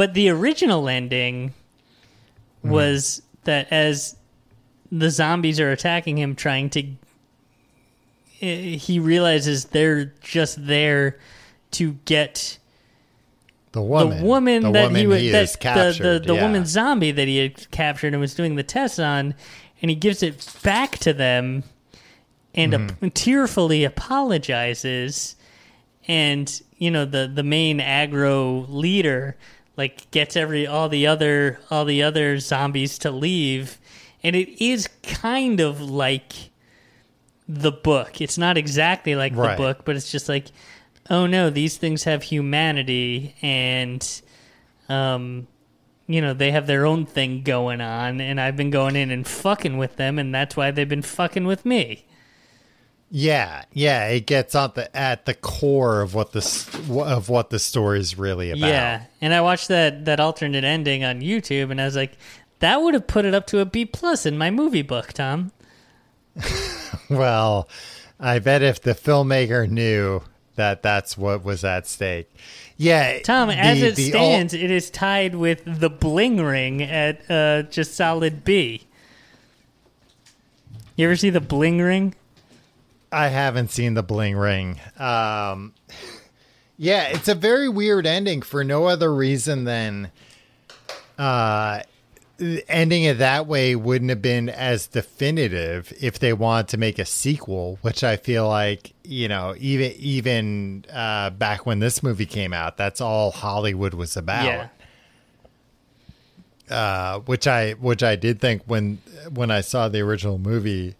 but 0.00 0.14
the 0.14 0.30
original 0.30 0.88
ending 0.88 1.52
was 2.62 3.20
that 3.44 3.70
as 3.70 4.16
the 4.90 5.10
zombies 5.10 5.60
are 5.60 5.70
attacking 5.72 6.16
him, 6.16 6.34
trying 6.34 6.70
to, 6.70 6.84
eh, 8.40 8.76
he 8.78 8.98
realizes 8.98 9.66
they're 9.66 10.06
just 10.22 10.66
there 10.66 11.18
to 11.72 11.98
get 12.06 12.58
the 13.72 13.82
woman. 13.82 14.20
the 14.20 14.24
woman 14.24 14.62
the 14.62 14.72
that 14.72 14.84
woman 14.84 15.00
he 15.02 15.06
was 15.06 15.20
he 15.20 15.30
that 15.32 15.60
captured. 15.60 16.02
the 16.02 16.18
the, 16.18 16.26
the 16.28 16.34
yeah. 16.34 16.42
woman 16.44 16.64
zombie 16.64 17.12
that 17.12 17.28
he 17.28 17.36
had 17.36 17.70
captured 17.70 18.14
and 18.14 18.22
was 18.22 18.34
doing 18.34 18.54
the 18.56 18.62
tests 18.62 18.98
on, 18.98 19.34
and 19.82 19.90
he 19.90 19.94
gives 19.94 20.22
it 20.22 20.50
back 20.62 20.96
to 21.00 21.12
them, 21.12 21.62
and 22.54 22.72
Mm-hmm. 22.72 23.08
tearfully 23.08 23.84
apologizes, 23.84 25.36
and 26.08 26.62
you 26.78 26.90
know 26.90 27.04
the 27.04 27.30
the 27.32 27.42
main 27.42 27.80
aggro 27.80 28.64
leader 28.66 29.36
like 29.76 30.10
gets 30.10 30.36
every 30.36 30.66
all 30.66 30.88
the 30.88 31.06
other 31.06 31.60
all 31.70 31.84
the 31.84 32.02
other 32.02 32.38
zombies 32.38 32.98
to 32.98 33.10
leave, 33.10 33.78
and 34.22 34.36
it 34.36 34.62
is 34.64 34.88
kind 35.02 35.60
of 35.60 35.80
like 35.80 36.32
the 37.48 37.72
book. 37.72 38.20
It's 38.20 38.38
not 38.38 38.56
exactly 38.56 39.14
like 39.14 39.34
Right. 39.34 39.56
the 39.56 39.62
book, 39.62 39.84
but 39.84 39.96
it's 39.96 40.10
just 40.12 40.28
like, 40.28 40.46
oh 41.08 41.26
no, 41.26 41.50
these 41.50 41.76
things 41.76 42.04
have 42.04 42.22
humanity 42.24 43.34
and 43.42 44.22
um 44.88 45.46
you 46.06 46.20
know, 46.20 46.34
they 46.34 46.50
have 46.50 46.66
their 46.66 46.86
own 46.86 47.06
thing 47.06 47.42
going 47.44 47.80
on 47.80 48.20
and 48.20 48.40
I've 48.40 48.56
been 48.56 48.70
going 48.70 48.96
in 48.96 49.12
and 49.12 49.24
fucking 49.26 49.78
with 49.78 49.94
them 49.96 50.18
and 50.18 50.34
that's 50.34 50.56
why 50.56 50.72
they've 50.72 50.88
been 50.88 51.02
fucking 51.02 51.46
with 51.46 51.64
me. 51.64 52.04
Yeah, 53.12 53.64
yeah, 53.72 54.06
it 54.08 54.26
gets 54.26 54.54
at 54.54 54.76
the 54.76 54.96
at 54.96 55.26
the 55.26 55.34
core 55.34 56.00
of 56.00 56.14
what 56.14 56.32
this 56.32 56.72
of 56.88 57.28
what 57.28 57.50
the 57.50 57.58
story 57.58 57.98
is 57.98 58.16
really 58.16 58.50
about. 58.50 58.68
Yeah. 58.68 59.02
And 59.20 59.34
I 59.34 59.40
watched 59.40 59.68
that 59.68 60.04
that 60.04 60.20
alternate 60.20 60.62
ending 60.62 61.02
on 61.02 61.20
YouTube 61.20 61.72
and 61.72 61.80
I 61.80 61.86
was 61.86 61.96
like, 61.96 62.12
that 62.60 62.80
would 62.80 62.94
have 62.94 63.08
put 63.08 63.24
it 63.24 63.34
up 63.34 63.48
to 63.48 63.58
a 63.58 63.64
B 63.64 63.84
plus 63.84 64.26
in 64.26 64.38
my 64.38 64.50
movie 64.50 64.82
book, 64.82 65.12
Tom. 65.12 65.52
Well, 67.10 67.68
I 68.20 68.38
bet 68.38 68.62
if 68.62 68.80
the 68.80 68.94
filmmaker 68.94 69.68
knew 69.68 70.22
that 70.54 70.80
that's 70.80 71.18
what 71.18 71.44
was 71.44 71.64
at 71.64 71.88
stake. 71.88 72.32
Yeah, 72.76 73.18
Tom, 73.20 73.50
as 73.50 73.82
it 73.82 73.96
the 73.96 74.10
stands, 74.10 74.54
it 74.54 74.70
is 74.70 74.90
tied 74.90 75.34
with 75.34 75.62
the 75.66 75.90
bling 75.90 76.40
ring 76.40 76.82
at 76.82 77.28
uh, 77.28 77.62
just 77.62 77.94
solid 77.94 78.44
B. 78.44 78.86
You 80.94 81.06
ever 81.06 81.16
see 81.16 81.30
the 81.30 81.40
bling 81.40 81.80
ring? 81.80 82.14
I 83.12 83.28
haven't 83.28 83.70
seen 83.70 83.94
the 83.94 84.02
bling 84.02 84.36
ring. 84.36 84.78
Um, 84.98 85.74
yeah, 86.76 87.08
it's 87.08 87.28
a 87.28 87.34
very 87.34 87.68
weird 87.68 88.06
ending 88.06 88.42
for 88.42 88.62
no 88.64 88.86
other 88.86 89.12
reason 89.14 89.64
than 89.64 90.10
uh, 91.18 91.82
ending 92.68 93.02
it 93.04 93.18
that 93.18 93.46
way 93.46 93.74
wouldn't 93.76 94.10
have 94.10 94.22
been 94.22 94.48
as 94.48 94.86
definitive 94.86 95.92
if 96.00 96.18
they 96.18 96.32
wanted 96.32 96.68
to 96.68 96.76
make 96.78 96.98
a 96.98 97.04
sequel, 97.04 97.78
which 97.82 98.02
I 98.04 98.16
feel 98.16 98.48
like 98.48 98.92
you 99.04 99.28
know 99.28 99.54
even 99.58 99.92
even 99.98 100.84
uh, 100.92 101.30
back 101.30 101.66
when 101.66 101.80
this 101.80 102.02
movie 102.02 102.26
came 102.26 102.52
out, 102.52 102.76
that's 102.76 103.00
all 103.00 103.30
Hollywood 103.32 103.92
was 103.94 104.16
about. 104.16 104.44
Yeah. 104.44 104.68
uh, 106.70 107.18
which 107.20 107.46
I 107.46 107.72
which 107.72 108.02
I 108.02 108.16
did 108.16 108.40
think 108.40 108.62
when 108.66 108.98
when 109.34 109.50
I 109.50 109.60
saw 109.60 109.88
the 109.88 110.00
original 110.00 110.38
movie, 110.38 110.94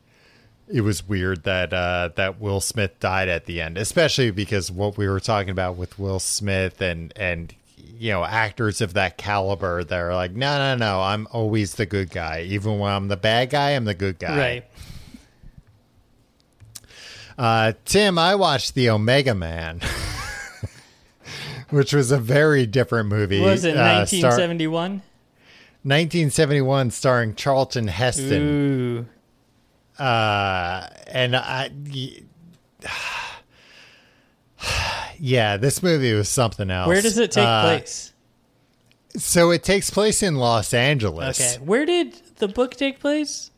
it 0.73 0.83
was 0.83 1.07
weird 1.07 1.45
that 1.45 1.73
uh, 1.73 2.11
that 2.17 2.41
Will 2.41 2.61
Smith 2.61 2.99
died 3.01 3.29
at 3.29 3.47
the 3.47 3.61
end, 3.61 3.77
especially 3.77 4.31
because 4.31 4.71
what 4.71 4.97
we 4.97 5.09
were 5.09 5.21
talking 5.21 5.51
about 5.51 5.77
with 5.77 5.99
Will 5.99 6.21
Smith 6.21 6.81
and 6.81 7.13
and 7.17 7.55
you 7.77 8.11
know 8.13 8.25
actors 8.25 8.81
of 8.81 8.95
that 8.95 9.19
caliber 9.19 9.85
that 9.85 9.99
are 9.99 10.15
like, 10.15 10.33
no, 10.33 10.59
no, 10.59 10.77
no, 10.77 11.03
I'm 11.03 11.27
always 11.33 11.75
the 11.75 11.87
good 11.87 12.11
guy, 12.11 12.43
even 12.43 12.79
when 12.79 12.91
I'm 12.93 13.09
the 13.09 13.17
bad 13.17 13.51
guy, 13.51 13.71
I'm 13.73 13.85
the 13.85 13.95
good 13.95 14.19
guy. 14.19 14.39
Right. 14.39 14.65
Uh, 17.39 17.73
Tim, 17.87 18.19
I 18.19 18.35
watched 18.35 18.75
the 18.75 18.91
Omega 18.91 19.35
Man. 19.35 19.81
Which 21.71 21.95
was 21.95 22.11
a 22.11 22.19
very 22.19 22.67
different 22.67 23.09
movie. 23.09 23.41
Was 23.41 23.65
it 23.65 23.77
uh, 23.77 24.05
star- 24.05 24.31
1971? 24.31 24.91
1971, 25.83 26.91
starring 26.91 27.35
Charlton 27.35 27.87
Heston. 27.87 28.43
Ooh. 28.43 29.07
Uh 30.01 30.89
and 31.09 31.37
I, 31.37 31.71
yeah 35.19 35.57
this 35.57 35.83
movie 35.83 36.13
was 36.15 36.29
something 36.29 36.71
else 36.71 36.89
Where 36.89 37.03
does 37.03 37.19
it 37.19 37.33
take 37.33 37.47
Uh, 37.47 37.63
place? 37.63 38.13
so 39.17 39.51
it 39.51 39.63
takes 39.63 39.91
place 39.91 40.23
in 40.23 40.37
los 40.37 40.73
angeles 40.75 41.41
Okay. 41.41 41.65
Where 41.65 41.85
did 41.87 42.15
the 42.37 42.49
book 42.49 42.75
take 42.77 43.01
place? 43.01 43.51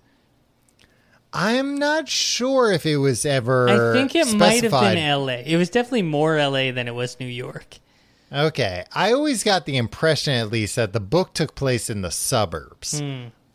i'm 1.32 1.76
not 1.78 2.08
sure 2.08 2.72
if 2.72 2.84
it 2.86 2.96
was 2.98 3.24
ever 3.24 3.68
I 3.68 3.92
think 3.92 4.14
it 4.14 4.34
might 4.36 4.62
have 4.64 4.72
been 4.72 4.98
LA. 5.26 5.42
It 5.46 5.56
was 5.56 5.70
definitely 5.70 6.02
more 6.02 6.36
LA 6.36 6.72
than 6.72 6.88
it 6.88 6.94
was 6.94 7.18
New 7.18 7.26
York. 7.26 7.78
Okay. 8.30 8.84
I 8.92 9.12
always 9.12 9.42
got 9.44 9.64
the 9.66 9.76
impression 9.78 10.34
at 10.34 10.50
least 10.50 10.76
that 10.76 10.92
the 10.92 11.00
book 11.00 11.32
took 11.34 11.54
place 11.54 11.88
in 11.90 12.02
the 12.02 12.10
suburbs. 12.10 13.02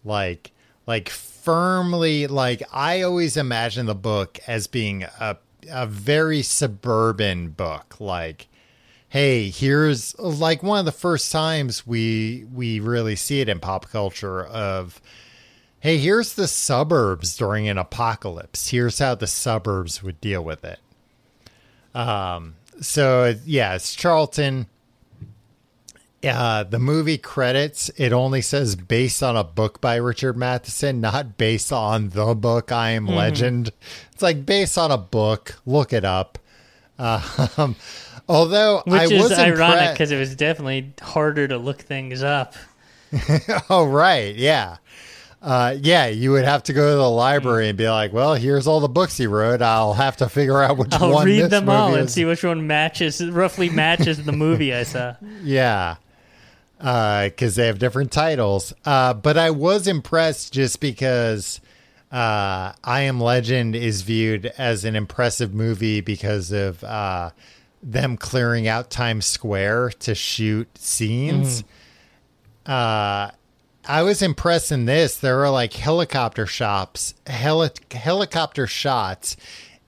Like 0.03 0.51
like 0.87 1.09
firmly 1.47 2.27
like 2.27 2.61
I 2.73 3.03
always 3.03 3.37
imagine 3.37 3.85
the 3.85 3.95
book 3.95 4.37
as 4.47 4.67
being 4.67 5.03
a 5.03 5.37
a 5.69 5.87
very 5.87 6.41
suburban 6.41 7.51
book 7.51 8.01
like 8.01 8.49
hey, 9.09 9.49
here's 9.49 10.17
like 10.19 10.61
one 10.61 10.79
of 10.79 10.85
the 10.85 10.91
first 10.91 11.31
times 11.31 11.87
we 11.87 12.45
we 12.53 12.81
really 12.81 13.15
see 13.15 13.39
it 13.39 13.47
in 13.47 13.61
pop 13.61 13.89
culture 13.89 14.45
of 14.45 15.01
hey, 15.79 15.97
here's 15.97 16.33
the 16.33 16.49
suburbs 16.49 17.37
during 17.37 17.69
an 17.69 17.77
apocalypse. 17.77 18.67
Here's 18.69 18.99
how 18.99 19.15
the 19.15 19.25
suburbs 19.25 20.03
would 20.03 20.19
deal 20.19 20.43
with 20.43 20.65
it. 20.65 20.79
Um 21.95 22.55
so 22.81 23.35
yeah, 23.45 23.75
it's 23.75 23.95
Charlton. 23.95 24.67
Uh, 26.23 26.63
the 26.63 26.79
movie 26.79 27.17
credits, 27.17 27.89
it 27.95 28.11
only 28.11 28.41
says 28.41 28.75
based 28.75 29.21
on 29.21 29.37
a 29.37 29.43
book 29.43 29.79
by 29.79 29.95
Richard 29.95 30.35
Matheson, 30.35 30.99
not 30.99 31.37
based 31.37 31.71
on 31.71 32.09
the 32.09 32.33
book 32.33 32.71
I 32.71 32.91
Am 32.91 33.05
Legend. 33.07 33.71
It's 34.11 34.21
like 34.21 34.45
based 34.45 34.77
on 34.77 34.91
a 34.91 34.97
book. 34.97 35.59
Look 35.65 35.93
it 35.93 36.03
up. 36.03 36.39
Um, 36.97 37.75
although 38.27 38.81
Which 38.85 39.01
I 39.01 39.05
is 39.05 39.31
ironic 39.31 39.93
because 39.93 40.11
it 40.11 40.17
was 40.17 40.35
definitely 40.35 40.93
harder 40.99 41.47
to 41.47 41.57
look 41.57 41.81
things 41.81 42.23
up. 42.23 42.55
Oh, 43.69 43.85
right. 43.85 44.35
Yeah. 44.35 44.77
Uh, 45.41 45.75
yeah, 45.79 46.07
you 46.07 46.31
would 46.31 46.43
have 46.43 46.63
to 46.63 46.73
go 46.73 46.89
to 46.89 46.95
the 46.97 47.09
library 47.09 47.69
and 47.69 47.77
be 47.77 47.87
like, 47.87 48.11
well, 48.11 48.33
here's 48.33 48.67
all 48.67 48.79
the 48.79 48.89
books 48.89 49.15
he 49.15 49.27
wrote. 49.27 49.61
I'll 49.61 49.93
have 49.93 50.17
to 50.17 50.27
figure 50.27 50.61
out 50.61 50.77
which 50.77 50.93
I'll 50.93 51.13
one 51.13 51.25
read 51.25 51.43
this 51.43 51.51
them 51.51 51.69
all 51.69 51.89
movie 51.89 52.01
and 52.01 52.09
see 52.09 52.25
which 52.25 52.43
one 52.43 52.65
matches, 52.67 53.23
roughly 53.23 53.69
matches 53.69 54.23
the 54.25 54.31
movie 54.31 54.73
I 54.73 54.83
saw. 54.83 55.15
Yeah. 55.43 55.95
Because 56.77 57.55
they 57.55 57.67
have 57.67 57.79
different 57.79 58.11
titles. 58.11 58.73
Uh, 58.85 59.13
but 59.13 59.37
I 59.37 59.49
was 59.49 59.87
impressed 59.87 60.53
just 60.53 60.79
because 60.79 61.59
uh, 62.11 62.73
I 62.83 63.01
Am 63.01 63.19
Legend 63.19 63.75
is 63.75 64.01
viewed 64.01 64.45
as 64.57 64.85
an 64.85 64.95
impressive 64.95 65.53
movie 65.53 66.01
because 66.01 66.51
of 66.51 66.83
uh, 66.83 67.31
them 67.83 68.15
clearing 68.15 68.67
out 68.67 68.89
Times 68.89 69.25
Square 69.25 69.91
to 69.99 70.15
shoot 70.15 70.77
scenes. 70.77 71.63
Uh, 72.65 73.31
I 73.87 74.03
was 74.03 74.21
impressed 74.21 74.71
in 74.71 74.85
this. 74.85 75.17
There 75.17 75.43
are 75.43 75.49
like 75.49 75.73
helicopter 75.73 76.45
shops, 76.45 77.13
heli- 77.25 77.69
helicopter 77.91 78.67
shots 78.67 79.35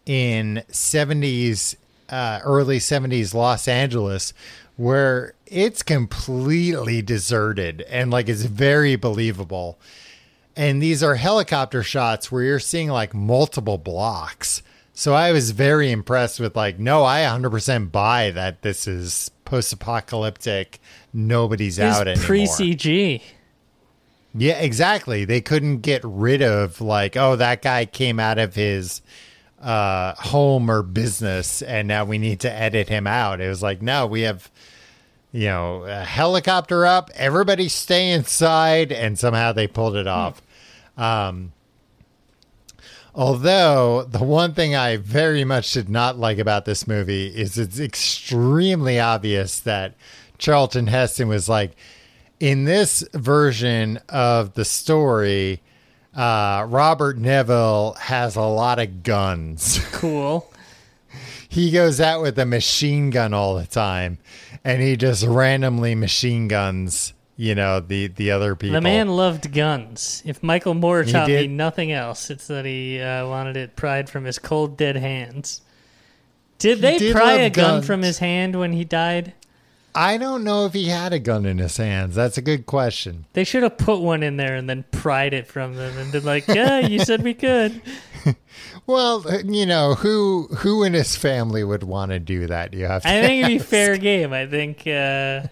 in 0.05 0.63
70s, 0.71 1.75
uh, 2.09 2.39
early 2.43 2.79
70s 2.79 3.33
Los 3.33 3.67
Angeles 3.67 4.33
where 4.79 5.33
it's 5.49 5.83
completely 5.83 7.01
deserted 7.01 7.81
and 7.83 8.11
like 8.11 8.29
it's 8.29 8.43
very 8.43 8.95
believable. 8.95 9.79
And 10.55 10.81
these 10.81 11.01
are 11.03 11.15
helicopter 11.15 11.83
shots 11.83 12.31
where 12.31 12.43
you're 12.43 12.59
seeing 12.59 12.89
like 12.89 13.13
multiple 13.13 13.77
blocks. 13.77 14.61
So 14.93 15.13
I 15.13 15.31
was 15.31 15.51
very 15.51 15.91
impressed 15.91 16.39
with 16.39 16.55
like, 16.55 16.77
no, 16.79 17.03
I 17.05 17.21
100% 17.21 17.91
buy 17.91 18.31
that 18.31 18.61
this 18.61 18.85
is 18.87 19.31
post-apocalyptic. 19.45 20.79
Nobody's 21.13 21.79
out 21.79 22.07
It's 22.07 22.19
anymore. 22.19 22.25
pre 22.25 22.45
CG. 22.45 23.21
Yeah, 24.35 24.59
exactly. 24.59 25.25
They 25.25 25.41
couldn't 25.41 25.79
get 25.79 26.01
rid 26.03 26.41
of 26.41 26.81
like, 26.81 27.15
oh, 27.17 27.35
that 27.37 27.61
guy 27.61 27.85
came 27.85 28.19
out 28.19 28.37
of 28.37 28.55
his 28.55 29.01
uh 29.61 30.13
home 30.15 30.71
or 30.71 30.81
business 30.81 31.61
and 31.61 31.85
now 31.85 32.05
we 32.05 32.17
need 32.17 32.39
to 32.41 32.51
edit 32.51 32.87
him 32.87 33.05
out. 33.07 33.41
It 33.41 33.49
was 33.49 33.61
like, 33.61 33.81
no, 33.81 34.05
we 34.07 34.21
have 34.21 34.49
you 35.31 35.47
know, 35.47 35.83
a 35.83 36.03
helicopter 36.03 36.85
up, 36.85 37.09
everybody 37.13 37.69
stay 37.69 38.11
inside 38.11 38.91
and 38.91 39.17
somehow 39.17 39.51
they 39.51 39.67
pulled 39.67 39.95
it 39.95 40.07
off. 40.07 40.41
Um 40.97 41.51
Although 43.15 44.03
the 44.03 44.23
one 44.23 44.53
thing 44.53 44.75
I 44.75 44.97
very 44.97 45.43
much 45.43 45.73
did 45.73 45.89
not 45.89 46.17
like 46.17 46.37
about 46.37 46.65
this 46.65 46.87
movie 46.87 47.27
is 47.27 47.57
it's 47.57 47.79
extremely 47.79 48.99
obvious 48.99 49.59
that 49.61 49.95
Charlton 50.37 50.87
Heston 50.87 51.27
was 51.27 51.49
like, 51.49 51.75
in 52.39 52.63
this 52.63 53.03
version 53.13 53.99
of 54.07 54.53
the 54.53 54.63
story, 54.63 55.61
uh, 56.15 56.65
Robert 56.69 57.17
Neville 57.17 57.97
has 57.99 58.35
a 58.35 58.41
lot 58.41 58.79
of 58.79 59.03
guns. 59.03 59.79
Cool. 59.91 60.49
He 61.49 61.71
goes 61.71 61.99
out 61.99 62.21
with 62.21 62.37
a 62.37 62.45
machine 62.45 63.09
gun 63.09 63.33
all 63.33 63.55
the 63.55 63.65
time, 63.65 64.19
and 64.63 64.81
he 64.81 64.95
just 64.95 65.25
randomly 65.25 65.95
machine 65.95 66.47
guns, 66.47 67.13
you 67.35 67.55
know, 67.55 67.79
the 67.79 68.07
the 68.07 68.29
other 68.29 68.55
people. 68.55 68.75
The 68.75 68.81
man 68.81 69.09
loved 69.09 69.51
guns. 69.51 70.21
If 70.25 70.43
Michael 70.43 70.75
Moore 70.75 71.03
taught 71.03 71.27
me 71.27 71.47
nothing 71.47 71.91
else, 71.91 72.29
it's 72.29 72.45
that 72.47 72.65
he 72.65 73.01
uh, 73.01 73.27
wanted 73.27 73.57
it 73.57 73.75
pried 73.75 74.11
from 74.11 74.25
his 74.25 74.37
cold, 74.37 74.77
dead 74.77 74.95
hands. 74.95 75.61
Did 76.59 76.79
they 76.79 76.99
did 76.99 77.15
pry 77.15 77.33
a 77.33 77.49
gun 77.49 77.75
guns. 77.75 77.87
from 77.87 78.03
his 78.03 78.19
hand 78.19 78.55
when 78.55 78.73
he 78.73 78.85
died? 78.85 79.33
I 79.95 80.17
don't 80.17 80.43
know 80.43 80.65
if 80.65 80.73
he 80.73 80.85
had 80.85 81.13
a 81.13 81.19
gun 81.19 81.47
in 81.47 81.57
his 81.57 81.77
hands. 81.77 82.13
That's 82.13 82.37
a 82.37 82.43
good 82.43 82.67
question. 82.67 83.25
They 83.33 83.43
should 83.43 83.63
have 83.63 83.77
put 83.79 84.01
one 84.01 84.21
in 84.21 84.37
there 84.37 84.55
and 84.55 84.69
then 84.69 84.85
pried 84.91 85.33
it 85.33 85.47
from 85.47 85.75
them 85.75 85.97
and 85.97 86.11
been 86.11 86.25
like, 86.25 86.47
"Yeah, 86.47 86.79
you 86.79 86.99
said 86.99 87.23
we 87.23 87.33
could." 87.33 87.81
Well, 88.85 89.23
you 89.45 89.65
know 89.67 89.93
who 89.93 90.47
who 90.59 90.83
in 90.83 90.93
his 90.93 91.15
family 91.15 91.63
would 91.63 91.83
want 91.83 92.11
to 92.11 92.19
do 92.19 92.47
that? 92.47 92.73
You 92.73 92.85
have 92.87 93.03
to. 93.03 93.07
I 93.09 93.21
think 93.21 93.45
it'd 93.45 93.59
be 93.59 93.59
fair 93.63 93.97
game. 93.97 94.33
I 94.33 94.47
think, 94.47 94.85
uh, 94.87 95.47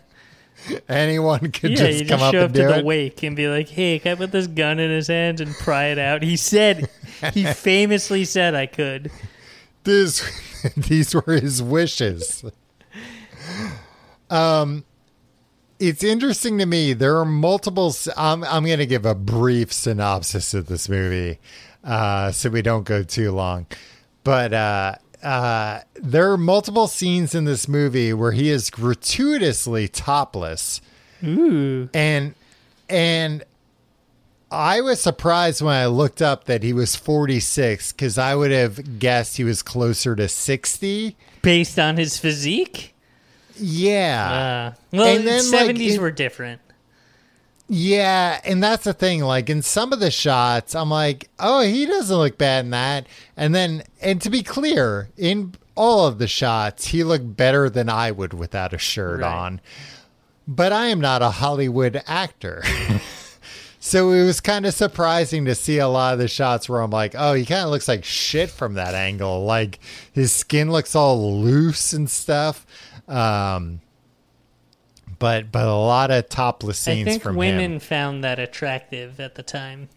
Anyone 0.90 1.52
could 1.52 1.72
yeah, 1.72 1.78
just 1.78 2.00
you 2.00 2.06
come 2.08 2.20
just 2.20 2.24
up 2.24 2.32
show 2.34 2.40
up 2.42 2.46
and 2.48 2.56
to 2.56 2.64
the 2.64 2.80
it. 2.80 2.86
wake 2.86 3.22
and 3.24 3.36
be 3.36 3.48
like, 3.48 3.70
"Hey, 3.70 4.00
can 4.00 4.14
I 4.14 4.16
put 4.16 4.32
this 4.32 4.48
gun 4.48 4.80
in 4.80 4.90
his 4.90 5.08
hands 5.08 5.40
and 5.40 5.54
pry 5.56 5.86
it 5.86 6.00
out?" 6.00 6.24
He 6.24 6.36
said, 6.36 6.90
he 7.34 7.46
famously 7.54 8.26
said 8.26 8.56
I 8.56 8.66
could. 8.66 9.12
This, 9.84 10.24
these 10.76 11.14
were 11.14 11.34
his 11.34 11.62
wishes. 11.62 12.44
Um, 14.30 14.84
it's 15.80 16.04
interesting 16.04 16.58
to 16.58 16.66
me. 16.66 16.94
There 16.94 17.18
are 17.18 17.26
multiple. 17.26 17.96
I'm 18.18 18.44
I'm 18.44 18.66
going 18.66 18.80
to 18.80 18.86
give 18.86 19.06
a 19.06 19.16
brief 19.16 19.72
synopsis 19.72 20.54
of 20.54 20.66
this 20.66 20.90
movie, 20.90 21.40
uh, 21.88 22.32
so 22.32 22.50
we 22.52 22.62
don't 22.62 22.84
go 22.84 23.02
too 23.02 23.32
long. 23.32 23.66
But 24.24 24.54
uh, 24.54 24.96
uh, 25.24 25.80
there 25.96 26.32
are 26.32 26.38
multiple 26.38 26.88
scenes 26.88 27.34
in 27.34 27.46
this 27.46 27.68
movie 27.68 28.14
where 28.14 28.34
he 28.34 28.50
is 28.50 28.70
gratuitously 28.70 29.88
topless, 29.88 30.82
Ooh, 31.24 31.90
and 31.94 32.36
and 32.90 33.44
I 34.52 34.80
was 34.82 35.02
surprised 35.02 35.62
when 35.62 35.74
I 35.76 35.88
looked 35.88 36.22
up 36.22 36.46
that 36.46 36.64
he 36.64 36.72
was 36.72 36.96
46 36.96 37.92
because 37.92 38.18
I 38.18 38.34
would 38.36 38.52
have 38.52 39.00
guessed 39.00 39.36
he 39.38 39.44
was 39.44 39.62
closer 39.62 40.16
to 40.16 40.28
60. 40.30 41.18
based 41.42 41.78
on 41.80 41.98
his 41.98 42.18
physique. 42.18 42.94
Yeah. 43.60 44.74
Uh, 44.74 44.82
well, 44.96 45.08
And 45.18 45.28
then, 45.28 45.38
like, 45.52 45.60
seventies 45.62 45.96
it- 45.96 46.02
were 46.02 46.12
different. 46.12 46.62
Yeah. 47.70 48.40
And 48.44 48.64
that's 48.64 48.86
the 48.86 48.94
thing. 48.94 49.22
Like 49.22 49.50
in 49.50 49.62
some 49.62 49.92
of 49.94 50.00
the 50.00 50.12
shots, 50.12 50.74
I'm 50.76 50.90
like, 50.90 51.30
oh, 51.40 51.62
he 51.62 51.86
doesn't 51.86 52.16
look 52.16 52.38
bad 52.38 52.66
in 52.66 52.72
that. 52.72 53.08
And 53.36 53.54
then, 53.54 53.84
and 54.02 54.22
to 54.22 54.30
be 54.30 54.44
clear, 54.44 55.10
in 55.18 55.54
all 55.76 56.08
of 56.08 56.18
the 56.18 56.28
shots, 56.28 56.88
he 56.88 57.04
looked 57.04 57.36
better 57.38 57.70
than 57.70 57.90
I 57.90 58.12
would 58.12 58.34
without 58.34 58.74
a 58.74 58.78
shirt 58.78 59.20
Right. 59.22 59.32
on. 59.32 59.62
But 60.48 60.72
I 60.72 60.88
am 60.88 61.02
not 61.02 61.22
a 61.22 61.30
Hollywood 61.30 62.02
actor. 62.08 62.64
So 63.80 64.12
it 64.12 64.26
was 64.26 64.42
kind 64.42 64.66
of 64.66 64.74
surprising 64.74 65.46
to 65.46 65.56
see 65.56 65.78
a 65.78 65.88
lot 65.88 66.12
of 66.12 66.20
the 66.20 66.28
shots 66.28 66.68
where 66.68 66.82
I'm 66.82 66.90
like, 66.92 67.16
oh, 67.18 67.34
he 67.36 67.46
kind 67.46 67.62
of 67.64 67.70
looks 67.70 67.88
like 67.88 68.04
shit 68.04 68.50
from 68.50 68.74
that 68.74 68.94
angle. 68.96 69.46
Like 69.46 69.80
his 70.12 70.34
skin 70.34 70.70
looks 70.72 70.94
all 70.94 71.40
loose 71.42 71.94
and 71.94 72.10
stuff. 72.10 72.66
Um, 73.08 73.80
but 75.20 75.52
but 75.52 75.66
a 75.68 75.74
lot 75.76 76.12
of 76.12 76.30
topless 76.30 76.78
scenes 76.80 77.08
I 77.08 77.12
think 77.12 77.24
from 77.24 77.36
women 77.36 77.74
him. 77.74 77.80
found 77.80 78.24
that 78.24 78.40
attractive 78.40 79.20
at 79.20 79.36
the 79.36 79.44
time. 79.44 79.90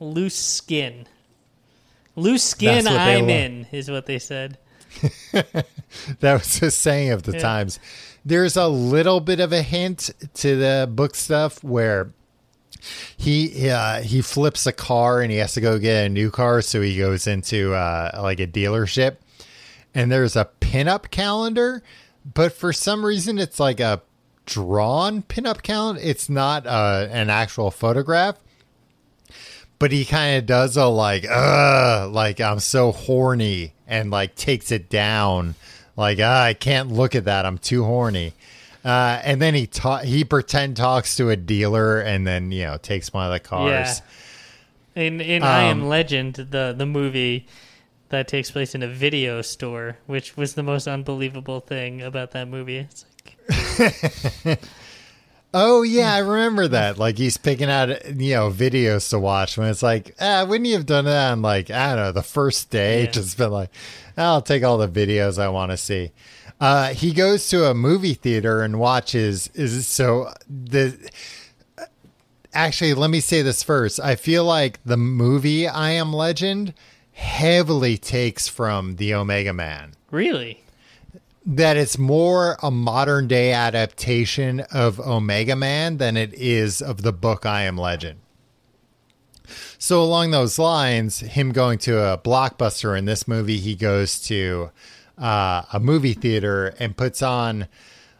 Loose 0.00 0.36
skin. 0.36 1.06
Loose 2.16 2.42
skin, 2.44 2.84
That's 2.84 2.96
what 2.96 3.04
they 3.04 3.16
I'm 3.18 3.26
lo- 3.28 3.34
in, 3.34 3.66
is 3.72 3.90
what 3.90 4.06
they 4.06 4.18
said. 4.18 4.58
That 6.20 6.34
was 6.34 6.60
the 6.60 6.70
saying 6.70 7.10
of 7.12 7.22
the 7.22 7.32
Yeah. 7.32 7.38
times. 7.38 7.78
There's 8.24 8.56
a 8.58 8.68
little 8.68 9.20
bit 9.20 9.40
of 9.40 9.52
a 9.54 9.62
hint 9.62 10.10
to 10.34 10.56
the 10.56 10.86
book 10.90 11.14
stuff 11.14 11.64
where 11.64 12.10
he 13.16 13.70
uh, 13.70 14.02
he 14.02 14.20
flips 14.20 14.66
a 14.66 14.72
car 14.72 15.22
and 15.22 15.30
he 15.32 15.38
has 15.38 15.54
to 15.54 15.60
go 15.62 15.78
get 15.78 16.06
a 16.06 16.08
new 16.10 16.30
car, 16.30 16.60
so 16.60 16.82
he 16.82 16.96
goes 16.98 17.26
into 17.26 17.72
uh, 17.74 18.18
like 18.22 18.38
a 18.40 18.46
dealership, 18.46 19.16
and 19.94 20.12
there's 20.12 20.36
a 20.36 20.48
pinup 20.60 21.10
calendar, 21.10 21.82
but 22.34 22.52
for 22.52 22.72
some 22.72 23.04
reason 23.04 23.38
it's 23.38 23.58
like 23.58 23.80
a 23.80 24.02
drawn 24.48 25.22
pinup 25.22 25.62
count. 25.62 25.98
It's 26.02 26.28
not 26.28 26.66
uh, 26.66 27.06
an 27.10 27.30
actual 27.30 27.70
photograph. 27.70 28.36
But 29.78 29.92
he 29.92 30.04
kind 30.04 30.38
of 30.38 30.46
does 30.46 30.76
a 30.76 30.86
like, 30.86 31.24
uh, 31.30 32.08
like 32.10 32.40
I'm 32.40 32.58
so 32.58 32.90
horny, 32.90 33.74
and 33.86 34.10
like 34.10 34.34
takes 34.34 34.72
it 34.72 34.90
down, 34.90 35.54
Like 35.96 36.18
ah, 36.20 36.44
I 36.44 36.54
can't 36.54 36.90
look 36.90 37.14
at 37.14 37.26
that. 37.26 37.46
I'm 37.46 37.58
too 37.58 37.84
horny. 37.84 38.32
Uh, 38.84 39.20
and 39.22 39.42
then 39.42 39.54
he 39.54 39.66
ta- 39.66 39.98
he 39.98 40.24
pretend 40.24 40.76
talks 40.76 41.16
to 41.16 41.30
a 41.30 41.36
dealer 41.36 42.00
and 42.00 42.26
then 42.26 42.50
you 42.52 42.64
know 42.64 42.76
takes 42.76 43.12
one 43.12 43.26
of 43.26 43.32
the 43.32 43.40
cars. 43.40 44.00
Yeah. 44.94 45.02
In 45.04 45.20
in 45.20 45.42
I 45.42 45.62
Am 45.64 45.82
Um, 45.82 45.88
Legend, 45.88 46.34
the 46.34 46.74
the 46.76 46.86
movie 46.86 47.46
that 48.08 48.26
takes 48.26 48.50
place 48.50 48.74
in 48.74 48.82
a 48.82 48.88
video 48.88 49.42
store, 49.42 49.98
which 50.06 50.36
was 50.36 50.54
the 50.54 50.62
most 50.62 50.88
unbelievable 50.88 51.60
thing 51.60 52.00
about 52.02 52.30
that 52.32 52.48
movie. 52.48 52.78
It's 52.78 53.02
like 53.04 53.17
Oh 55.54 55.82
yeah, 55.82 56.12
I 56.12 56.18
remember 56.18 56.68
that. 56.68 56.98
Like 56.98 57.16
he's 57.16 57.38
picking 57.38 57.70
out 57.70 57.88
you 57.88 58.34
know 58.34 58.50
videos 58.50 59.08
to 59.10 59.18
watch 59.18 59.56
when 59.56 59.68
it's 59.68 59.82
like, 59.82 60.14
ah, 60.20 60.44
wouldn't 60.46 60.68
you 60.68 60.74
have 60.74 60.86
done 60.86 61.06
that 61.06 61.32
on 61.32 61.42
like 61.42 61.70
I 61.70 61.94
don't 61.94 62.04
know 62.04 62.12
the 62.12 62.22
first 62.22 62.70
day? 62.70 63.04
Yeah. 63.04 63.10
Just 63.10 63.38
been 63.38 63.50
like, 63.50 63.70
I'll 64.16 64.42
take 64.42 64.62
all 64.62 64.76
the 64.76 64.88
videos 64.88 65.38
I 65.38 65.48
want 65.48 65.70
to 65.70 65.76
see. 65.76 66.12
Uh, 66.60 66.88
he 66.88 67.12
goes 67.12 67.48
to 67.48 67.64
a 67.66 67.74
movie 67.74 68.14
theater 68.14 68.62
and 68.62 68.78
watches. 68.78 69.48
Is 69.54 69.86
so 69.86 70.32
the. 70.48 70.98
Actually, 72.52 72.94
let 72.94 73.10
me 73.10 73.20
say 73.20 73.40
this 73.42 73.62
first. 73.62 74.00
I 74.00 74.16
feel 74.16 74.44
like 74.44 74.80
the 74.84 74.96
movie 74.96 75.68
I 75.68 75.90
Am 75.90 76.12
Legend 76.12 76.74
heavily 77.12 77.96
takes 77.96 78.48
from 78.48 78.96
the 78.96 79.14
Omega 79.14 79.52
Man 79.52 79.92
really 80.10 80.62
that 81.50 81.78
it's 81.78 81.96
more 81.96 82.58
a 82.62 82.70
modern 82.70 83.26
day 83.26 83.54
adaptation 83.54 84.60
of 84.70 85.00
Omega 85.00 85.56
Man 85.56 85.96
than 85.96 86.14
it 86.14 86.34
is 86.34 86.82
of 86.82 87.00
the 87.00 87.12
book 87.12 87.46
I 87.46 87.62
Am 87.62 87.78
Legend. 87.78 88.20
So 89.78 90.02
along 90.02 90.30
those 90.30 90.58
lines, 90.58 91.20
him 91.20 91.52
going 91.52 91.78
to 91.80 91.98
a 91.98 92.18
blockbuster 92.18 92.96
in 92.98 93.06
this 93.06 93.26
movie, 93.26 93.56
he 93.56 93.74
goes 93.74 94.20
to 94.26 94.70
uh, 95.16 95.62
a 95.72 95.80
movie 95.80 96.12
theater 96.12 96.74
and 96.78 96.94
puts 96.94 97.22
on 97.22 97.66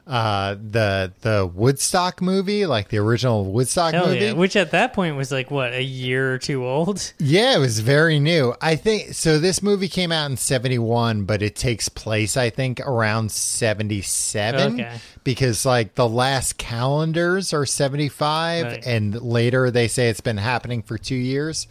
uh, 0.09 0.54
the 0.54 1.12
the 1.20 1.46
Woodstock 1.54 2.22
movie, 2.22 2.64
like 2.64 2.88
the 2.88 2.96
original 2.96 3.44
Woodstock 3.44 3.92
hell 3.92 4.06
movie. 4.06 4.20
yeah. 4.24 4.32
Which 4.32 4.56
at 4.56 4.70
that 4.70 4.94
point 4.94 5.16
was 5.16 5.30
like 5.30 5.50
what 5.50 5.74
a 5.74 5.82
year 5.82 6.32
or 6.32 6.38
two 6.38 6.64
old. 6.64 7.12
Yeah, 7.18 7.54
it 7.56 7.59
was 7.59 7.80
very 7.80 8.18
new. 8.18 8.54
I 8.62 8.74
think 8.76 9.12
so. 9.12 9.38
This 9.38 9.62
movie 9.62 9.88
came 9.88 10.11
out 10.11 10.30
in 10.30 10.38
71, 10.38 11.24
but 11.24 11.42
it 11.42 11.54
takes 11.56 11.90
place, 11.90 12.36
I 12.38 12.48
think, 12.48 12.80
around 12.80 13.30
77 13.30 14.80
Okay. 14.80 14.96
because, 15.24 15.66
like, 15.66 15.94
the 15.94 16.09
last 16.09 16.56
calendars 16.59 17.52
are 17.52 17.66
75, 17.66 18.64
Right. 18.64 18.86
and 18.86 19.20
later 19.20 19.70
they 19.70 19.88
say 19.88 20.09
it's 20.09 20.20
been 20.20 20.38
happening 20.38 20.82
for 20.82 20.96
two 20.98 21.14
years. 21.16 21.66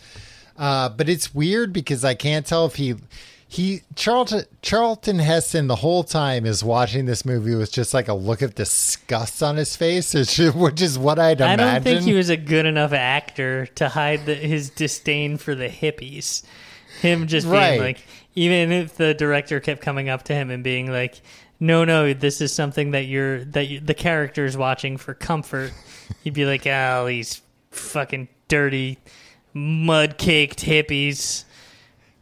Uh, 0.57 0.89
but 0.89 1.09
it's 1.09 1.33
weird 1.33 1.73
because 1.73 2.03
I 2.05 2.13
can't 2.13 2.45
tell 2.45 2.65
if 2.65 2.75
he. 2.75 2.95
He 3.49 3.83
Charlton 3.95 4.43
Charlton 4.61 5.19
Heston 5.19 5.67
the 5.67 5.77
whole 5.77 6.03
time 6.03 6.45
is 6.45 6.63
watching 6.65 7.05
this 7.05 7.23
movie 7.25 7.55
with 7.55 7.71
just 7.71 7.93
like 7.93 8.09
a 8.09 8.13
look 8.13 8.41
of 8.41 8.55
disgust 8.55 9.41
on 9.41 9.55
his 9.55 9.75
face, 9.77 10.13
which 10.53 10.81
is- 10.81 10.99
what 10.99 11.17
I'd 11.17 11.39
imagine. 11.39 11.59
I 11.65 11.73
don't 11.75 11.83
think 11.83 12.01
he 12.01 12.13
was 12.13 12.29
a 12.29 12.35
good 12.37 12.65
enough 12.65 12.91
actor 12.91 13.65
to 13.67 13.87
hide 13.89 14.25
the, 14.25 14.35
his 14.35 14.69
disdain 14.69 15.37
for 15.37 15.55
the 15.55 15.69
hippies. 15.69 16.43
Him 17.01 17.27
just 17.27 17.47
Right. 17.47 17.71
being 17.71 17.81
like, 17.81 17.99
even 18.35 18.71
if 18.73 18.97
the 18.97 19.13
director 19.13 19.59
kept 19.61 19.81
coming 19.81 20.09
up 20.09 20.23
to 20.23 20.33
him 20.33 20.49
and 20.51 20.63
being 20.63 20.91
like, 20.91 21.21
"No, 21.59 21.85
no, 21.85 22.13
this 22.13 22.41
is 22.41 22.51
something 22.53 22.91
that 22.91 23.05
you're 23.05 23.45
that 23.45 23.67
you, 23.67 23.79
the 23.79 23.93
character's 23.93 24.57
watching 24.57 24.97
for 24.97 25.13
comfort," 25.13 25.71
he'd 26.23 26.33
be 26.33 26.45
like, 26.45 26.67
"Oh, 26.67 27.05
these 27.07 27.41
fucking 27.71 28.27
dirty, 28.49 28.97
mud 29.53 30.17
caked 30.17 30.59
hippies. 30.65 31.45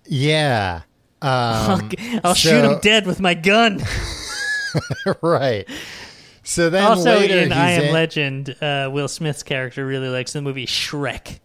yeah. 0.05 0.81
Um, 1.25 1.89
I'll 2.23 2.33
shoot 2.33 2.49
so- 2.49 2.73
him 2.73 2.79
dead 2.81 3.07
with 3.07 3.19
my 3.19 3.33
gun." 3.33 3.81
right. 5.21 5.67
So 6.43 6.69
then 6.69 6.83
also, 6.83 7.15
later 7.15 7.39
in 7.39 7.51
I 7.51 7.71
Am 7.71 7.83
in- 7.85 7.93
Legend, 7.93 8.55
uh, 8.61 8.89
Will 8.93 9.07
Smith's 9.07 9.41
character 9.41 9.85
really 9.85 10.09
likes 10.09 10.33
the 10.33 10.41
movie 10.41 10.67
Shrek. 10.67 11.39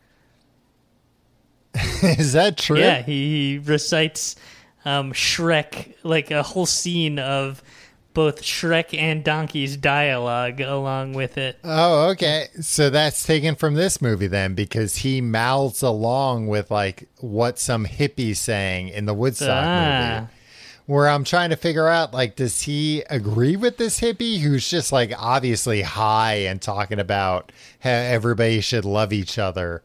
is 2.03 2.35
that 2.35 2.59
true? 2.59 2.79
Yeah, 2.79 3.01
he, 3.03 3.53
he 3.53 3.59
recites 3.59 4.37
um, 4.85 5.13
Shrek, 5.13 5.95
like 6.03 6.31
a 6.31 6.43
whole 6.43 6.67
scene 6.67 7.19
of 7.19 7.63
both 8.13 8.43
Shrek 8.43 8.99
and 8.99 9.23
Donkey's 9.25 9.77
dialogue 9.77 10.61
along 10.61 11.13
with 11.13 11.39
it. 11.39 11.59
Oh, 11.63 12.11
okay. 12.11 12.49
So 12.61 12.91
that's 12.91 13.25
taken 13.25 13.55
from 13.55 13.75
this 13.75 14.03
movie 14.03 14.27
then, 14.27 14.55
because 14.55 14.97
he 14.97 15.21
mouths 15.21 15.83
along 15.83 16.49
with 16.49 16.71
like 16.71 17.09
what 17.19 17.59
some 17.59 17.87
hippie 17.87 18.37
saying 18.37 18.89
in 18.89 19.07
the 19.07 19.15
Woodstock 19.15 19.49
Ah. 19.65 20.15
movie. 20.21 20.33
Where 20.87 21.09
I'm 21.09 21.23
trying 21.23 21.51
to 21.51 21.57
figure 21.57 21.87
out, 21.87 22.13
like, 22.13 22.35
does 22.35 22.63
he 22.63 23.05
agree 23.09 23.55
with 23.55 23.77
this 23.77 24.01
hippie 24.01 24.41
who's 24.41 24.69
just 24.69 24.91
like 24.91 25.13
obviously 25.17 25.83
high 25.83 26.35
and 26.47 26.61
talking 26.61 26.99
about 26.99 27.53
how 27.79 27.91
everybody 27.91 28.61
should 28.61 28.85
love 28.85 29.13
each 29.13 29.39
other? 29.39 29.83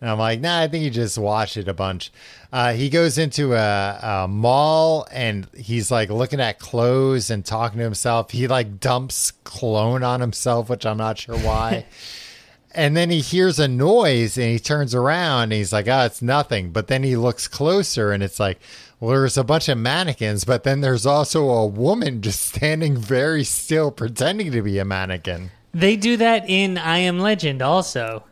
And 0.00 0.08
I'm 0.08 0.18
like, 0.18 0.40
nah, 0.40 0.60
I 0.60 0.68
think 0.68 0.84
he 0.84 0.90
just 0.90 1.18
watched 1.18 1.56
it 1.56 1.66
a 1.66 1.74
bunch. 1.74 2.12
Uh, 2.52 2.72
he 2.72 2.88
goes 2.88 3.18
into 3.18 3.54
a, 3.54 3.98
a 4.00 4.28
mall 4.28 5.06
and 5.10 5.48
he's 5.56 5.90
like 5.90 6.08
looking 6.08 6.40
at 6.40 6.60
clothes 6.60 7.30
and 7.30 7.44
talking 7.44 7.78
to 7.78 7.84
himself. 7.84 8.30
He 8.30 8.46
like 8.46 8.78
dumps 8.78 9.32
clone 9.44 10.04
on 10.04 10.20
himself, 10.20 10.70
which 10.70 10.86
I'm 10.86 10.98
not 10.98 11.18
sure 11.18 11.36
why. 11.38 11.86
and 12.74 12.96
then 12.96 13.10
he 13.10 13.20
hears 13.20 13.58
a 13.58 13.66
noise 13.66 14.38
and 14.38 14.46
he 14.46 14.60
turns 14.60 14.94
around 14.94 15.44
and 15.44 15.54
he's 15.54 15.72
like, 15.72 15.88
oh, 15.88 16.04
it's 16.04 16.22
nothing. 16.22 16.70
But 16.70 16.86
then 16.86 17.02
he 17.02 17.16
looks 17.16 17.48
closer 17.48 18.12
and 18.12 18.22
it's 18.22 18.38
like, 18.38 18.60
well, 19.00 19.10
there's 19.10 19.36
a 19.36 19.44
bunch 19.44 19.68
of 19.68 19.78
mannequins, 19.78 20.44
but 20.44 20.62
then 20.62 20.80
there's 20.80 21.06
also 21.06 21.48
a 21.48 21.66
woman 21.66 22.22
just 22.22 22.40
standing 22.40 22.96
very 22.96 23.44
still, 23.44 23.90
pretending 23.90 24.52
to 24.52 24.62
be 24.62 24.78
a 24.78 24.84
mannequin. 24.84 25.50
They 25.72 25.96
do 25.96 26.16
that 26.16 26.48
in 26.48 26.78
I 26.78 26.98
Am 26.98 27.18
Legend 27.18 27.62
also. 27.62 28.24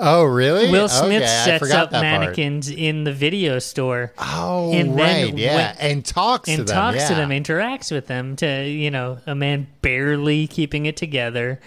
Oh, 0.00 0.24
really? 0.24 0.70
Will 0.70 0.88
Smith 0.88 1.22
Okay, 1.22 1.26
sets 1.26 1.70
up 1.72 1.90
that 1.90 2.00
part. 2.02 2.20
mannequins 2.20 2.70
in 2.70 3.04
the 3.04 3.12
video 3.12 3.58
store 3.58 4.12
Oh, 4.18 4.72
And 4.72 4.98
then 4.98 5.26
right, 5.30 5.36
yeah, 5.38 5.54
when- 5.56 5.76
and 5.92 6.04
talks 6.04 6.48
and 6.48 6.58
to 6.58 6.64
them, 6.64 6.76
and 6.88 6.96
talks 6.96 7.08
to 7.08 7.14
them, 7.14 7.30
interacts 7.30 7.90
with 7.90 8.06
them 8.06 8.36
to, 8.36 8.64
you 8.68 8.90
know, 8.90 9.18
a 9.26 9.34
man 9.34 9.66
barely 9.82 10.46
keeping 10.46 10.86
it 10.86 10.96
together. 10.96 11.60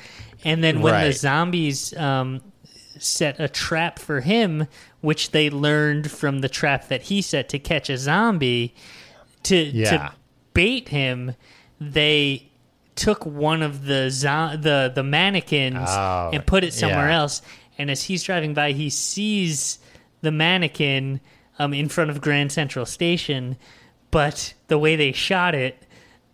And 0.43 0.63
then 0.63 0.81
when 0.81 1.05
the 1.05 1.13
zombies 1.13 1.95
um, 1.97 2.41
set 2.97 3.39
a 3.39 3.47
trap 3.47 3.99
for 3.99 4.21
him, 4.21 4.67
which 5.01 5.31
they 5.31 5.49
learned 5.49 6.09
from 6.09 6.39
the 6.39 6.49
trap 6.49 6.87
that 6.87 7.03
he 7.03 7.21
set 7.21 7.49
to 7.49 7.59
catch 7.59 7.89
a 7.89 7.97
zombie, 7.97 8.73
to, 9.43 9.57
Yeah. 9.57 9.89
to 9.89 10.11
bait 10.53 10.89
him, 10.89 11.35
they 11.79 12.47
took 12.95 13.25
one 13.25 13.61
of 13.63 13.85
the 13.85 14.09
zo- 14.11 14.55
the 14.59 14.91
the 14.93 15.01
mannequins 15.01 15.77
Oh, 15.89 16.29
and 16.33 16.45
put 16.45 16.63
it 16.63 16.73
somewhere 16.73 17.09
yeah. 17.09 17.17
else. 17.19 17.41
And 17.81 17.89
as 17.91 18.03
he's 18.03 18.23
driving 18.23 18.53
by, 18.53 18.71
he 18.71 18.89
sees 18.89 19.79
the 20.21 20.31
mannequin 20.31 21.19
um, 21.59 21.73
in 21.73 21.89
front 21.89 22.11
of 22.11 22.21
Grand 22.21 22.51
Central 22.51 22.85
Station. 22.85 23.57
But 24.11 24.53
the 24.67 24.77
way 24.77 24.95
they 24.95 25.11
shot 25.11 25.55
it, 25.55 25.81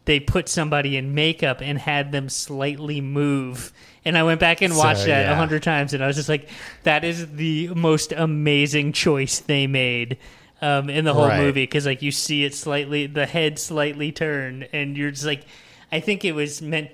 they 0.06 0.20
put 0.20 0.50
somebody 0.50 0.98
in 0.98 1.14
makeup 1.16 1.62
and 1.62 1.78
had 1.80 2.12
them 2.12 2.30
slightly 2.30 3.02
move. 3.02 3.72
And 4.06 4.18
I 4.18 4.24
went 4.24 4.40
back 4.40 4.62
and 4.62 4.74
So, 4.74 4.80
watched 4.80 5.06
that 5.06 5.26
a 5.26 5.30
yeah. 5.30 5.36
hundred 5.36 5.64
times, 5.64 5.94
and 5.94 6.04
I 6.04 6.08
was 6.08 6.16
just 6.16 6.30
like, 6.30 6.50
"That 6.84 7.04
is 7.04 7.28
the 7.34 7.70
most 7.70 8.12
amazing 8.14 8.94
choice 8.94 9.40
they 9.40 9.68
made." 9.68 10.18
Um, 10.62 10.90
in 10.90 11.06
the 11.06 11.14
whole 11.14 11.28
Right. 11.28 11.40
movie, 11.40 11.64
because 11.64 11.86
like 11.86 12.02
you 12.02 12.10
see 12.12 12.44
it 12.44 12.56
slightly, 12.56 13.06
the 13.06 13.28
head 13.28 13.60
slightly 13.60 14.12
turn, 14.12 14.66
and 14.74 14.98
you're 14.98 15.12
just 15.12 15.26
like, 15.26 15.44
I 15.92 16.00
think 16.00 16.26
it 16.26 16.32
was 16.32 16.64
meant 16.64 16.90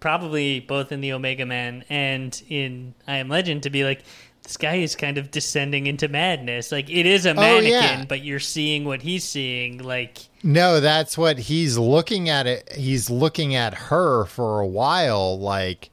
probably 0.00 0.60
both 0.60 0.92
in 0.92 1.00
the 1.00 1.12
Omega 1.12 1.46
Man 1.46 1.84
and 1.88 2.40
in 2.48 2.94
I 3.06 3.16
Am 3.16 3.28
Legend 3.28 3.64
to 3.64 3.70
be 3.70 3.84
like 3.84 4.02
this 4.48 4.56
guy 4.56 4.76
is 4.76 4.96
kind 4.96 5.18
of 5.18 5.30
descending 5.30 5.86
into 5.86 6.08
madness. 6.08 6.72
Like 6.72 6.88
it 6.88 7.04
is 7.04 7.26
a 7.26 7.32
oh, 7.32 7.34
mannequin, 7.34 7.70
yeah. 7.70 8.04
but 8.08 8.24
you're 8.24 8.40
seeing 8.40 8.84
what 8.84 9.02
he's 9.02 9.24
seeing. 9.24 9.78
Like 9.78 10.18
No, 10.42 10.80
that's 10.80 11.18
what 11.18 11.38
he's 11.38 11.76
looking 11.76 12.28
at 12.28 12.46
it. 12.46 12.72
He's 12.72 13.10
looking 13.10 13.54
at 13.54 13.74
her 13.74 14.24
for 14.24 14.60
a 14.60 14.66
while 14.66 15.38
like 15.38 15.90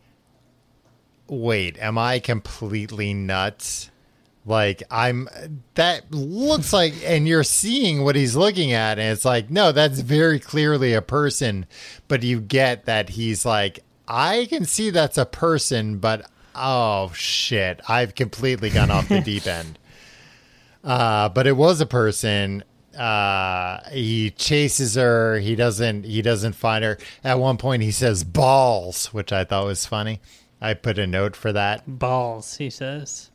wait, 1.28 1.78
am 1.80 1.98
I 1.98 2.20
completely 2.20 3.14
nuts? 3.14 3.90
Like 4.46 4.84
I'm 4.92 5.28
that 5.74 6.12
looks 6.12 6.72
like 6.72 6.94
and 7.04 7.28
you're 7.28 7.44
seeing 7.44 8.04
what 8.04 8.16
he's 8.16 8.36
looking 8.36 8.74
at 8.74 9.00
and 9.00 9.12
it's 9.12 9.26
like 9.26 9.50
no, 9.50 9.72
that's 9.72 10.00
very 10.00 10.40
clearly 10.40 10.94
a 10.94 11.02
person, 11.02 11.66
but 12.08 12.24
you 12.24 12.40
get 12.40 12.86
that 12.86 13.10
he's 13.10 13.46
like 13.46 13.80
I 14.08 14.46
can 14.50 14.66
see 14.66 14.90
that's 14.90 15.18
a 15.18 15.26
person, 15.26 15.98
but 16.00 16.30
oh 16.54 17.12
shit, 17.14 17.82
I've 17.90 18.16
completely 18.16 18.70
gone 18.70 18.92
off 18.92 19.10
the 19.10 19.22
deep 19.22 19.48
end. 19.48 19.80
Uh, 20.84 21.28
but 21.30 21.48
it 21.48 21.54
was 21.58 21.82
a 21.82 21.86
person. 21.88 22.64
Uh, 22.96 23.80
he 23.90 24.30
chases 24.30 24.94
her. 24.94 25.40
He 25.40 25.56
doesn't. 25.56 26.04
He 26.06 26.22
doesn't 26.22 26.54
find 26.54 26.84
her. 26.84 27.00
At 27.24 27.40
one 27.40 27.58
point, 27.58 27.82
he 27.82 27.90
says 27.90 28.24
balls, 28.24 29.12
which 29.12 29.34
I 29.34 29.46
thought 29.46 29.66
was 29.66 29.88
funny. 29.88 30.22
I 30.62 30.76
put 30.76 31.00
a 31.00 31.08
note 31.08 31.36
for 31.36 31.52
that. 31.54 31.82
balls, 31.88 32.58
he 32.58 32.70
says. 32.70 33.32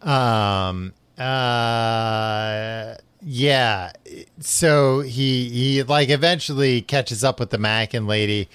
Um. 0.00 0.94
Uh. 1.18 2.94
yeah. 3.22 3.92
So 4.40 5.00
he 5.00 5.50
he 5.50 5.82
like 5.82 6.08
eventually 6.08 6.80
catches 6.80 7.22
up 7.22 7.38
with 7.38 7.50
the 7.50 7.58
mannequin 7.58 8.06
lady, 8.06 8.48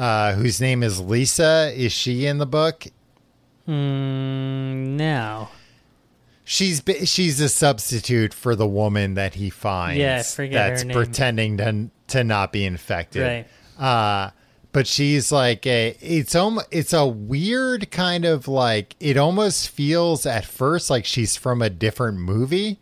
uh, 0.00 0.32
whose 0.32 0.62
name 0.62 0.82
is 0.82 0.98
Lisa. 0.98 1.72
Is 1.76 1.92
she 1.92 2.24
in 2.24 2.38
the 2.38 2.46
book? 2.46 2.86
Mm, 3.68 4.96
no. 4.96 5.48
She's 6.44 6.82
she's 7.04 7.38
a 7.38 7.48
substitute 7.50 8.32
for 8.32 8.56
the 8.56 8.66
woman 8.66 9.14
that 9.14 9.34
he 9.34 9.50
finds. 9.50 9.98
Yeah, 9.98 10.22
forget 10.22 10.52
her 10.52 10.70
that's 10.70 10.84
name. 10.84 10.96
pretending 10.96 11.56
to 11.58 11.90
to 12.08 12.24
not 12.24 12.50
be 12.50 12.64
infected. 12.64 13.22
Right. 13.22 13.46
Uh, 13.78 14.30
but 14.72 14.86
she's 14.86 15.30
like 15.30 15.66
a 15.66 15.96
it's 16.00 16.34
almost 16.34 16.66
it's 16.70 16.94
a 16.94 17.06
weird 17.06 17.90
kind 17.90 18.24
of 18.24 18.48
like 18.48 18.96
it 19.00 19.16
almost 19.18 19.68
feels 19.68 20.24
at 20.24 20.44
first 20.46 20.88
like 20.88 21.04
she's 21.04 21.36
from 21.36 21.60
a 21.60 21.70
different 21.70 22.18
movie 22.18 22.80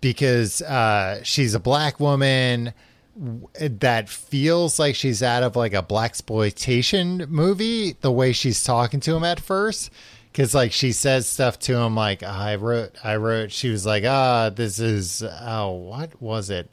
because 0.00 0.62
uh, 0.62 1.20
she's 1.22 1.54
a 1.54 1.60
black 1.60 2.00
woman 2.00 2.72
that 3.16 4.08
feels 4.08 4.78
like 4.78 4.94
she's 4.94 5.22
out 5.22 5.42
of 5.42 5.56
like 5.56 5.74
a 5.74 5.82
black 5.82 6.10
exploitation 6.10 7.26
movie 7.28 7.92
the 8.00 8.10
way 8.12 8.32
she's 8.32 8.62
talking 8.64 9.00
to 9.00 9.14
him 9.14 9.24
at 9.24 9.40
first 9.40 9.90
because 10.32 10.54
like 10.54 10.72
she 10.72 10.92
says 10.92 11.26
stuff 11.26 11.58
to 11.58 11.76
him 11.76 11.94
like 11.94 12.22
i 12.22 12.54
wrote 12.54 12.92
i 13.02 13.16
wrote 13.16 13.50
she 13.50 13.68
was 13.68 13.84
like 13.84 14.04
ah 14.04 14.48
this 14.50 14.78
is 14.78 15.22
oh 15.42 15.70
what 15.72 16.20
was 16.22 16.50
it 16.50 16.72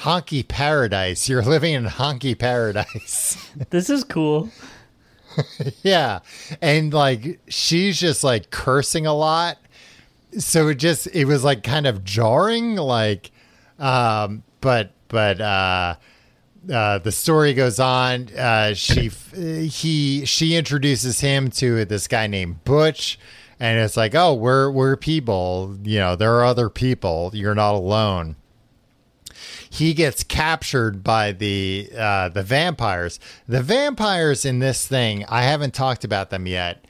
honky 0.00 0.46
paradise 0.46 1.28
you're 1.28 1.42
living 1.42 1.74
in 1.74 1.84
honky 1.84 2.36
paradise 2.36 3.36
This 3.70 3.90
is 3.90 4.04
cool. 4.04 4.48
yeah. 5.82 6.20
And 6.60 6.92
like 6.92 7.40
she's 7.48 7.98
just 7.98 8.24
like 8.24 8.50
cursing 8.50 9.06
a 9.06 9.14
lot. 9.14 9.58
So 10.38 10.68
it 10.68 10.76
just 10.76 11.06
it 11.08 11.26
was 11.26 11.44
like 11.44 11.62
kind 11.62 11.86
of 11.86 12.04
jarring 12.04 12.76
like 12.76 13.30
um 13.78 14.42
but 14.60 14.92
but 15.12 15.40
uh 15.40 15.94
uh, 16.72 16.98
the 16.98 17.10
story 17.10 17.54
goes 17.54 17.80
on. 17.80 18.28
Uh, 18.36 18.72
she, 18.72 19.08
he, 19.08 20.24
she 20.24 20.54
introduces 20.54 21.18
him 21.18 21.50
to 21.50 21.84
this 21.84 22.06
guy 22.06 22.28
named 22.28 22.62
Butch, 22.62 23.18
and 23.58 23.80
it's 23.80 23.96
like, 23.96 24.14
oh, 24.14 24.32
we're 24.34 24.70
we're 24.70 24.96
people. 24.96 25.76
You 25.82 25.98
know, 25.98 26.14
there 26.14 26.32
are 26.36 26.44
other 26.44 26.68
people. 26.68 27.32
You're 27.34 27.56
not 27.56 27.74
alone 27.74 28.36
he 29.72 29.94
gets 29.94 30.22
captured 30.22 31.02
by 31.02 31.32
the 31.32 31.88
uh, 31.96 32.28
the 32.28 32.42
vampires. 32.42 33.18
The 33.48 33.62
vampires 33.62 34.44
in 34.44 34.58
this 34.58 34.86
thing, 34.86 35.24
I 35.30 35.44
haven't 35.44 35.72
talked 35.72 36.04
about 36.04 36.28
them 36.28 36.46
yet. 36.46 36.84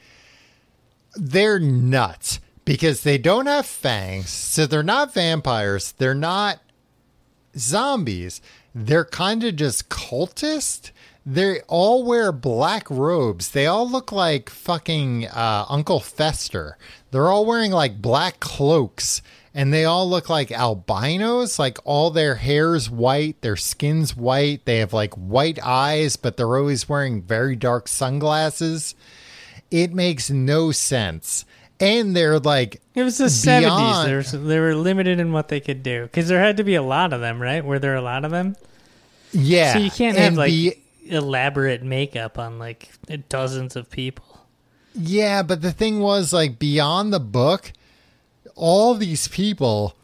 They're 1.14 1.60
nuts 1.60 2.40
because 2.64 3.04
they 3.04 3.18
don't 3.18 3.46
have 3.46 3.66
fangs, 3.66 4.30
so 4.30 4.66
they're 4.66 4.82
not 4.82 5.14
vampires. 5.14 5.92
They're 5.92 6.12
not 6.12 6.58
zombies. 7.56 8.40
They're 8.74 9.04
kind 9.04 9.44
of 9.44 9.56
just 9.56 9.88
cultist. 9.88 10.90
They 11.24 11.60
all 11.62 12.04
wear 12.04 12.32
black 12.32 12.90
robes. 12.90 13.50
They 13.50 13.66
all 13.66 13.88
look 13.88 14.10
like 14.10 14.50
fucking 14.50 15.28
uh, 15.28 15.66
Uncle 15.68 16.00
Fester. 16.00 16.76
They're 17.10 17.28
all 17.28 17.46
wearing 17.46 17.70
like 17.70 18.02
black 18.02 18.40
cloaks 18.40 19.22
and 19.54 19.72
they 19.72 19.84
all 19.84 20.08
look 20.08 20.28
like 20.28 20.50
albinos. 20.50 21.58
Like 21.58 21.78
all 21.84 22.10
their 22.10 22.36
hair's 22.36 22.90
white, 22.90 23.40
their 23.42 23.56
skin's 23.56 24.16
white. 24.16 24.64
They 24.64 24.78
have 24.78 24.92
like 24.92 25.14
white 25.14 25.58
eyes, 25.62 26.16
but 26.16 26.36
they're 26.36 26.56
always 26.56 26.88
wearing 26.88 27.22
very 27.22 27.54
dark 27.54 27.86
sunglasses. 27.86 28.94
It 29.70 29.94
makes 29.94 30.30
no 30.30 30.72
sense. 30.72 31.44
And 31.80 32.14
they're 32.14 32.38
like 32.38 32.80
It 32.94 33.02
was 33.02 33.18
the 33.18 33.24
Beyond- 33.24 33.32
seventies. 34.06 34.32
They 34.32 34.38
were 34.38 34.44
they 34.46 34.60
were 34.60 34.74
limited 34.74 35.18
in 35.18 35.32
what 35.32 35.48
they 35.48 35.60
could 35.60 35.82
do 35.82 36.02
because 36.04 36.28
there 36.28 36.38
had 36.40 36.56
to 36.58 36.64
be 36.64 36.74
a 36.76 36.82
lot 36.82 37.12
of 37.12 37.20
them, 37.20 37.40
right? 37.42 37.64
Were 37.64 37.78
there 37.78 37.94
a 37.96 38.02
lot 38.02 38.24
of 38.24 38.30
them? 38.30 38.56
yeah. 39.32 39.72
So 39.72 39.78
you 39.80 39.90
can't 39.90 40.16
have 40.16 40.34
like 40.34 40.50
be- 40.50 40.76
elaborate 41.06 41.82
makeup 41.82 42.38
on 42.38 42.58
like 42.58 42.90
dozens 43.28 43.74
of 43.76 43.90
people. 43.90 44.24
Yeah, 44.94 45.42
but 45.42 45.62
the 45.62 45.72
thing 45.72 46.00
was 46.00 46.32
like 46.32 46.58
beyond 46.58 47.12
the 47.12 47.20
book, 47.20 47.72
all 48.54 48.94
these 48.94 49.26
people 49.28 49.96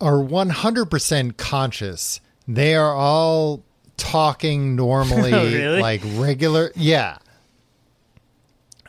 are 0.00 0.18
100% 0.18 1.36
conscious. 1.36 2.20
They 2.46 2.74
are 2.76 2.94
all 2.94 3.64
talking 3.96 4.76
normally 4.76 5.32
Oh, 5.34 5.44
really? 5.44 5.80
like 5.80 6.02
regular 6.14 6.70
yeah. 6.76 7.18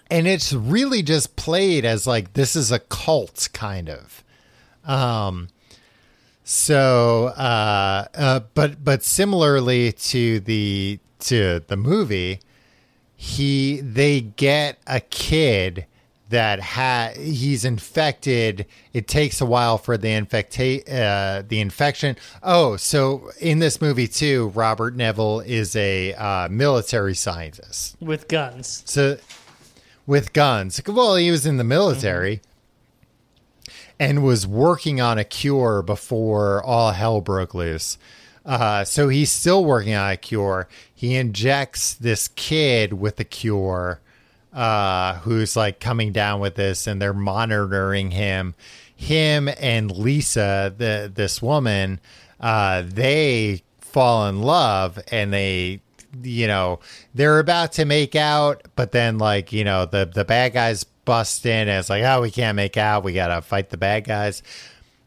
And 0.10 0.28
it's 0.28 0.54
really 0.54 1.02
just 1.02 1.36
played 1.36 1.86
as 1.86 2.06
like 2.06 2.34
this 2.34 2.56
is 2.56 2.72
a 2.72 2.80
cult 2.80 3.50
kind 3.54 3.90
of. 3.90 4.24
Um 4.84 5.50
so 6.48 7.28
uh 7.36 8.06
uh 8.14 8.40
but 8.54 8.84
but 8.84 9.04
similarly 9.04 9.92
to 9.92 10.40
the 10.42 11.00
to 11.18 11.60
the 11.68 11.76
movie 11.76 12.40
he 13.16 13.82
they 13.82 14.22
get 14.22 14.78
a 14.86 15.00
kid 15.00 15.88
that 16.30 16.60
ha 16.60 17.10
he's 17.16 17.66
infected 17.66 18.68
it 18.94 19.08
takes 19.08 19.42
a 19.42 19.46
while 19.46 19.80
for 19.80 19.98
the 19.98 20.08
infecta- 20.08 20.88
uh 20.88 21.42
the 21.48 21.60
infection 21.60 22.16
oh 22.44 22.78
so 22.78 23.32
in 23.42 23.58
this 23.58 23.82
movie 23.82 24.08
too 24.08 24.50
robert 24.50 24.96
neville 24.96 25.40
is 25.40 25.76
a 25.76 26.14
uh 26.14 26.48
military 26.50 27.16
scientist 27.16 27.96
with 28.00 28.28
guns. 28.28 28.84
so 28.86 29.18
with 30.06 30.34
guns. 30.34 30.82
Well 30.86 31.16
he 31.16 31.32
was 31.32 31.46
in 31.46 31.58
the 31.58 31.64
military 31.64 32.42
and 34.00 34.24
was 34.24 34.46
working 34.46 35.00
on 35.00 35.18
a 35.18 35.24
cure 35.24 35.82
before 35.82 36.64
all 36.64 36.92
hell 36.92 37.22
broke 37.22 37.54
loose. 37.54 37.98
Uh, 38.46 38.84
so 38.84 39.10
he's 39.10 39.32
still 39.32 39.66
working 39.66 39.96
on 39.96 40.12
a 40.12 40.18
cure. 40.18 40.68
He 40.94 41.16
injects 41.16 41.94
this 41.94 42.28
kid 42.28 42.94
with 42.94 43.16
the 43.16 43.24
cure 43.24 44.00
uh, 44.54 45.16
who's 45.20 45.56
like 45.56 45.80
coming 45.80 46.12
down 46.12 46.40
with 46.40 46.56
this 46.56 46.88
and 46.88 47.02
they're 47.02 47.14
monitoring 47.14 48.12
him. 48.12 48.56
Him 48.96 49.50
and 49.60 49.92
lisa 49.92 50.74
the 50.78 51.12
this 51.14 51.42
woman 51.42 52.00
uh, 52.40 52.84
they 52.86 53.64
fall 53.80 54.28
in 54.28 54.42
love 54.42 55.00
and 55.12 55.34
they 55.34 55.82
you 56.24 56.48
know 56.48 56.80
they're 57.14 57.40
about 57.40 57.74
to 57.74 57.86
make 57.86 58.16
out 58.16 58.64
but 58.76 58.92
then 58.92 59.18
like 59.18 59.52
you 59.52 59.64
know 59.64 59.86
the 59.86 60.06
the 60.06 60.26
bad 60.26 60.54
guys 60.54 60.84
bust 61.06 61.46
in 61.46 61.68
and 61.68 61.80
it's 61.80 61.90
like 61.90 62.04
oh 62.04 62.22
we 62.22 62.32
can't 62.32 62.56
make 62.56 62.78
out. 62.78 63.04
We 63.04 63.14
gotta 63.14 63.42
fight 63.42 63.70
the 63.70 63.78
bad 63.78 64.04
guys. 64.04 64.44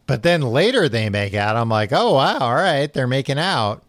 But 0.07 0.23
then 0.23 0.41
later 0.41 0.89
they 0.89 1.11
make 1.11 1.35
out. 1.35 1.57
I'm 1.57 1.69
like 1.69 1.93
oh 1.93 2.15
wow. 2.15 2.39
All 2.39 2.55
right. 2.55 2.91
They're 2.93 3.07
making 3.07 3.39
out. 3.39 3.83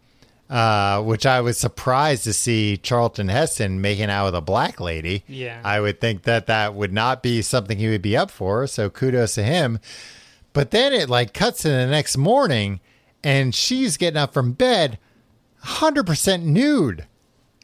Uh, 0.50 1.00
which 1.02 1.26
i 1.26 1.40
was 1.40 1.56
surprised 1.56 2.24
to 2.24 2.32
see 2.32 2.76
charlton 2.76 3.28
heston 3.28 3.80
making 3.80 4.10
out 4.10 4.24
with 4.24 4.34
a 4.34 4.40
black 4.40 4.80
lady. 4.80 5.22
Yeah. 5.28 5.60
i 5.62 5.80
would 5.80 6.00
think 6.00 6.24
that 6.24 6.48
that 6.48 6.74
would 6.74 6.92
not 6.92 7.22
be 7.22 7.40
something 7.40 7.78
he 7.78 7.88
would 7.88 8.02
be 8.02 8.16
up 8.16 8.32
for 8.32 8.66
so 8.66 8.90
kudos 8.90 9.36
to 9.36 9.44
him. 9.44 9.78
But 10.52 10.72
then 10.72 10.92
it 10.92 11.08
like 11.08 11.32
cuts 11.32 11.62
to 11.62 11.68
the 11.68 11.86
next 11.86 12.16
morning 12.16 12.80
and 13.22 13.54
she's 13.54 13.96
getting 13.96 14.16
up 14.16 14.34
from 14.34 14.50
bed 14.52 14.98
100% 15.64 16.42
nude. 16.42 17.06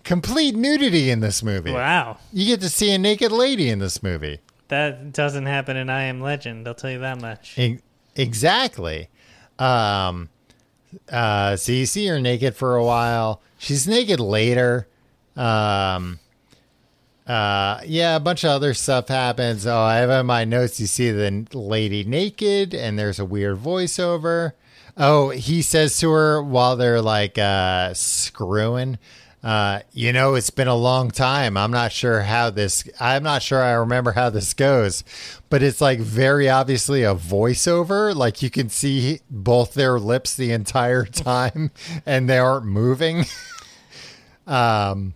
Complete 0.07 0.55
nudity 0.55 1.11
in 1.11 1.19
this 1.19 1.43
movie. 1.43 1.73
Wow, 1.73 2.19
You 2.33 2.47
get 2.47 2.61
to 2.61 2.69
see 2.69 2.93
a 2.93 2.99
naked 2.99 3.33
lady 3.33 3.69
in 3.71 3.81
this 3.81 4.05
movie. 4.05 4.39
that 4.69 5.13
doesn't 5.13 5.47
happen 5.47 5.77
in 5.77 5.91
I 5.91 6.05
Am 6.05 6.21
Legend. 6.21 6.67
I'll 6.69 6.75
tell 6.75 6.93
you 6.93 7.01
that 7.01 7.21
much. 7.21 7.59
E- 7.59 7.81
exactly. 8.15 9.09
Um, 9.59 10.29
uh, 11.11 11.57
so 11.57 11.73
you 11.73 11.87
see 11.87 12.07
her 12.07 12.21
naked 12.21 12.55
for 12.55 12.77
a 12.77 12.85
while. 12.85 13.43
She's 13.59 13.89
naked 13.89 14.21
later. 14.21 14.87
Um, 15.37 16.21
uh, 17.27 17.81
yeah, 17.85 18.15
a 18.15 18.21
bunch 18.21 18.45
of 18.45 18.51
other 18.51 18.75
stuff 18.75 19.09
happens. 19.09 19.67
Oh, 19.67 19.77
I 19.77 19.97
have 19.97 20.11
in 20.11 20.27
my 20.27 20.45
notes. 20.45 20.79
You 20.79 20.87
see 20.87 21.11
the 21.11 21.47
lady 21.53 22.05
naked, 22.05 22.75
and 22.75 22.97
there's 22.97 23.19
a 23.19 23.25
weird 23.25 23.59
voiceover. 23.59 24.53
Oh, 24.97 25.31
he 25.31 25.63
says 25.63 25.99
to 25.99 26.11
her 26.13 26.41
while 26.41 26.77
they're 26.77 27.03
like 27.03 27.39
uh, 27.39 27.93
screwing. 27.95 28.99
Uh, 29.47 29.79
you 29.93 30.13
know, 30.13 30.35
it's 30.35 30.51
been 30.51 30.67
a 30.67 30.75
long 30.75 31.09
time. 31.09 31.57
I'm 31.57 31.71
not 31.71 31.93
sure 31.93 32.23
how 32.23 32.51
this. 32.51 32.83
I'm 32.99 33.23
not 33.23 33.43
sure 33.43 33.63
I 33.63 33.75
remember 33.75 34.11
how 34.11 34.29
this 34.29 34.53
goes, 34.55 35.05
but 35.51 35.63
it's 35.63 35.81
like 35.81 36.01
very 36.01 36.49
obviously 36.49 37.05
a 37.05 37.15
voiceover. 37.15 38.13
Like 38.13 38.43
you 38.43 38.51
can 38.51 38.69
see 38.71 39.21
both 39.31 39.75
their 39.75 40.01
lips 40.01 40.35
the 40.35 40.51
entire 40.51 41.05
time, 41.05 41.71
and 42.05 42.29
they 42.29 42.39
aren't 42.39 42.67
moving. 42.67 43.25
um. 44.49 45.15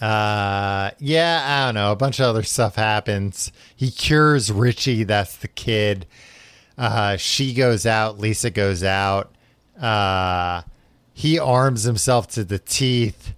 Uh, 0.00 0.90
yeah, 0.98 1.44
I 1.46 1.66
don't 1.66 1.74
know. 1.76 1.92
A 1.92 1.96
bunch 1.96 2.18
of 2.18 2.26
other 2.26 2.42
stuff 2.42 2.74
happens. 2.74 3.52
He 3.76 3.92
cures 3.92 4.50
Richie. 4.50 5.04
That's 5.04 5.36
the 5.36 5.46
kid. 5.46 6.06
Uh, 6.76 7.16
she 7.16 7.54
goes 7.54 7.86
out. 7.86 8.18
Lisa 8.18 8.50
goes 8.50 8.82
out. 8.82 9.32
Uh, 9.80 10.62
he 11.12 11.38
arms 11.38 11.84
himself 11.84 12.28
to 12.28 12.44
the 12.44 12.58
teeth. 12.58 13.34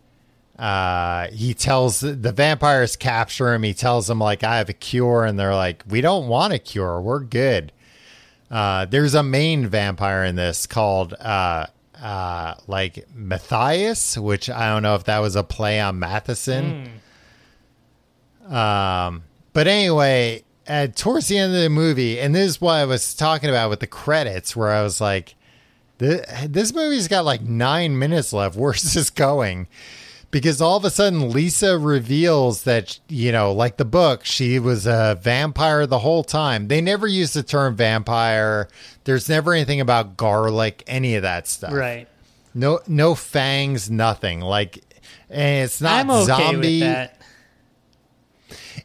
Uh, 0.59 1.29
he 1.29 1.55
tells 1.55 2.01
the 2.01 2.33
vampires 2.33 2.95
capture 2.95 3.53
him. 3.53 3.63
He 3.63 3.75
tells 3.75 4.07
them 4.07 4.19
like, 4.19 4.45
"I 4.45 4.59
have 4.59 4.69
a 4.69 4.75
cure," 4.75 5.25
and 5.25 5.39
they're 5.39 5.55
like, 5.55 5.83
"We 5.89 6.01
don't 6.01 6.29
want 6.29 6.53
a 6.53 6.59
cure. 6.59 7.01
We're 7.01 7.21
good." 7.21 7.73
Uh, 8.51 8.85
there's 8.85 9.15
a 9.15 9.23
main 9.23 9.67
vampire 9.67 10.25
in 10.25 10.37
this 10.37 10.67
called 10.67 11.15
uh, 11.15 11.67
uh, 12.01 12.55
like 12.67 13.07
Matthias, 13.15 14.19
which 14.19 14.51
I 14.51 14.69
don't 14.69 14.83
know 14.83 14.95
if 14.95 15.05
that 15.05 15.21
was 15.21 15.37
a 15.37 15.43
play 15.43 15.81
on 15.81 15.99
Matheson. 15.99 16.91
Um, 18.49 19.25
but 19.53 19.67
anyway, 19.67 20.45
at, 20.67 20.97
towards 20.97 21.29
the 21.29 21.39
end 21.39 21.55
of 21.55 21.63
the 21.63 21.71
movie, 21.71 22.21
and 22.21 22.35
this 22.35 22.49
is 22.51 22.61
what 22.61 22.75
I 22.75 22.85
was 22.85 23.15
talking 23.15 23.49
about 23.49 23.71
with 23.71 23.81
the 23.81 23.87
credits, 23.87 24.55
where 24.55 24.71
I 24.71 24.83
was 24.83 25.01
like, 25.01 25.35
"Th- 26.03 26.25
"This 26.49 26.75
movie's 26.75 27.09
got 27.09 27.25
like 27.25 27.43
nine 27.43 27.99
minutes 27.99 28.33
left. 28.33 28.57
Where's 28.57 28.83
this 28.95 29.11
going?" 29.11 29.69
Because 30.31 30.63
all 30.63 30.79
of 30.79 30.85
a 30.87 30.91
sudden, 30.91 31.31
Lisa 31.31 31.79
reveals 31.79 32.63
that 32.63 32.99
you 33.09 33.33
know, 33.33 33.53
like 33.53 33.77
the 33.77 33.85
book, 33.85 34.25
she 34.25 34.59
was 34.59 34.87
a 34.87 35.19
vampire 35.21 35.87
the 35.87 35.99
whole 35.99 36.25
time. 36.25 36.69
They 36.69 36.81
never 36.81 37.07
used 37.07 37.35
the 37.35 37.43
term 37.43 37.77
vampire. 37.77 38.69
There's 39.05 39.29
never 39.29 39.53
anything 39.53 39.81
about 39.81 40.17
garlic, 40.17 40.85
any 40.87 41.17
of 41.17 41.23
that 41.23 41.47
stuff. 41.47 41.73
Right. 41.75 42.09
No, 42.55 42.81
no 42.87 43.15
fangs, 43.15 43.91
nothing. 43.91 44.41
Like, 44.41 44.83
and 45.29 45.65
it's 45.65 45.81
not 45.83 46.01
I'm 46.01 46.11
okay 46.11 46.25
zombie 46.27 46.57
with 46.57 46.81
that. 46.81 47.21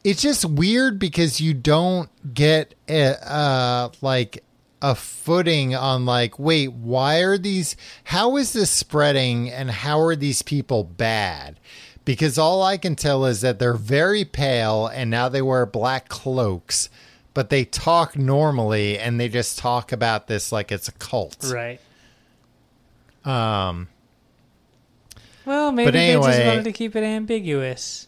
it's 0.03 0.21
just 0.21 0.45
weird 0.45 0.99
because 0.99 1.39
you 1.41 1.53
don't 1.53 2.09
get 2.33 2.75
a, 2.89 3.11
uh 3.29 3.89
like 4.01 4.43
a 4.81 4.93
footing 4.93 5.73
on 5.75 6.05
like 6.05 6.37
wait 6.37 6.71
why 6.71 7.19
are 7.21 7.37
these 7.37 7.75
how 8.05 8.37
is 8.37 8.53
this 8.53 8.69
spreading 8.69 9.49
and 9.49 9.71
how 9.71 9.99
are 9.99 10.15
these 10.15 10.41
people 10.43 10.83
bad 10.83 11.59
because 12.05 12.37
all 12.37 12.61
i 12.61 12.77
can 12.77 12.95
tell 12.95 13.25
is 13.25 13.41
that 13.41 13.57
they're 13.57 13.73
very 13.73 14.23
pale 14.23 14.85
and 14.87 15.09
now 15.09 15.27
they 15.27 15.41
wear 15.41 15.65
black 15.65 16.09
cloaks 16.09 16.89
but 17.33 17.49
they 17.49 17.65
talk 17.65 18.15
normally 18.15 18.99
and 18.99 19.19
they 19.19 19.27
just 19.27 19.57
talk 19.57 19.91
about 19.91 20.27
this 20.27 20.51
like 20.51 20.71
it's 20.71 20.87
a 20.87 20.91
cult 20.93 21.51
Right. 21.51 21.79
um 23.25 23.87
Well, 25.45 25.71
maybe 25.71 25.91
they 25.91 26.13
just 26.13 26.27
anyway- 26.27 26.47
wanted 26.47 26.63
to 26.65 26.71
keep 26.71 26.95
it 26.95 27.03
ambiguous. 27.03 28.06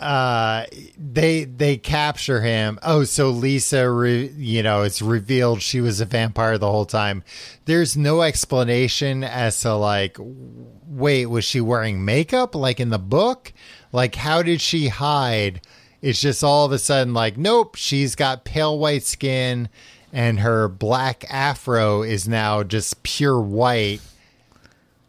Uh 0.00 0.64
they 0.96 1.44
they 1.44 1.76
capture 1.76 2.40
him. 2.40 2.78
Oh 2.82 3.04
so 3.04 3.30
lisa 3.30 3.90
re, 3.90 4.28
you 4.36 4.62
know 4.62 4.82
it's 4.82 5.02
revealed 5.02 5.62
she 5.62 5.80
was 5.80 6.00
a 6.00 6.06
vampire 6.06 6.58
the 6.58 6.70
whole 6.70 6.86
time. 6.86 7.22
There's 7.66 7.96
no 7.96 8.22
explanation 8.22 9.22
as 9.22 9.60
to 9.60 9.74
like 9.74 10.16
wait 10.18 11.26
was 11.26 11.44
she 11.44 11.60
wearing 11.60 12.04
makeup 12.04 12.54
like 12.54 12.80
in 12.80 12.88
the 12.88 12.98
book? 12.98 13.52
Like 13.92 14.14
how 14.14 14.42
did 14.42 14.60
she 14.60 14.88
hide? 14.88 15.60
It's 16.00 16.20
just 16.20 16.42
all 16.42 16.64
of 16.64 16.72
a 16.72 16.78
sudden 16.78 17.12
like 17.12 17.36
nope 17.36 17.74
she's 17.74 18.14
got 18.14 18.44
pale 18.44 18.78
white 18.78 19.04
skin 19.04 19.68
and 20.12 20.40
her 20.40 20.66
black 20.68 21.24
afro 21.28 22.02
is 22.02 22.26
now 22.26 22.62
just 22.62 23.02
pure 23.02 23.40
white 23.40 24.00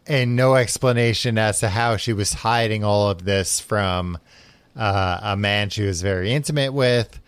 and 0.06 0.36
no 0.36 0.56
explanation 0.56 1.38
as 1.38 1.60
to 1.60 1.68
how 1.68 1.96
she 1.96 2.12
was 2.12 2.34
hiding 2.34 2.84
all 2.84 3.08
of 3.08 3.24
this 3.24 3.60
from 3.60 4.18
uh, 4.76 5.20
a 5.22 5.36
man 5.36 5.70
she 5.70 5.82
was 5.82 6.02
very 6.02 6.32
intimate 6.32 6.72
with. 6.72 7.20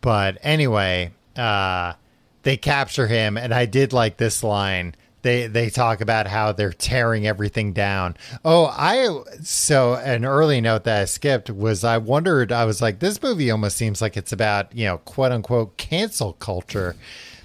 But 0.00 0.38
anyway, 0.42 1.12
uh, 1.36 1.94
they 2.42 2.56
capture 2.56 3.06
him, 3.06 3.36
and 3.36 3.52
I 3.52 3.66
did 3.66 3.92
like 3.92 4.16
this 4.16 4.42
line. 4.42 4.94
They 5.22 5.46
they 5.48 5.68
talk 5.68 6.00
about 6.00 6.26
how 6.26 6.52
they're 6.52 6.72
tearing 6.72 7.26
everything 7.26 7.74
down. 7.74 8.16
Oh, 8.42 8.64
I 8.66 9.06
so 9.42 9.92
an 9.94 10.24
early 10.24 10.62
note 10.62 10.84
that 10.84 11.02
I 11.02 11.04
skipped 11.04 11.50
was 11.50 11.84
I 11.84 11.98
wondered 11.98 12.50
I 12.52 12.64
was 12.64 12.80
like 12.80 13.00
this 13.00 13.22
movie 13.22 13.50
almost 13.50 13.76
seems 13.76 14.00
like 14.00 14.16
it's 14.16 14.32
about 14.32 14.74
you 14.74 14.86
know 14.86 14.96
quote 14.98 15.30
unquote 15.32 15.76
cancel 15.76 16.32
culture 16.32 16.96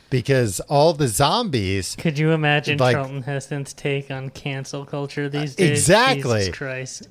because 0.09 0.61
all 0.61 0.93
the 0.93 1.09
zombies 1.09 1.97
Could 1.99 2.17
you 2.17 2.31
imagine 2.31 2.77
Like- 2.77 2.95
Charlton 2.95 3.23
Heston's 3.23 3.73
take 3.73 4.09
on 4.09 4.29
cancel 4.29 4.85
culture 4.85 5.27
these 5.27 5.55
days? 5.55 5.71
Exactly. 5.71 6.39
Jesus 6.45 6.55
Christ. 6.57 7.09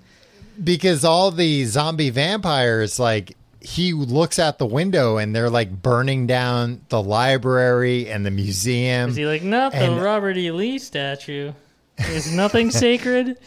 Because 0.63 1.05
all 1.05 1.31
the 1.31 1.65
zombie 1.65 2.11
vampires 2.11 2.99
like 2.99 3.37
he 3.61 3.93
looks 3.95 4.39
out 4.39 4.59
the 4.59 4.67
window 4.67 5.17
and 5.17 5.35
they're 5.35 5.49
like 5.51 5.83
burning 5.83 6.27
down 6.27 6.83
the 6.91 7.03
library 7.03 8.09
and 8.11 8.25
the 8.27 8.31
museum 8.31 9.09
Is 9.11 9.17
he 9.17 9.25
like, 9.27 9.43
not 9.43 9.73
the 9.73 9.79
and- 9.79 10.03
Robert 10.03 10.37
E. 10.37 10.51
Lee 10.51 10.79
statue? 10.79 11.53
Is 11.99 12.33
nothing 12.33 12.71
sacred? 12.85 13.39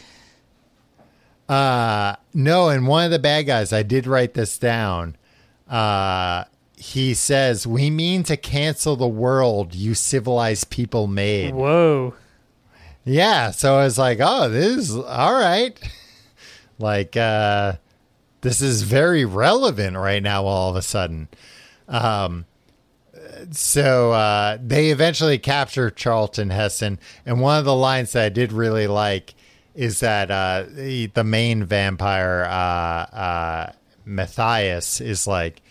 uh 1.48 2.14
no 2.34 2.68
and 2.68 2.86
one 2.86 3.06
of 3.06 3.10
the 3.10 3.18
bad 3.18 3.46
guys 3.46 3.72
i 3.72 3.82
did 3.82 4.06
write 4.06 4.34
this 4.34 4.58
down 4.58 5.16
uh 5.70 6.44
he 6.76 7.14
says 7.14 7.66
we 7.66 7.88
mean 7.88 8.22
to 8.22 8.36
cancel 8.36 8.96
the 8.96 9.08
world 9.08 9.74
you 9.74 9.94
civilized 9.94 10.68
people 10.68 11.06
made 11.06 11.54
Whoa. 11.54 12.12
yeah 13.04 13.50
so 13.50 13.76
i 13.76 13.84
was 13.84 13.96
like 13.98 14.18
oh 14.20 14.50
this 14.50 14.90
is 14.90 14.94
all 14.96 15.32
right 15.34 15.78
like 16.78 17.16
uh 17.16 17.74
this 18.40 18.60
is 18.60 18.82
very 18.82 19.24
relevant 19.24 19.96
right 19.96 20.22
now 20.22 20.44
all 20.44 20.70
of 20.70 20.76
a 20.76 20.82
sudden. 20.82 21.28
Um 21.88 22.46
so 23.50 24.12
uh 24.12 24.58
they 24.62 24.90
eventually 24.90 25.38
capture 25.38 25.90
charlton 25.90 26.50
heston. 26.50 26.98
And 27.26 27.40
one 27.40 27.58
of 27.58 27.64
the 27.64 27.74
lines 27.74 28.12
that 28.12 28.24
i 28.24 28.28
did 28.28 28.52
really 28.52 28.86
like 28.86 29.34
is 29.74 30.00
that 30.00 30.30
uh 30.30 30.64
the, 30.68 31.06
the 31.06 31.24
main 31.24 31.64
vampire 31.64 32.44
uh 32.44 33.16
uh 33.16 33.72
matthias 34.04 35.00
is 35.00 35.26
like 35.26 35.62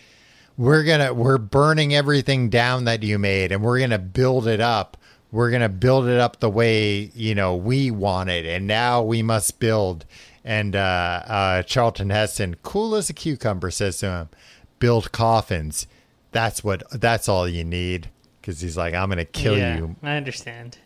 we're 0.58 0.82
gonna 0.82 1.14
we're 1.14 1.38
burning 1.38 1.94
everything 1.94 2.50
down 2.50 2.84
that 2.84 3.02
you 3.02 3.18
made 3.18 3.52
and 3.52 3.62
we're 3.62 3.78
gonna 3.78 3.98
build 3.98 4.46
it 4.46 4.60
up. 4.60 4.96
We're 5.30 5.50
gonna 5.50 5.68
build 5.68 6.08
it 6.08 6.18
up 6.18 6.40
the 6.40 6.50
way 6.50 7.12
you 7.14 7.34
know 7.34 7.54
we 7.54 7.90
want 7.90 8.28
it. 8.28 8.44
And 8.44 8.66
now 8.66 9.02
we 9.02 9.22
must 9.22 9.60
build 9.60 10.04
and 10.48 10.74
uh, 10.74 10.78
uh, 11.26 11.62
charlton 11.62 12.10
heston 12.10 12.56
cool 12.62 12.94
as 12.94 13.08
a 13.10 13.12
cucumber 13.12 13.70
says 13.70 13.98
to 13.98 14.06
him 14.08 14.28
build 14.78 15.12
coffins 15.12 15.86
that's 16.32 16.64
what 16.64 16.82
that's 16.92 17.28
all 17.28 17.46
you 17.48 17.62
need 17.64 18.08
because 18.40 18.60
he's 18.60 18.76
like 18.76 18.94
i'm 18.94 19.08
gonna 19.08 19.24
kill 19.24 19.56
yeah, 19.58 19.76
you 19.76 19.96
I 20.02 20.16
understand. 20.16 20.78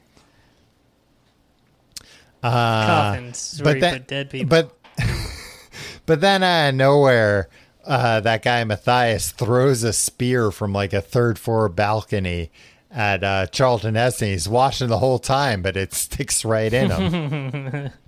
uh, 2.42 2.86
Coffins, 2.86 3.60
but 3.62 3.80
then, 3.80 4.04
dead 4.06 4.30
people. 4.30 4.48
but 4.48 4.76
but 6.06 6.20
then 6.20 6.42
out 6.42 6.70
of 6.70 6.74
nowhere, 6.74 7.48
uh, 7.84 8.20
that 8.20 8.42
guy 8.42 8.64
Matthias 8.64 9.30
throws 9.32 9.82
a 9.84 9.92
spear 9.92 10.50
from 10.50 10.72
like 10.72 10.92
a 10.92 11.00
third 11.00 11.38
floor 11.38 11.68
balcony 11.68 12.50
at 12.90 13.22
uh, 13.22 13.46
Charlton 13.46 13.94
Heston. 13.94 14.28
He's 14.28 14.48
watching 14.48 14.88
the 14.88 14.98
whole 14.98 15.18
time, 15.20 15.62
but 15.62 15.76
it 15.76 15.92
sticks 15.94 16.44
right 16.44 16.72
in 16.72 16.90
him. 16.90 17.90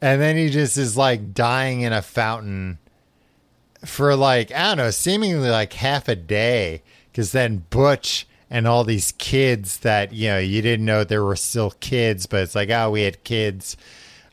and 0.00 0.20
then 0.20 0.36
he 0.36 0.50
just 0.50 0.76
is 0.76 0.96
like 0.96 1.32
dying 1.32 1.80
in 1.80 1.92
a 1.92 2.02
fountain 2.02 2.78
for 3.84 4.14
like 4.14 4.52
I 4.52 4.68
don't 4.68 4.78
know, 4.78 4.90
seemingly 4.90 5.48
like 5.48 5.72
half 5.74 6.08
a 6.08 6.16
day. 6.16 6.82
Because 7.10 7.32
then 7.32 7.64
Butch 7.70 8.26
and 8.50 8.66
all 8.66 8.84
these 8.84 9.12
kids 9.12 9.78
that 9.78 10.12
you 10.12 10.28
know 10.28 10.38
you 10.38 10.62
didn't 10.62 10.84
know 10.84 11.04
there 11.04 11.24
were 11.24 11.36
still 11.36 11.70
kids, 11.80 12.26
but 12.26 12.42
it's 12.42 12.54
like 12.54 12.70
oh 12.70 12.90
we 12.90 13.02
had 13.02 13.24
kids. 13.24 13.76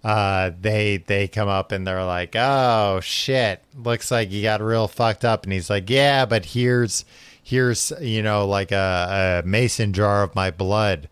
Uh, 0.03 0.51
they 0.59 0.97
they 0.97 1.30
come 1.30 1.47
up 1.47 1.72
and 1.72 1.88
they're 1.88 2.03
like 2.03 2.36
oh 2.36 2.99
shit, 3.01 3.64
looks 3.76 4.11
like 4.11 4.32
you 4.32 4.41
got 4.43 4.61
real 4.61 4.88
fucked 4.88 5.24
up, 5.24 5.43
and 5.43 5.53
he's 5.53 5.70
like 5.70 5.89
yeah, 5.89 6.26
but 6.26 6.45
here's 6.45 7.05
here's 7.41 7.91
you 8.01 8.22
know 8.22 8.45
like 8.45 8.72
a, 8.72 9.43
a 9.43 9.47
mason 9.47 9.93
jar 9.93 10.24
of 10.24 10.36
my 10.36 10.51
blood, 10.51 11.07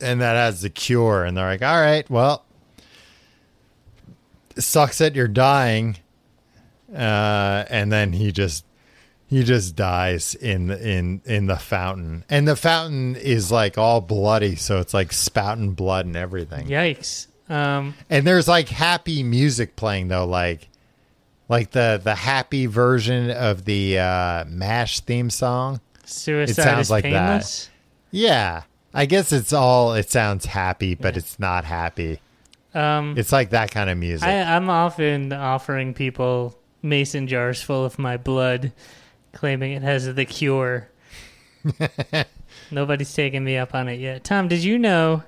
and 0.00 0.20
that 0.20 0.34
has 0.34 0.60
the 0.60 0.70
cure, 0.70 1.24
and 1.24 1.36
they're 1.36 1.46
like 1.46 1.62
all 1.62 1.80
right, 1.80 2.08
well. 2.10 2.44
Sucks 4.60 4.98
that 4.98 5.14
you're 5.14 5.28
dying, 5.28 5.96
uh, 6.94 7.64
and 7.68 7.90
then 7.90 8.12
he 8.12 8.32
just 8.32 8.64
he 9.26 9.44
just 9.44 9.76
dies 9.76 10.34
in 10.34 10.66
the, 10.68 10.88
in 10.88 11.22
in 11.24 11.46
the 11.46 11.56
fountain, 11.56 12.24
and 12.28 12.46
the 12.48 12.56
fountain 12.56 13.16
is 13.16 13.50
like 13.52 13.78
all 13.78 14.00
bloody, 14.00 14.56
so 14.56 14.78
it's 14.80 14.94
like 14.94 15.12
spouting 15.12 15.72
blood 15.72 16.06
and 16.06 16.16
everything. 16.16 16.66
Yikes. 16.68 17.26
Um, 17.48 17.94
And 18.08 18.24
there's 18.26 18.46
like 18.46 18.68
happy 18.68 19.22
music 19.22 19.74
playing 19.76 20.08
though, 20.08 20.26
like 20.26 20.68
like 21.48 21.72
the 21.72 22.00
the 22.02 22.14
happy 22.14 22.66
version 22.66 23.30
of 23.30 23.64
the 23.64 23.98
uh, 23.98 24.40
M*A*S*H 24.42 25.00
theme 25.00 25.30
song. 25.30 25.80
suicide 26.04 26.62
sounds 26.62 26.86
is 26.86 26.90
like 26.90 27.04
that. 27.04 27.10
painless. 27.10 27.70
Yeah, 28.12 28.62
I 28.94 29.06
guess 29.06 29.32
it's 29.32 29.52
all 29.52 29.94
it 29.94 30.10
sounds 30.10 30.46
happy, 30.46 30.94
but 30.94 31.16
it's 31.16 31.38
not 31.38 31.64
happy. 31.64 32.20
Um, 32.74 33.14
It's 33.18 33.32
like 33.32 33.50
that 33.50 33.70
kind 33.70 33.90
of 33.90 33.98
music. 33.98 34.28
I, 34.28 34.42
I'm 34.42 34.70
often 34.70 35.32
offering 35.32 35.94
people 35.94 36.56
mason 36.82 37.26
jars 37.26 37.62
full 37.62 37.84
of 37.84 37.98
my 37.98 38.16
blood, 38.16 38.72
claiming 39.32 39.72
it 39.72 39.82
has 39.82 40.12
the 40.14 40.24
cure. 40.24 40.88
Nobody's 42.70 43.12
taken 43.12 43.44
me 43.44 43.56
up 43.56 43.74
on 43.74 43.88
it 43.88 44.00
yet. 44.00 44.24
Tom, 44.24 44.48
did 44.48 44.62
you 44.62 44.78
know 44.78 45.24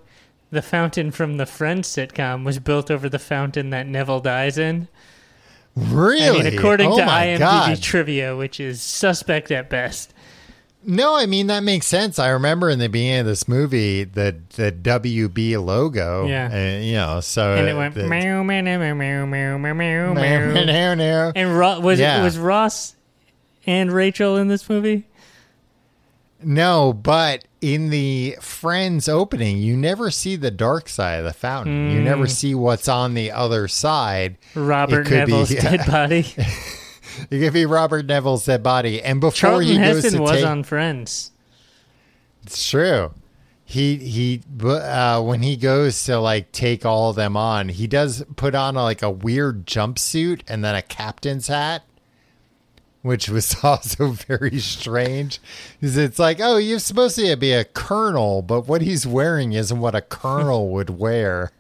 the 0.51 0.63
fountain 0.63 1.11
from 1.11 1.37
the 1.37 1.47
Friends 1.47 1.89
sitcom 1.89 2.45
was 2.45 2.59
built 2.59 2.91
over 2.91 3.09
the 3.09 3.19
fountain 3.19 3.71
that 3.71 3.87
Neville 3.87 4.21
dies 4.21 4.59
in? 4.59 4.89
really? 5.75 6.41
I 6.41 6.45
mean, 6.45 6.59
according 6.59 6.93
oh 6.93 6.99
to 6.99 7.03
IMDb 7.03 7.39
God. 7.39 7.83
trivia, 7.83 8.37
which 8.37 8.61
is 8.61 8.81
suspect 8.83 9.51
at 9.51 9.71
best. 9.71 10.12
No, 10.85 11.15
I 11.17 11.27
mean 11.27 11.47
that 11.47 11.63
makes 11.63 11.87
sense. 11.87 12.19
I 12.19 12.29
remember 12.31 12.69
in 12.69 12.79
the 12.81 12.89
beginning 12.89 13.21
of 13.21 13.27
this 13.27 13.47
movie 13.47 14.05
the 14.05 14.37
the 14.57 14.73
WB 14.73 15.65
logo. 15.65 16.27
Yeah. 16.27 16.51
uh, 16.53 16.81
you 16.83 16.95
know. 16.95 17.21
So 17.21 17.55
And 17.55 17.69
it 17.69 17.77
went 17.77 17.95
the- 17.95 18.07
meow 18.09 18.43
meow 18.43 18.63
meow 18.63 18.79
meow 18.79 18.95
meow 18.95 19.59
meow 19.59 19.59
meow 19.59 20.15
meow 20.15 20.95
Meow. 20.97 21.33
And 21.37 21.57
Ro- 21.59 21.81
was 21.81 22.01
Yeah. 22.01 22.23
was 22.25 22.37
Ross 22.39 22.97
and 23.67 23.93
Rachel 23.93 24.37
in 24.37 24.49
this 24.49 24.69
movie? 24.69 25.07
No, 26.45 26.93
but 26.93 27.45
in 27.61 27.91
the 27.91 28.37
Friends 28.41 29.09
opening, 29.09 29.59
you 29.59 29.77
never 29.77 30.11
see 30.11 30.35
the 30.35 30.51
dark 30.51 30.89
side 30.89 31.21
of 31.21 31.25
the 31.25 31.33
fountain. 31.33 31.93
You 31.93 32.01
Mm. 32.01 32.05
never 32.05 32.27
see 32.27 32.53
what's 32.57 32.89
on 32.89 33.15
the 33.15 33.31
other 33.31 33.69
side. 33.69 34.37
Robert 34.57 35.07
could 35.07 35.27
be, 35.27 35.33
Neville's 35.33 35.51
dead 35.55 35.87
body. 35.87 36.27
It 37.31 37.39
could 37.41 37.53
be 37.53 37.67
Robert 37.67 38.07
Neville's 38.07 38.45
dead 38.47 38.63
body, 38.63 39.03
and 39.03 39.21
before 39.21 39.33
Charlton 39.37 39.69
he 39.69 39.79
goes 39.79 40.03
Heston 40.05 40.13
to 40.15 40.23
was 40.23 40.31
take, 40.33 40.47
on 40.47 40.63
Friends. 40.63 41.31
It's 42.45 42.69
true. 42.69 43.13
He 43.65 43.97
he 43.97 44.43
uh 44.63 45.23
when 45.23 45.43
he 45.43 45.57
goes 45.57 46.05
to 46.05 46.19
like 46.19 46.53
take 46.53 46.85
all 46.85 47.11
of 47.11 47.17
them 47.17 47.37
on, 47.37 47.69
he 47.71 47.87
does 47.87 48.25
put 48.37 48.55
on 48.55 48.75
like 48.75 49.03
a 49.03 49.11
weird 49.11 49.67
jumpsuit 49.67 50.43
and 50.49 50.63
then 50.65 50.75
a 50.75 50.83
captain's 50.83 51.47
hat, 51.49 51.85
which 53.01 53.29
was 53.29 53.57
also 53.65 54.09
very 54.11 54.59
strange. 54.59 55.41
'Cause 55.81 55.97
it's 55.97 56.19
like, 56.19 56.39
oh, 56.41 56.57
you're 56.59 56.81
supposed 56.81 57.17
to 57.17 57.35
be 57.37 57.53
a 57.53 57.65
colonel, 57.65 58.43
but 58.43 58.67
what 58.69 58.83
he's 58.83 59.07
wearing 59.07 59.53
isn't 59.53 59.79
what 59.81 59.95
a 59.95 60.03
colonel 60.03 60.69
would 60.71 60.91
wear. 60.91 61.53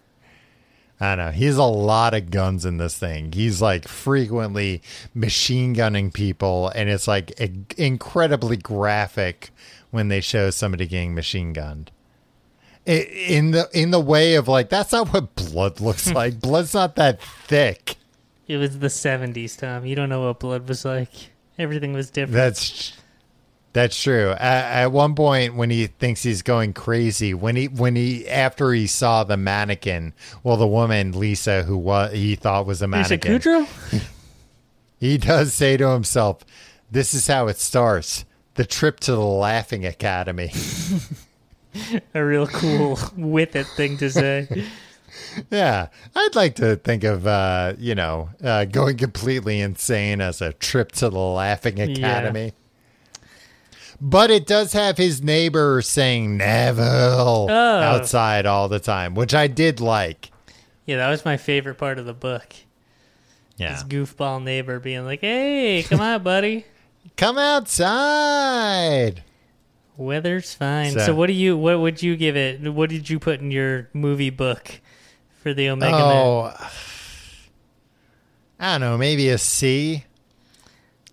I 1.02 1.16
don't 1.16 1.26
know. 1.26 1.32
He's 1.32 1.56
a 1.56 1.64
lot 1.64 2.14
of 2.14 2.30
guns 2.30 2.64
in 2.64 2.76
this 2.78 2.96
thing. 2.96 3.32
He's 3.32 3.60
like 3.60 3.88
frequently 3.88 4.82
machine 5.14 5.72
gunning 5.72 6.12
people, 6.12 6.68
and 6.76 6.88
it's 6.88 7.08
like 7.08 7.32
i- 7.40 7.50
incredibly 7.76 8.56
graphic 8.56 9.50
when 9.90 10.08
they 10.08 10.20
show 10.20 10.50
somebody 10.50 10.86
getting 10.86 11.14
machine 11.14 11.52
gunned. 11.52 11.90
I- 12.86 13.08
In 13.28 13.50
the 13.50 13.68
in 13.72 13.90
the 13.90 14.00
way 14.00 14.36
of 14.36 14.46
like 14.48 14.68
that's 14.68 14.92
not 14.92 15.12
what 15.12 15.34
blood 15.34 15.80
looks 15.80 16.08
like. 16.14 16.40
Blood's 16.40 16.74
not 16.74 16.94
that 16.96 17.20
thick. 17.20 17.96
It 18.46 18.58
was 18.58 18.78
the 18.78 18.90
seventies, 18.90 19.56
Tom. 19.56 19.84
You 19.84 19.96
don't 19.96 20.08
know 20.08 20.26
what 20.26 20.38
blood 20.40 20.68
was 20.68 20.84
like. 20.84 21.08
Everything 21.58 21.92
was 21.92 22.10
different. 22.10 22.34
That's 22.34 22.92
that's 23.72 24.00
true. 24.00 24.30
At, 24.30 24.82
at 24.82 24.92
one 24.92 25.14
point, 25.14 25.54
when 25.54 25.70
he 25.70 25.86
thinks 25.86 26.22
he's 26.22 26.42
going 26.42 26.74
crazy, 26.74 27.32
when 27.34 27.56
he 27.56 27.68
when 27.68 27.96
he 27.96 28.28
after 28.28 28.72
he 28.72 28.86
saw 28.86 29.24
the 29.24 29.36
mannequin, 29.36 30.12
well, 30.42 30.56
the 30.56 30.66
woman 30.66 31.18
Lisa, 31.18 31.62
who 31.62 31.76
was 31.76 32.12
he 32.12 32.34
thought 32.36 32.66
was 32.66 32.82
a 32.82 32.86
Lisa 32.86 33.18
mannequin, 33.18 33.38
Kudrow? 33.38 34.02
he 34.98 35.16
does 35.18 35.54
say 35.54 35.76
to 35.76 35.88
himself, 35.88 36.44
"This 36.90 37.14
is 37.14 37.26
how 37.26 37.48
it 37.48 37.58
starts: 37.58 38.24
the 38.54 38.66
trip 38.66 39.00
to 39.00 39.12
the 39.12 39.20
Laughing 39.20 39.86
Academy." 39.86 40.52
A 42.14 42.22
real 42.22 42.46
cool 42.46 42.98
with 43.16 43.56
it 43.56 43.66
thing 43.66 43.96
to 43.96 44.10
say. 44.10 44.66
yeah, 45.50 45.88
I'd 46.14 46.34
like 46.34 46.56
to 46.56 46.76
think 46.76 47.04
of 47.04 47.26
uh, 47.26 47.74
you 47.78 47.94
know 47.94 48.28
uh, 48.44 48.66
going 48.66 48.98
completely 48.98 49.60
insane 49.60 50.20
as 50.20 50.42
a 50.42 50.52
trip 50.52 50.92
to 50.92 51.08
the 51.08 51.18
Laughing 51.18 51.80
Academy. 51.80 52.52
But 54.04 54.32
it 54.32 54.46
does 54.48 54.72
have 54.72 54.96
his 54.98 55.22
neighbor 55.22 55.80
saying 55.80 56.36
Neville 56.38 57.46
Oh. 57.48 57.52
outside 57.80 58.46
all 58.46 58.68
the 58.68 58.80
time, 58.80 59.14
which 59.14 59.32
I 59.32 59.46
did 59.46 59.78
like. 59.78 60.32
Yeah, 60.86 60.96
that 60.96 61.08
was 61.08 61.24
my 61.24 61.36
favorite 61.36 61.76
part 61.76 62.00
of 62.00 62.04
the 62.04 62.12
book. 62.12 62.52
Yeah. 63.56 63.74
His 63.74 63.84
goofball 63.84 64.42
neighbor 64.42 64.80
being 64.80 65.04
like, 65.04 65.20
"Hey, 65.20 65.84
come 65.88 66.00
on, 66.00 66.20
buddy. 66.24 66.64
Come 67.16 67.38
outside. 67.38 69.22
Weather's 69.96 70.52
fine." 70.52 70.90
So- 70.92 70.98
So, 71.06 71.14
what 71.14 71.28
do 71.28 71.32
you? 71.34 71.56
What 71.56 71.78
would 71.78 72.02
you 72.02 72.16
give 72.16 72.36
it? 72.36 72.60
What 72.72 72.90
did 72.90 73.08
you 73.08 73.20
put 73.20 73.38
in 73.38 73.52
your 73.52 73.88
movie 73.92 74.30
book 74.30 74.80
for 75.42 75.54
the 75.54 75.68
Omega 75.68 75.94
oh, 75.94 76.08
Man? 76.08 76.54
Oh, 76.58 76.70
I 78.58 78.72
don't 78.72 78.80
know, 78.80 78.98
maybe 78.98 79.28
a 79.28 79.38
C. 79.38 80.04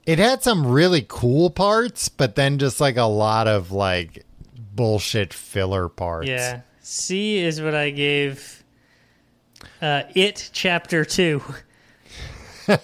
It 0.09 0.17
had 0.17 0.41
some 0.41 0.65
really 0.65 1.05
cool 1.07 1.51
parts, 1.51 2.09
but 2.09 2.33
then 2.33 2.57
just 2.57 2.81
like 2.81 2.97
a 2.97 3.03
lot 3.03 3.47
of 3.47 3.71
like 3.71 4.25
bullshit 4.73 5.35
filler 5.35 5.87
parts. 5.87 6.27
Yeah, 6.27 6.61
C 6.81 7.37
is 7.37 7.61
what 7.61 7.75
I 7.75 7.91
gave. 7.91 8.63
Uh, 9.79 10.01
it 10.15 10.49
chapter 10.51 11.05
two. 11.05 11.43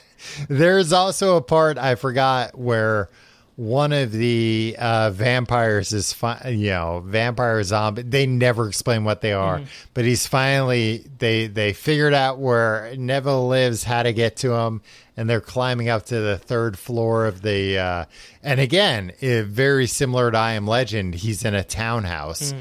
There's 0.50 0.94
also 0.94 1.36
a 1.36 1.42
part 1.42 1.80
I 1.80 1.96
forgot 1.96 2.56
where 2.56 3.10
one 3.58 3.94
of 3.94 4.12
the 4.12 4.76
uh, 4.78 5.12
vampires 5.12 5.94
is, 5.94 6.12
fi- 6.12 6.50
you 6.50 6.72
know, 6.72 7.02
vampire 7.06 7.64
zombie. 7.64 8.02
They 8.02 8.26
never 8.26 8.68
explain 8.68 9.06
what 9.06 9.22
they 9.22 9.32
are, 9.32 9.62
but 9.94 10.04
he's 10.04 10.28
finally 10.28 11.06
they 11.20 11.48
they 11.48 11.72
figured 11.72 12.14
out 12.14 12.38
where 12.38 12.94
Neville 12.98 13.48
lives, 13.48 13.84
how 13.84 14.04
to 14.04 14.12
get 14.12 14.36
to 14.38 14.52
him, 14.54 14.82
and 15.16 15.30
they're 15.30 15.40
climbing 15.42 15.88
up 15.88 16.06
to 16.08 16.20
the 16.20 16.38
third 16.38 16.78
floor 16.78 17.26
of 17.26 17.42
the. 17.44 17.78
Uh, 17.80 18.06
and 18.44 18.60
again, 18.60 19.14
eh, 19.22 19.44
very 19.44 19.88
similar 19.88 20.32
to 20.32 20.38
I 20.38 20.54
Am 20.54 20.68
Legend, 20.68 21.16
he's 21.16 21.46
in 21.46 21.56
a 21.56 21.64
townhouse. 21.64 22.54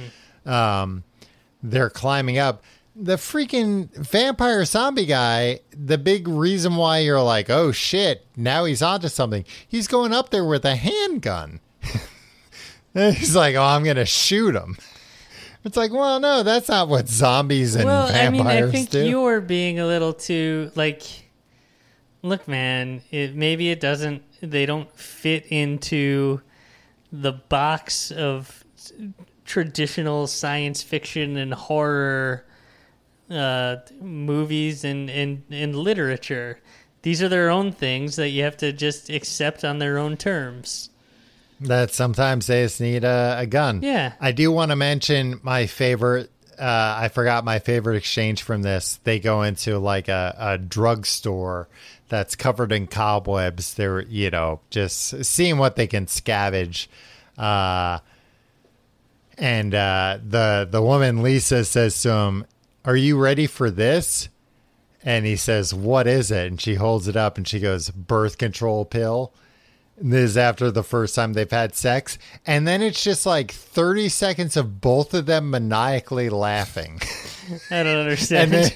Um, 0.47 1.03
they're 1.63 1.91
climbing 1.91 2.39
up. 2.39 2.63
The 2.97 3.17
freaking 3.17 3.93
vampire 3.95 4.65
zombie 4.65 5.07
guy, 5.07 5.61
the 5.77 5.99
big 5.99 6.29
reason 6.29 6.77
why 6.77 6.99
you're 6.99 7.23
like, 7.23 7.51
oh 7.51 7.73
shit, 7.73 8.25
now 8.37 8.65
he's 8.65 8.83
onto 8.83 9.09
something. 9.09 9.45
He's 9.67 9.89
going 9.89 10.13
up 10.13 10.31
there 10.31 10.45
with 10.45 10.65
a 10.65 10.77
handgun. 10.77 11.61
he's 12.95 13.35
like, 13.35 13.57
oh, 13.57 13.65
I'm 13.65 13.83
going 13.83 13.97
to 13.97 14.07
shoot 14.07 14.55
him. 14.55 14.77
It's 15.65 15.77
like, 15.77 15.93
well, 15.93 16.21
no, 16.21 16.43
that's 16.43 16.69
not 16.69 16.89
what 16.89 17.09
zombies 17.09 17.75
and 17.75 17.87
well, 17.87 18.07
I 18.07 18.13
vampires 18.13 18.43
mean, 18.45 18.47
I 18.47 18.71
think 18.71 18.91
do. 18.91 19.09
you're 19.09 19.41
being 19.41 19.81
a 19.81 19.87
little 19.87 20.13
too 20.13 20.71
like. 20.75 21.03
Look, 22.23 22.47
man, 22.49 23.03
it 23.11 23.35
maybe 23.35 23.71
it 23.71 23.81
doesn't. 23.81 24.23
They 24.41 24.67
don't 24.67 24.95
fit 24.97 25.47
into 25.47 26.41
the 27.13 27.33
box 27.33 28.11
of 28.11 28.65
traditional 29.45 30.27
science 30.27 30.83
fiction 30.83 31.37
and 31.37 31.53
horror 31.55 32.45
uh, 33.31 33.77
movies 34.01 34.85
and, 34.85 35.09
and, 35.11 35.43
and 35.51 35.77
literature. 35.77 36.59
These 37.03 37.23
are 37.23 37.29
their 37.29 37.51
own 37.51 37.73
things 37.73 38.17
that 38.17 38.31
you 38.31 38.43
have 38.45 38.57
to 38.59 38.73
just 38.73 39.11
accept 39.11 39.65
on 39.65 39.79
their 39.79 39.99
own 39.99 40.17
terms. 40.17 40.91
that 41.61 41.91
sometimes 41.91 42.47
they 42.47 42.65
just 42.65 42.81
need 42.81 43.05
a, 43.05 43.37
a 43.41 43.47
gun. 43.47 43.81
Yeah. 43.83 44.13
I 44.21 44.33
do 44.33 44.51
want 44.51 44.71
to 44.71 44.77
mention 44.77 45.41
my 45.43 45.67
favorite. 45.67 46.31
Uh, 46.59 46.95
I 46.99 47.09
forgot 47.09 47.45
my 47.45 47.59
favorite 47.59 47.97
exchange 47.97 48.43
from 48.43 48.63
this. 48.63 49.01
They 49.05 49.19
go 49.19 49.43
into 49.43 49.79
like 49.79 50.09
a, 50.09 50.35
a 50.39 50.59
drugstore 50.59 51.69
that's 52.09 52.37
covered 52.37 52.71
in 52.73 52.87
cobwebs. 52.87 53.75
They're, 53.75 54.03
you 54.03 54.31
know, 54.31 54.61
just 54.71 55.25
seeing 55.25 55.59
what 55.59 55.77
they 55.77 55.87
can 55.87 56.07
scavenge. 56.07 56.87
Uh, 57.37 57.99
and 59.37 59.75
uh, 59.75 60.19
the 60.25 60.69
the 60.71 60.81
woman 60.81 61.23
Lisa 61.23 61.65
says 61.65 62.01
to 62.03 62.13
him, 62.13 62.47
"Are 62.85 62.97
you 62.97 63.19
ready 63.19 63.47
for 63.47 63.71
this?" 63.71 64.29
And 65.03 65.27
he 65.27 65.37
says, 65.37 65.75
"What 65.75 66.07
is 66.07 66.31
it?" 66.31 66.47
And 66.47 66.61
she 66.61 66.75
holds 66.75 67.09
it 67.09 67.17
up 67.17 67.37
and 67.37 67.47
she 67.47 67.61
goes, 67.61 67.91
"Birth 67.91 68.39
control 68.39 68.85
pill." 68.85 69.33
And 70.01 70.13
This 70.13 70.31
is 70.31 70.37
after 70.37 70.71
the 70.73 70.83
first 70.83 71.15
time 71.15 71.35
they've 71.35 71.51
had 71.51 71.77
sex, 71.77 72.19
and 72.45 72.67
then 72.67 72.83
it's 72.83 73.05
just 73.05 73.27
like 73.27 73.53
thirty 73.53 74.09
seconds 74.09 74.57
of 74.57 74.81
both 74.81 75.15
of 75.15 75.27
them 75.27 75.51
maniacally 75.51 76.29
laughing, 76.29 77.01
I 77.71 77.85
don't 77.85 77.99
understand. 77.99 78.53
and 78.55 78.71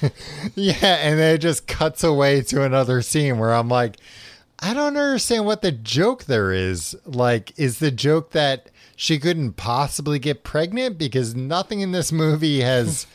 then 0.00 0.10
yeah, 0.54 0.74
and 1.02 1.18
then 1.18 1.34
it 1.34 1.38
just 1.38 1.66
cuts 1.66 2.04
away 2.04 2.42
to 2.42 2.62
another 2.62 3.02
scene 3.02 3.38
where 3.38 3.52
I'm 3.52 3.68
like, 3.68 3.96
I 4.60 4.72
don't 4.74 4.96
understand 4.96 5.44
what 5.44 5.62
the 5.62 5.72
joke 5.72 6.24
there 6.24 6.52
is. 6.52 6.94
Like, 7.04 7.52
is 7.58 7.78
the 7.80 7.90
joke 7.90 8.30
that 8.30 8.68
she 8.94 9.18
couldn't 9.18 9.54
possibly 9.54 10.18
get 10.20 10.44
pregnant 10.44 10.98
because 10.98 11.34
nothing 11.34 11.80
in 11.80 11.90
this 11.92 12.12
movie 12.12 12.60
has 12.60 13.06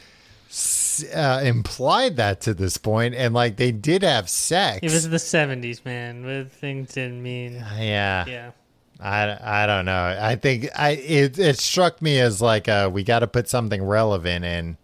uh, 1.04 1.41
implied 1.43 2.16
that 2.18 2.41
to 2.41 2.54
this 2.54 2.78
point, 2.78 3.16
and 3.16 3.34
like 3.34 3.58
they 3.58 3.72
did 3.72 4.04
have 4.04 4.30
sex. 4.30 4.80
it 4.82 4.91
was 4.91 5.10
the 5.10 5.18
70s, 5.18 5.84
man. 5.86 6.24
But 6.24 6.52
things 6.52 6.93
didn't 6.93 7.22
mean. 7.22 7.54
yeah. 7.78 8.26
Yeah. 8.28 8.52
I, 9.00 9.64
I 9.64 9.66
don't 9.66 9.86
know. 9.86 10.18
I 10.20 10.36
think 10.36 10.70
I 10.74 10.91
it 10.91 11.38
it 11.38 11.60
struck 11.60 12.02
me 12.02 12.18
as 12.20 12.41
like 12.41 12.70
uh 12.70 12.89
we 12.91 13.04
got 13.04 13.20
to 13.20 13.28
put 13.28 13.50
something 13.50 13.84
relevant 13.84 14.46
in. 14.46 14.78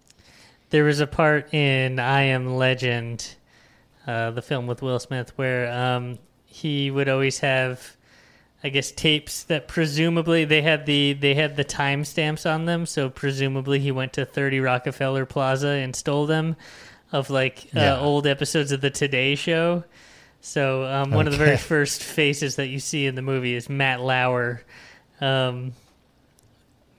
There 0.70 0.84
was 0.84 1.00
a 1.00 1.08
part 1.08 1.54
in 1.54 1.98
I 2.00 2.24
Am 2.24 2.56
Legend, 2.56 3.36
uh, 4.08 4.32
the 4.32 4.42
film 4.42 4.68
with 4.68 4.82
Will 4.82 5.00
Smith, 5.00 5.32
where 5.38 5.72
um, 5.72 6.18
he 6.46 6.90
would 6.90 7.10
always 7.10 7.40
have, 7.40 7.98
I 8.64 8.70
guess, 8.70 8.92
tapes 8.92 9.44
that 9.44 9.68
presumably 9.68 10.46
they 10.46 10.62
had 10.62 10.86
the 10.86 11.14
they 11.14 11.34
had 11.34 11.56
the 11.58 11.66
timestamps 11.66 12.50
on 12.50 12.66
them. 12.66 12.86
So 12.86 13.10
presumably 13.10 13.80
he 13.80 13.92
went 13.92 14.14
to 14.14 14.26
30 14.26 14.60
Rockefeller 14.60 15.26
Plaza 15.26 15.68
and 15.70 15.96
stole 15.96 16.28
them, 16.28 16.56
of 17.12 17.30
like 17.30 17.68
uh, 17.76 18.00
old 18.00 18.28
episodes 18.28 18.72
of 18.72 18.82
the 18.82 18.90
Today 18.92 19.36
Show. 19.36 19.84
So 20.42 20.86
um, 20.86 21.12
one 21.12 21.28
of 21.28 21.34
the 21.34 21.40
very 21.44 21.58
first 21.76 22.04
faces 22.04 22.56
that 22.58 22.68
you 22.68 22.80
see 22.80 23.06
in 23.08 23.16
the 23.16 23.22
movie 23.22 23.56
is 23.56 23.70
Matt 23.70 24.00
Lauer. 24.02 24.62
um, 25.20 25.74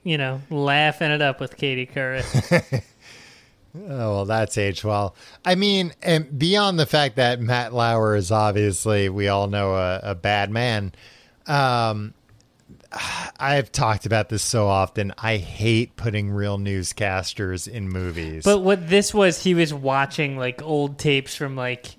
you 0.03 0.17
know, 0.17 0.41
laughing 0.49 1.11
it 1.11 1.21
up 1.21 1.39
with 1.39 1.55
Katie 1.57 1.87
Couric. 1.87 2.83
Oh 3.75 4.13
well, 4.13 4.25
that's 4.25 4.55
aged 4.59 4.83
well. 4.83 5.15
I 5.43 5.55
mean, 5.55 5.93
and 6.03 6.37
beyond 6.37 6.77
the 6.77 6.85
fact 6.85 7.15
that 7.15 7.39
Matt 7.41 7.73
Lauer 7.73 8.15
is 8.15 8.31
obviously 8.31 9.09
we 9.09 9.29
all 9.29 9.47
know 9.47 9.73
a, 9.73 9.99
a 10.03 10.13
bad 10.15 10.51
man. 10.51 10.93
Um, 11.47 12.13
I've 13.39 13.71
talked 13.71 14.05
about 14.05 14.29
this 14.29 14.43
so 14.43 14.67
often. 14.67 15.13
I 15.17 15.37
hate 15.37 15.95
putting 15.95 16.29
real 16.29 16.57
newscasters 16.57 17.67
in 17.67 17.89
movies. 17.89 18.43
But 18.43 18.59
what 18.59 18.87
this 18.87 19.13
was, 19.13 19.43
he 19.43 19.53
was 19.53 19.73
watching 19.73 20.37
like 20.37 20.61
old 20.61 20.99
tapes 20.99 21.35
from 21.35 21.55
like 21.55 21.95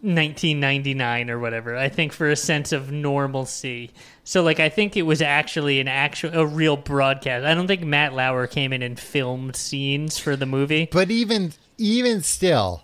1999 0.00 1.30
or 1.30 1.38
whatever. 1.38 1.76
I 1.76 1.88
think 1.88 2.12
for 2.12 2.28
a 2.28 2.36
sense 2.36 2.72
of 2.72 2.90
normalcy. 2.90 3.90
So 4.24 4.42
like 4.42 4.58
I 4.58 4.68
think 4.68 4.96
it 4.96 5.02
was 5.02 5.22
actually 5.22 5.80
an 5.80 5.88
actual 5.88 6.34
a 6.34 6.46
real 6.46 6.76
broadcast. 6.76 7.44
I 7.44 7.54
don't 7.54 7.66
think 7.66 7.82
Matt 7.82 8.12
Lauer 8.12 8.46
came 8.46 8.72
in 8.72 8.82
and 8.82 8.98
filmed 8.98 9.56
scenes 9.56 10.18
for 10.18 10.36
the 10.36 10.46
movie. 10.46 10.88
but 10.90 11.10
even 11.10 11.52
even 11.78 12.22
still, 12.22 12.82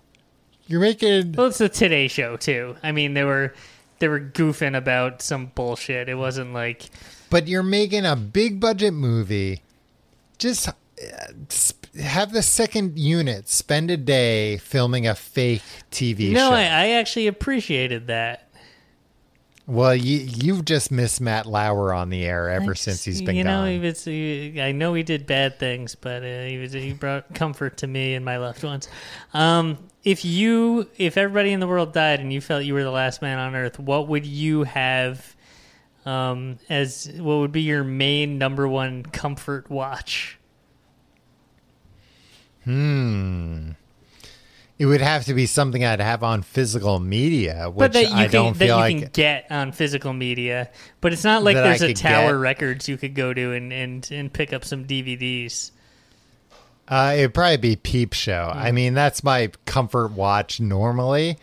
you're 0.67 0.79
making 0.79 1.33
Well, 1.33 1.47
it's 1.47 1.57
the 1.57 1.69
Today 1.69 2.07
Show 2.07 2.37
too. 2.37 2.75
I 2.83 2.91
mean, 2.91 3.13
they 3.13 3.23
were 3.23 3.53
they 4.03 4.09
were 4.09 4.19
goofing 4.19 4.75
about 4.75 5.21
some 5.21 5.45
bullshit. 5.55 6.09
It 6.09 6.15
wasn't 6.15 6.51
like 6.51 6.89
but 7.29 7.47
you're 7.47 7.63
making 7.63 8.05
a 8.05 8.17
big 8.17 8.59
budget 8.59 8.93
movie. 8.93 9.61
Just 10.37 10.67
uh, 10.67 10.73
have 12.01 12.33
the 12.33 12.41
second 12.41 12.99
unit 12.99 13.47
spend 13.47 13.89
a 13.89 13.95
day 13.95 14.57
filming 14.57 15.07
a 15.07 15.15
fake 15.15 15.61
TV 15.89 16.33
no. 16.33 16.49
show. 16.49 16.53
I, 16.53 16.63
I 16.63 16.89
actually 16.89 17.27
appreciated 17.27 18.07
that. 18.07 18.49
well, 19.67 19.95
you 19.95 20.17
you've 20.17 20.65
just 20.65 20.91
missed 20.91 21.21
Matt 21.21 21.45
Lauer 21.45 21.93
on 21.93 22.09
the 22.09 22.25
air 22.25 22.49
ever 22.49 22.71
I 22.71 22.73
since 22.75 23.05
he's 23.05 23.21
been 23.21 23.37
you 23.37 23.45
know, 23.45 23.61
gone. 23.61 23.69
he 23.69 23.79
was, 23.79 24.03
he, 24.03 24.61
I 24.61 24.73
know 24.73 24.93
he 24.93 25.03
did 25.03 25.25
bad 25.25 25.59
things, 25.59 25.95
but 25.95 26.23
uh, 26.23 26.43
he 26.43 26.57
was 26.57 26.73
he 26.73 26.91
brought 26.91 27.33
comfort 27.33 27.77
to 27.77 27.87
me 27.87 28.15
and 28.15 28.25
my 28.25 28.35
loved 28.35 28.65
ones. 28.65 28.89
Um, 29.33 29.77
if 30.03 30.25
you, 30.25 30.89
if 30.97 31.17
everybody 31.17 31.51
in 31.51 31.59
the 31.59 31.67
world 31.67 31.93
died 31.93 32.19
and 32.19 32.31
you 32.33 32.41
felt 32.41 32.63
you 32.65 32.73
were 32.73 32.83
the 32.83 32.91
last 32.91 33.21
man 33.21 33.39
on 33.39 33.55
earth, 33.55 33.79
what 33.79 34.07
would 34.07 34.25
you 34.25 34.63
have 34.63 35.35
um, 36.05 36.59
as 36.69 37.09
what 37.15 37.37
would 37.37 37.51
be 37.51 37.61
your 37.61 37.83
main 37.83 38.37
number 38.37 38.67
one 38.67 39.03
comfort 39.03 39.69
watch? 39.69 40.37
Hmm. 42.63 43.71
It 44.79 44.85
would 44.87 45.01
have 45.01 45.25
to 45.25 45.33
be 45.33 45.45
something 45.45 45.85
I'd 45.85 46.01
have 46.01 46.23
on 46.23 46.41
physical 46.41 46.99
media, 46.99 47.69
which 47.69 47.77
But 47.77 47.93
that 47.93 48.09
you 48.09 48.15
I 48.15 48.23
can 48.23 48.31
don't 48.31 48.57
that 48.57 48.65
feel 48.65 48.75
you 48.75 48.81
like. 48.81 48.99
can 48.99 49.09
get 49.13 49.45
on 49.51 49.71
physical 49.71 50.11
media, 50.13 50.71
but 50.99 51.13
it's 51.13 51.23
not 51.23 51.43
like 51.43 51.55
there's 51.55 51.81
a 51.81 51.93
Tower 51.93 52.31
get. 52.31 52.39
Records 52.39 52.89
you 52.89 52.97
could 52.97 53.13
go 53.13 53.33
to 53.33 53.53
and, 53.53 53.71
and, 53.71 54.09
and 54.11 54.33
pick 54.33 54.51
up 54.51 54.65
some 54.65 54.85
DVDs. 54.85 55.71
Uh, 56.93 57.13
it'd 57.17 57.33
probably 57.33 57.57
be 57.57 57.75
Peep 57.75 58.13
Show. 58.13 58.51
I 58.53 58.69
Hmm. 58.69 58.75
mean, 58.75 58.93
that's 58.93 59.23
my 59.23 59.49
comfort 59.65 60.11
watch 60.11 60.59
normally, 60.59 61.39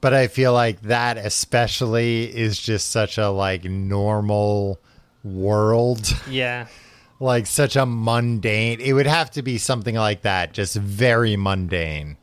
but 0.00 0.14
I 0.14 0.28
feel 0.28 0.54
like 0.54 0.80
that 0.82 1.18
especially 1.18 2.24
is 2.34 2.58
just 2.58 2.90
such 2.90 3.18
a 3.18 3.28
like 3.28 3.64
normal 3.64 4.78
world, 5.22 6.16
Yeah. 6.26 6.68
like 7.20 7.46
such 7.46 7.76
a 7.76 7.84
mundane. 7.84 8.80
It 8.80 8.94
would 8.94 9.06
have 9.06 9.30
to 9.32 9.42
be 9.42 9.58
something 9.58 9.94
like 9.94 10.22
that, 10.22 10.52
just 10.54 10.74
very 10.76 11.36
mundane. 11.36 12.16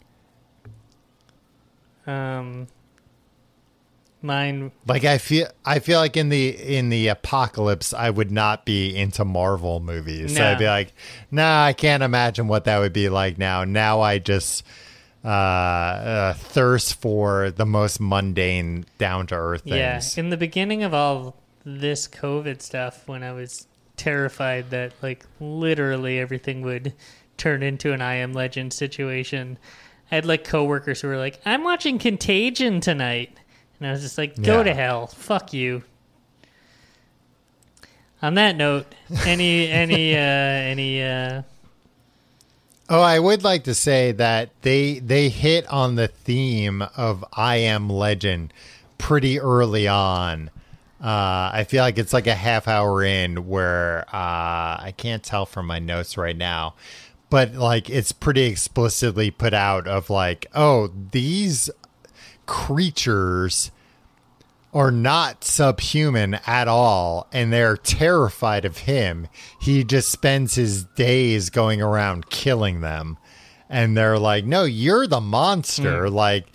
Um, 2.07 2.66
mine 4.26 4.71
Like 4.88 5.05
I 5.05 5.17
feel, 5.17 5.47
I 5.63 5.80
feel 5.80 5.99
like 5.99 6.17
in 6.17 6.30
the 6.30 6.49
in 6.49 6.89
the 6.89 7.07
apocalypse, 7.07 7.93
I 7.93 8.09
would 8.09 8.32
not 8.32 8.65
be 8.65 8.95
into 8.95 9.23
Marvel 9.26 9.80
movies. 9.80 10.36
So 10.36 10.43
I'd 10.43 10.59
be 10.59 10.67
like, 10.67 10.93
nah, 11.32 11.65
I 11.65 11.73
can't 11.73 12.03
imagine 12.03 12.47
what 12.47 12.65
that 12.65 12.80
would 12.80 12.93
be 12.93 13.09
like 13.09 13.38
now. 13.38 13.63
Now 13.63 14.01
I 14.01 14.19
just 14.19 14.63
uh, 15.23 15.28
uh 15.28 16.34
thirst 16.34 16.95
for 16.95 17.51
the 17.51 17.65
most 17.65 17.99
mundane, 17.99 18.86
down 18.97 19.28
to 19.28 19.36
earth 19.36 19.63
things. 19.63 20.17
Yeah, 20.17 20.23
in 20.23 20.30
the 20.30 20.38
beginning 20.38 20.84
of 20.84 20.93
all 20.93 21.36
this 21.63 22.07
COVID 22.07 22.61
stuff, 22.61 23.07
when 23.07 23.23
I 23.23 23.34
was 23.34 23.67
terrified 23.97 24.69
that 24.69 24.93
like 25.01 25.26
literally 25.39 26.19
everything 26.19 26.61
would 26.61 26.93
turn 27.38 27.63
into 27.63 27.93
an 27.93 28.01
I 28.01 28.15
Am 28.15 28.34
Legend 28.34 28.73
situation, 28.73 29.57
I 30.11 30.15
had 30.15 30.26
like 30.26 30.43
coworkers 30.43 31.01
who 31.01 31.07
were 31.07 31.17
like, 31.17 31.39
"I'm 31.45 31.63
watching 31.63 31.97
Contagion 31.97 32.80
tonight," 32.80 33.38
and 33.80 33.88
I 33.88 33.91
was 33.91 34.01
just 34.01 34.17
like, 34.17 34.41
"Go 34.41 34.57
Yeah. 34.57 34.63
to 34.63 34.73
hell, 34.73 35.07
fuck 35.07 35.53
you." 35.53 35.84
On 38.21 38.34
that 38.36 38.55
note, 38.55 38.88
any 39.26 39.67
any 39.71 40.15
uh 40.15 40.19
any 40.19 41.03
uh 41.03 41.41
Oh, 42.88 43.01
I 43.01 43.17
would 43.17 43.43
like 43.43 43.63
to 43.63 43.73
say 43.73 44.11
that 44.13 44.49
they 44.61 44.99
they 44.99 45.30
hit 45.30 45.67
on 45.71 45.95
the 45.95 46.07
theme 46.07 46.84
of 46.95 47.26
I 47.34 47.57
Am 47.57 47.89
Legend 47.89 48.53
pretty 48.99 49.39
early 49.39 49.88
on. 49.88 50.51
Uh, 51.03 51.49
I 51.53 51.65
feel 51.67 51.84
like 51.84 51.97
it's 51.97 52.13
like 52.13 52.26
a 52.28 52.36
half 52.36 52.67
hour 52.67 53.03
in 53.03 53.47
where 53.47 54.05
uh, 54.13 54.80
I 54.80 54.93
can't 54.97 55.23
tell 55.23 55.45
from 55.45 55.65
my 55.67 55.78
notes 55.78 56.15
right 56.17 56.38
now, 56.38 56.76
but 57.30 57.53
like 57.55 57.89
it's 57.89 58.11
pretty 58.11 58.43
explicitly 58.43 59.30
put 59.30 59.53
out 59.53 59.88
of 59.88 60.09
like, 60.09 60.45
oh, 60.55 60.89
these 61.11 61.69
creatures 62.46 63.72
are 64.76 64.91
not 64.91 65.46
subhuman 65.46 66.38
at 66.46 66.68
all 66.68 67.28
and 67.32 67.52
they're 67.52 67.78
terrified 67.78 68.66
of 68.66 68.80
him. 68.80 69.28
He 69.62 69.86
just 69.86 70.10
spends 70.10 70.56
his 70.56 70.84
days 70.84 71.50
going 71.50 71.82
around 71.82 72.30
killing 72.30 72.82
them. 72.82 73.18
And 73.70 73.98
they're 73.98 74.20
like, 74.20 74.46
"No, 74.46 74.64
you're 74.64 75.08
the 75.08 75.22
monster. 75.22 76.08
Hmm. 76.08 76.14
Like 76.14 76.46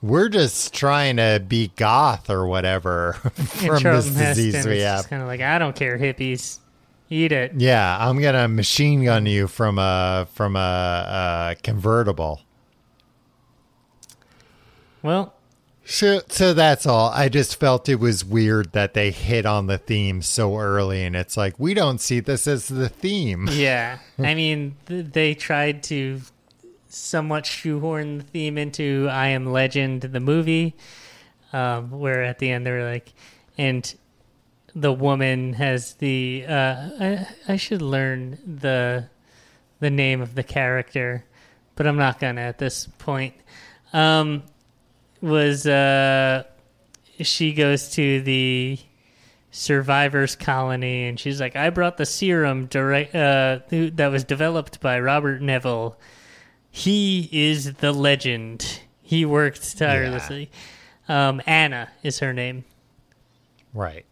we're 0.00 0.28
just 0.28 0.72
trying 0.72 1.16
to 1.16 1.44
be 1.46 1.72
goth 1.76 2.30
or 2.30 2.46
whatever 2.46 3.12
from 3.34 3.82
this 3.82 4.06
disease 4.06 4.64
we 4.64 4.78
have." 4.78 5.08
kind 5.08 5.20
of 5.20 5.28
like, 5.28 5.42
"I 5.42 5.58
don't 5.58 5.76
care, 5.76 5.98
hippies, 5.98 6.60
eat 7.10 7.30
it." 7.32 7.52
Yeah, 7.58 7.98
I'm 8.00 8.18
going 8.20 8.34
to 8.34 8.48
machine 8.48 9.04
gun 9.04 9.26
you 9.26 9.48
from 9.48 9.78
a 9.78 10.26
from 10.32 10.56
a, 10.56 11.50
a 11.50 11.62
convertible. 11.62 12.40
Well, 15.06 15.32
So, 15.84 16.20
so 16.28 16.52
that's 16.52 16.84
all. 16.84 17.10
I 17.10 17.28
just 17.28 17.60
felt 17.60 17.88
it 17.88 18.00
was 18.00 18.24
weird 18.24 18.72
that 18.72 18.92
they 18.94 19.12
hit 19.12 19.46
on 19.46 19.68
the 19.68 19.78
theme 19.78 20.20
so 20.20 20.58
early, 20.58 21.04
and 21.04 21.14
it's 21.14 21.36
like 21.36 21.54
we 21.58 21.74
don't 21.74 22.00
see 22.00 22.18
this 22.20 22.46
as 22.48 22.66
the 22.68 22.88
theme. 22.88 23.48
Yeah, 23.52 23.98
I 24.18 24.34
mean, 24.34 24.74
th- 24.86 25.06
they 25.12 25.34
tried 25.34 25.84
to 25.84 26.20
somewhat 26.88 27.46
shoehorn 27.46 28.18
the 28.18 28.24
theme 28.24 28.58
into 28.58 29.08
"I 29.10 29.28
Am 29.28 29.46
Legend" 29.52 30.02
the 30.02 30.18
movie, 30.20 30.74
um, 31.52 31.90
where 31.92 32.24
at 32.24 32.40
the 32.40 32.50
end 32.50 32.66
they 32.66 32.72
were 32.72 32.90
like, 32.90 33.12
and 33.56 33.94
the 34.74 34.92
woman 34.92 35.52
has 35.52 35.94
the. 35.94 36.44
Uh, 36.48 36.90
I 37.00 37.28
I 37.46 37.56
should 37.56 37.80
learn 37.80 38.38
the 38.44 39.08
the 39.78 39.90
name 39.90 40.20
of 40.20 40.34
the 40.34 40.42
character, 40.42 41.24
but 41.76 41.86
I'm 41.86 41.96
not 41.96 42.18
gonna 42.18 42.40
at 42.40 42.58
this 42.58 42.88
point. 42.98 43.34
Um, 43.92 44.42
was 45.20 45.66
uh, 45.66 46.44
she 47.20 47.52
goes 47.52 47.90
to 47.90 48.20
the 48.22 48.78
survivors 49.50 50.36
colony 50.36 51.04
and 51.04 51.18
she's 51.18 51.40
like 51.40 51.56
i 51.56 51.70
brought 51.70 51.96
the 51.96 52.04
serum 52.04 52.66
direct 52.66 53.14
uh, 53.14 53.58
that 53.70 54.08
was 54.08 54.22
developed 54.22 54.80
by 54.80 55.00
robert 55.00 55.40
neville. 55.40 55.96
He 56.76 57.30
is 57.32 57.72
the 57.72 57.90
legend. 57.90 58.80
He 59.00 59.24
worked 59.24 59.78
tirelessly. 59.78 60.50
Um, 61.08 61.40
anna 61.46 61.88
is 62.02 62.18
her 62.18 62.34
name. 62.34 62.66
Right. 63.72 64.04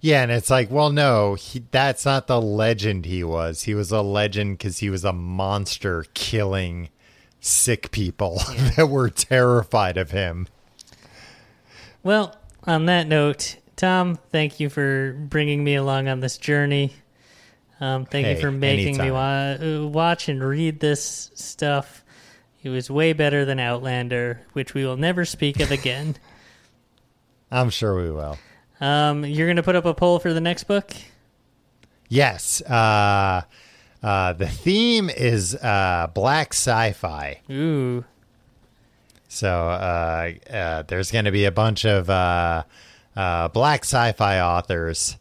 Yeah, 0.00 0.22
and 0.22 0.32
it's 0.32 0.48
like, 0.48 0.70
well, 0.70 0.90
no, 0.90 1.34
he, 1.34 1.64
that's 1.70 2.06
not 2.06 2.26
the 2.26 2.40
legend 2.40 3.04
he 3.04 3.22
was. 3.24 3.64
He 3.64 3.74
was 3.74 3.92
a 3.92 4.00
legend 4.00 4.56
because 4.56 4.78
he 4.78 4.88
was 4.88 5.04
a 5.04 5.12
monster 5.12 6.06
killing 6.14 6.88
sick 7.40 7.90
people 7.90 8.40
that 8.76 8.88
were 8.88 9.08
terrified 9.10 9.96
of 9.96 10.10
him. 10.10 10.46
well 12.02 12.36
on 12.64 12.86
that 12.86 13.06
note 13.06 13.56
tom 13.76 14.16
thank 14.30 14.58
you 14.60 14.68
for 14.68 15.12
bringing 15.12 15.62
me 15.62 15.74
along 15.74 16.08
on 16.08 16.20
this 16.20 16.36
journey 16.38 16.92
um, 17.80 18.04
thank 18.06 18.26
you 18.26 18.36
for 18.40 18.50
making 18.50 18.96
me 18.98 19.10
wa- 19.10 19.56
uh, 19.60 19.86
watch 19.86 20.28
and 20.28 20.42
read 20.42 20.80
this 20.80 21.30
stuff 21.34 22.04
it 22.62 22.70
was 22.70 22.90
way 22.90 23.12
better 23.12 23.44
than 23.44 23.60
outlander 23.60 24.40
which 24.52 24.74
we 24.74 24.84
will 24.84 24.96
never 24.96 25.24
speak 25.24 25.60
of 25.60 25.70
again 25.70 26.16
I'm 27.50 27.70
sure 27.70 27.96
we 28.02 28.10
will. 28.10 28.36
Um, 28.78 29.24
you're 29.24 29.48
gonna 29.48 29.62
put 29.62 29.74
up 29.74 29.86
a 29.86 29.94
poll 29.94 30.18
for 30.18 30.34
the 30.34 30.40
next 30.40 30.64
book. 30.64 30.92
Yes. 32.10 32.60
Uh, 32.60 33.40
uh, 34.02 34.32
the 34.32 34.48
theme 34.48 35.10
is 35.10 35.54
uh, 35.56 36.08
black 36.14 36.52
sci 36.52 36.92
fi. 36.92 37.40
Ooh, 37.50 38.04
So 39.28 39.48
uh, 39.68 40.30
uh, 40.50 40.82
there's 40.82 41.10
going 41.10 41.24
to 41.26 41.30
be 41.32 41.44
a 41.44 41.50
bunch 41.52 41.84
of 41.84 42.08
uh, 42.08 42.62
uh, 43.16 43.48
black 43.48 43.84
sci-fi 43.84 44.40
authors 44.40 45.16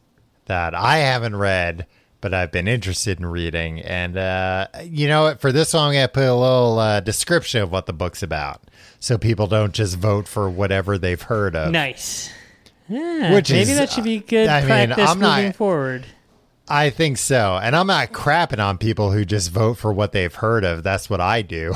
that 0.46 0.74
I 0.76 0.98
haven't 1.00 1.36
read, 1.36 1.88
but 2.22 2.34
I've 2.34 2.52
been 2.52 2.68
interested 2.68 3.20
in 3.20 3.26
reading. 3.26 3.82
And 3.82 4.18
uh, 4.18 4.68
you 4.84 5.08
know 5.08 5.24
what? 5.24 5.42
For 5.42 5.52
this 5.52 5.74
one, 5.74 5.88
I'm 5.88 5.94
going 5.94 6.06
to 6.08 6.12
put 6.14 6.24
a 6.24 6.34
little 6.34 6.80
uh, 6.80 7.00
description 7.02 7.62
of 7.64 7.72
what 7.72 7.86
the 7.86 7.94
book's 7.94 8.24
about 8.24 8.62
so 9.00 9.18
people 9.18 9.48
don't 9.48 9.74
just 9.74 9.98
vote 9.98 10.28
for 10.28 10.50
whatever 10.50 10.98
they've 10.98 11.22
heard 11.22 11.56
of. 11.56 11.72
Nice. 11.72 12.32
Yeah, 12.88 13.34
Which 13.34 13.52
maybe 13.52 13.72
is- 13.72 13.78
that 13.78 13.90
should 13.92 14.06
be 14.06 14.20
good 14.20 14.48
I 14.48 14.60
mean, 14.62 14.68
practice 14.68 15.10
I'm 15.10 15.20
not- 15.20 15.38
moving 15.38 15.54
forward. 15.54 16.06
I 16.70 16.90
think 16.90 17.18
so. 17.18 17.58
And 17.62 17.76
I'm 17.76 17.88
not 17.88 18.12
crapping 18.12 18.64
on 18.64 18.78
people 18.78 19.12
who 19.12 19.26
just 19.26 19.52
vote 19.52 19.76
for 19.76 19.94
what 19.94 20.12
they've 20.12 20.34
heard 20.34 20.64
of. 20.64 20.84
That's 20.84 21.10
what 21.10 21.22
I 21.22 21.42
do. 21.42 21.74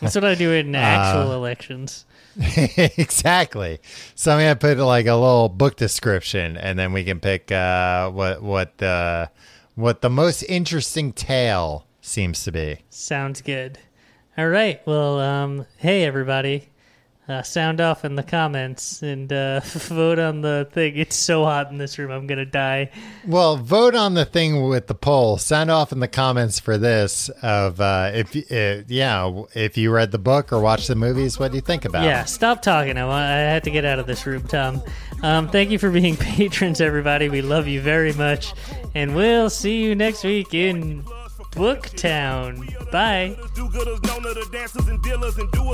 That's 0.00 0.14
what 0.14 0.24
I 0.24 0.34
do 0.34 0.50
Uh, 0.52 0.54
in 0.54 0.74
actual 0.74 1.32
elections. 1.32 2.04
exactly. 2.56 3.80
So 4.14 4.32
I'm 4.32 4.38
gonna 4.40 4.56
put 4.56 4.78
like 4.78 5.06
a 5.06 5.14
little 5.14 5.48
book 5.48 5.76
description, 5.76 6.56
and 6.56 6.78
then 6.78 6.92
we 6.92 7.04
can 7.04 7.20
pick 7.20 7.50
uh, 7.50 8.10
what 8.10 8.42
what 8.42 8.78
the 8.78 9.30
what 9.74 10.00
the 10.00 10.10
most 10.10 10.42
interesting 10.44 11.12
tale 11.12 11.86
seems 12.00 12.44
to 12.44 12.52
be. 12.52 12.78
Sounds 12.88 13.42
good. 13.42 13.78
All 14.38 14.48
right. 14.48 14.80
Well, 14.86 15.18
um, 15.18 15.66
hey 15.76 16.04
everybody, 16.04 16.69
uh, 17.30 17.42
sound 17.42 17.80
off 17.80 18.04
in 18.04 18.16
the 18.16 18.22
comments 18.22 19.02
and 19.02 19.32
uh, 19.32 19.60
vote 19.64 20.18
on 20.18 20.40
the 20.40 20.68
thing. 20.72 20.96
It's 20.96 21.16
so 21.16 21.44
hot 21.44 21.70
in 21.70 21.78
this 21.78 21.98
room. 21.98 22.10
I'm 22.10 22.26
gonna 22.26 22.44
die. 22.44 22.90
Well, 23.26 23.56
vote 23.56 23.94
on 23.94 24.14
the 24.14 24.24
thing 24.24 24.68
with 24.68 24.86
the 24.86 24.94
poll. 24.94 25.38
Sound 25.38 25.70
off 25.70 25.92
in 25.92 26.00
the 26.00 26.08
comments 26.08 26.60
for 26.60 26.78
this 26.78 27.28
of 27.42 27.80
uh, 27.80 28.10
if 28.14 28.36
uh, 28.50 28.84
yeah 28.88 29.44
if 29.54 29.76
you 29.76 29.90
read 29.90 30.10
the 30.10 30.18
book 30.18 30.52
or 30.52 30.60
watched 30.60 30.88
the 30.88 30.96
movies. 30.96 31.38
What 31.38 31.52
do 31.52 31.56
you 31.56 31.62
think 31.62 31.84
about? 31.84 32.04
Yeah, 32.04 32.24
stop 32.24 32.62
talking. 32.62 32.96
I, 32.98 33.04
want, 33.04 33.24
I 33.24 33.38
had 33.38 33.64
to 33.64 33.70
get 33.70 33.84
out 33.84 33.98
of 33.98 34.06
this 34.06 34.26
room, 34.26 34.42
Tom. 34.46 34.82
Um, 35.22 35.48
thank 35.48 35.70
you 35.70 35.78
for 35.78 35.90
being 35.90 36.16
patrons, 36.18 36.80
everybody. 36.80 37.28
We 37.28 37.42
love 37.42 37.66
you 37.66 37.80
very 37.80 38.12
much, 38.12 38.54
and 38.94 39.14
we'll 39.14 39.50
see 39.50 39.82
you 39.82 39.94
next 39.94 40.24
week 40.24 40.54
in 40.54 41.04
Booktown. 41.52 42.90
Bye. 42.90 43.36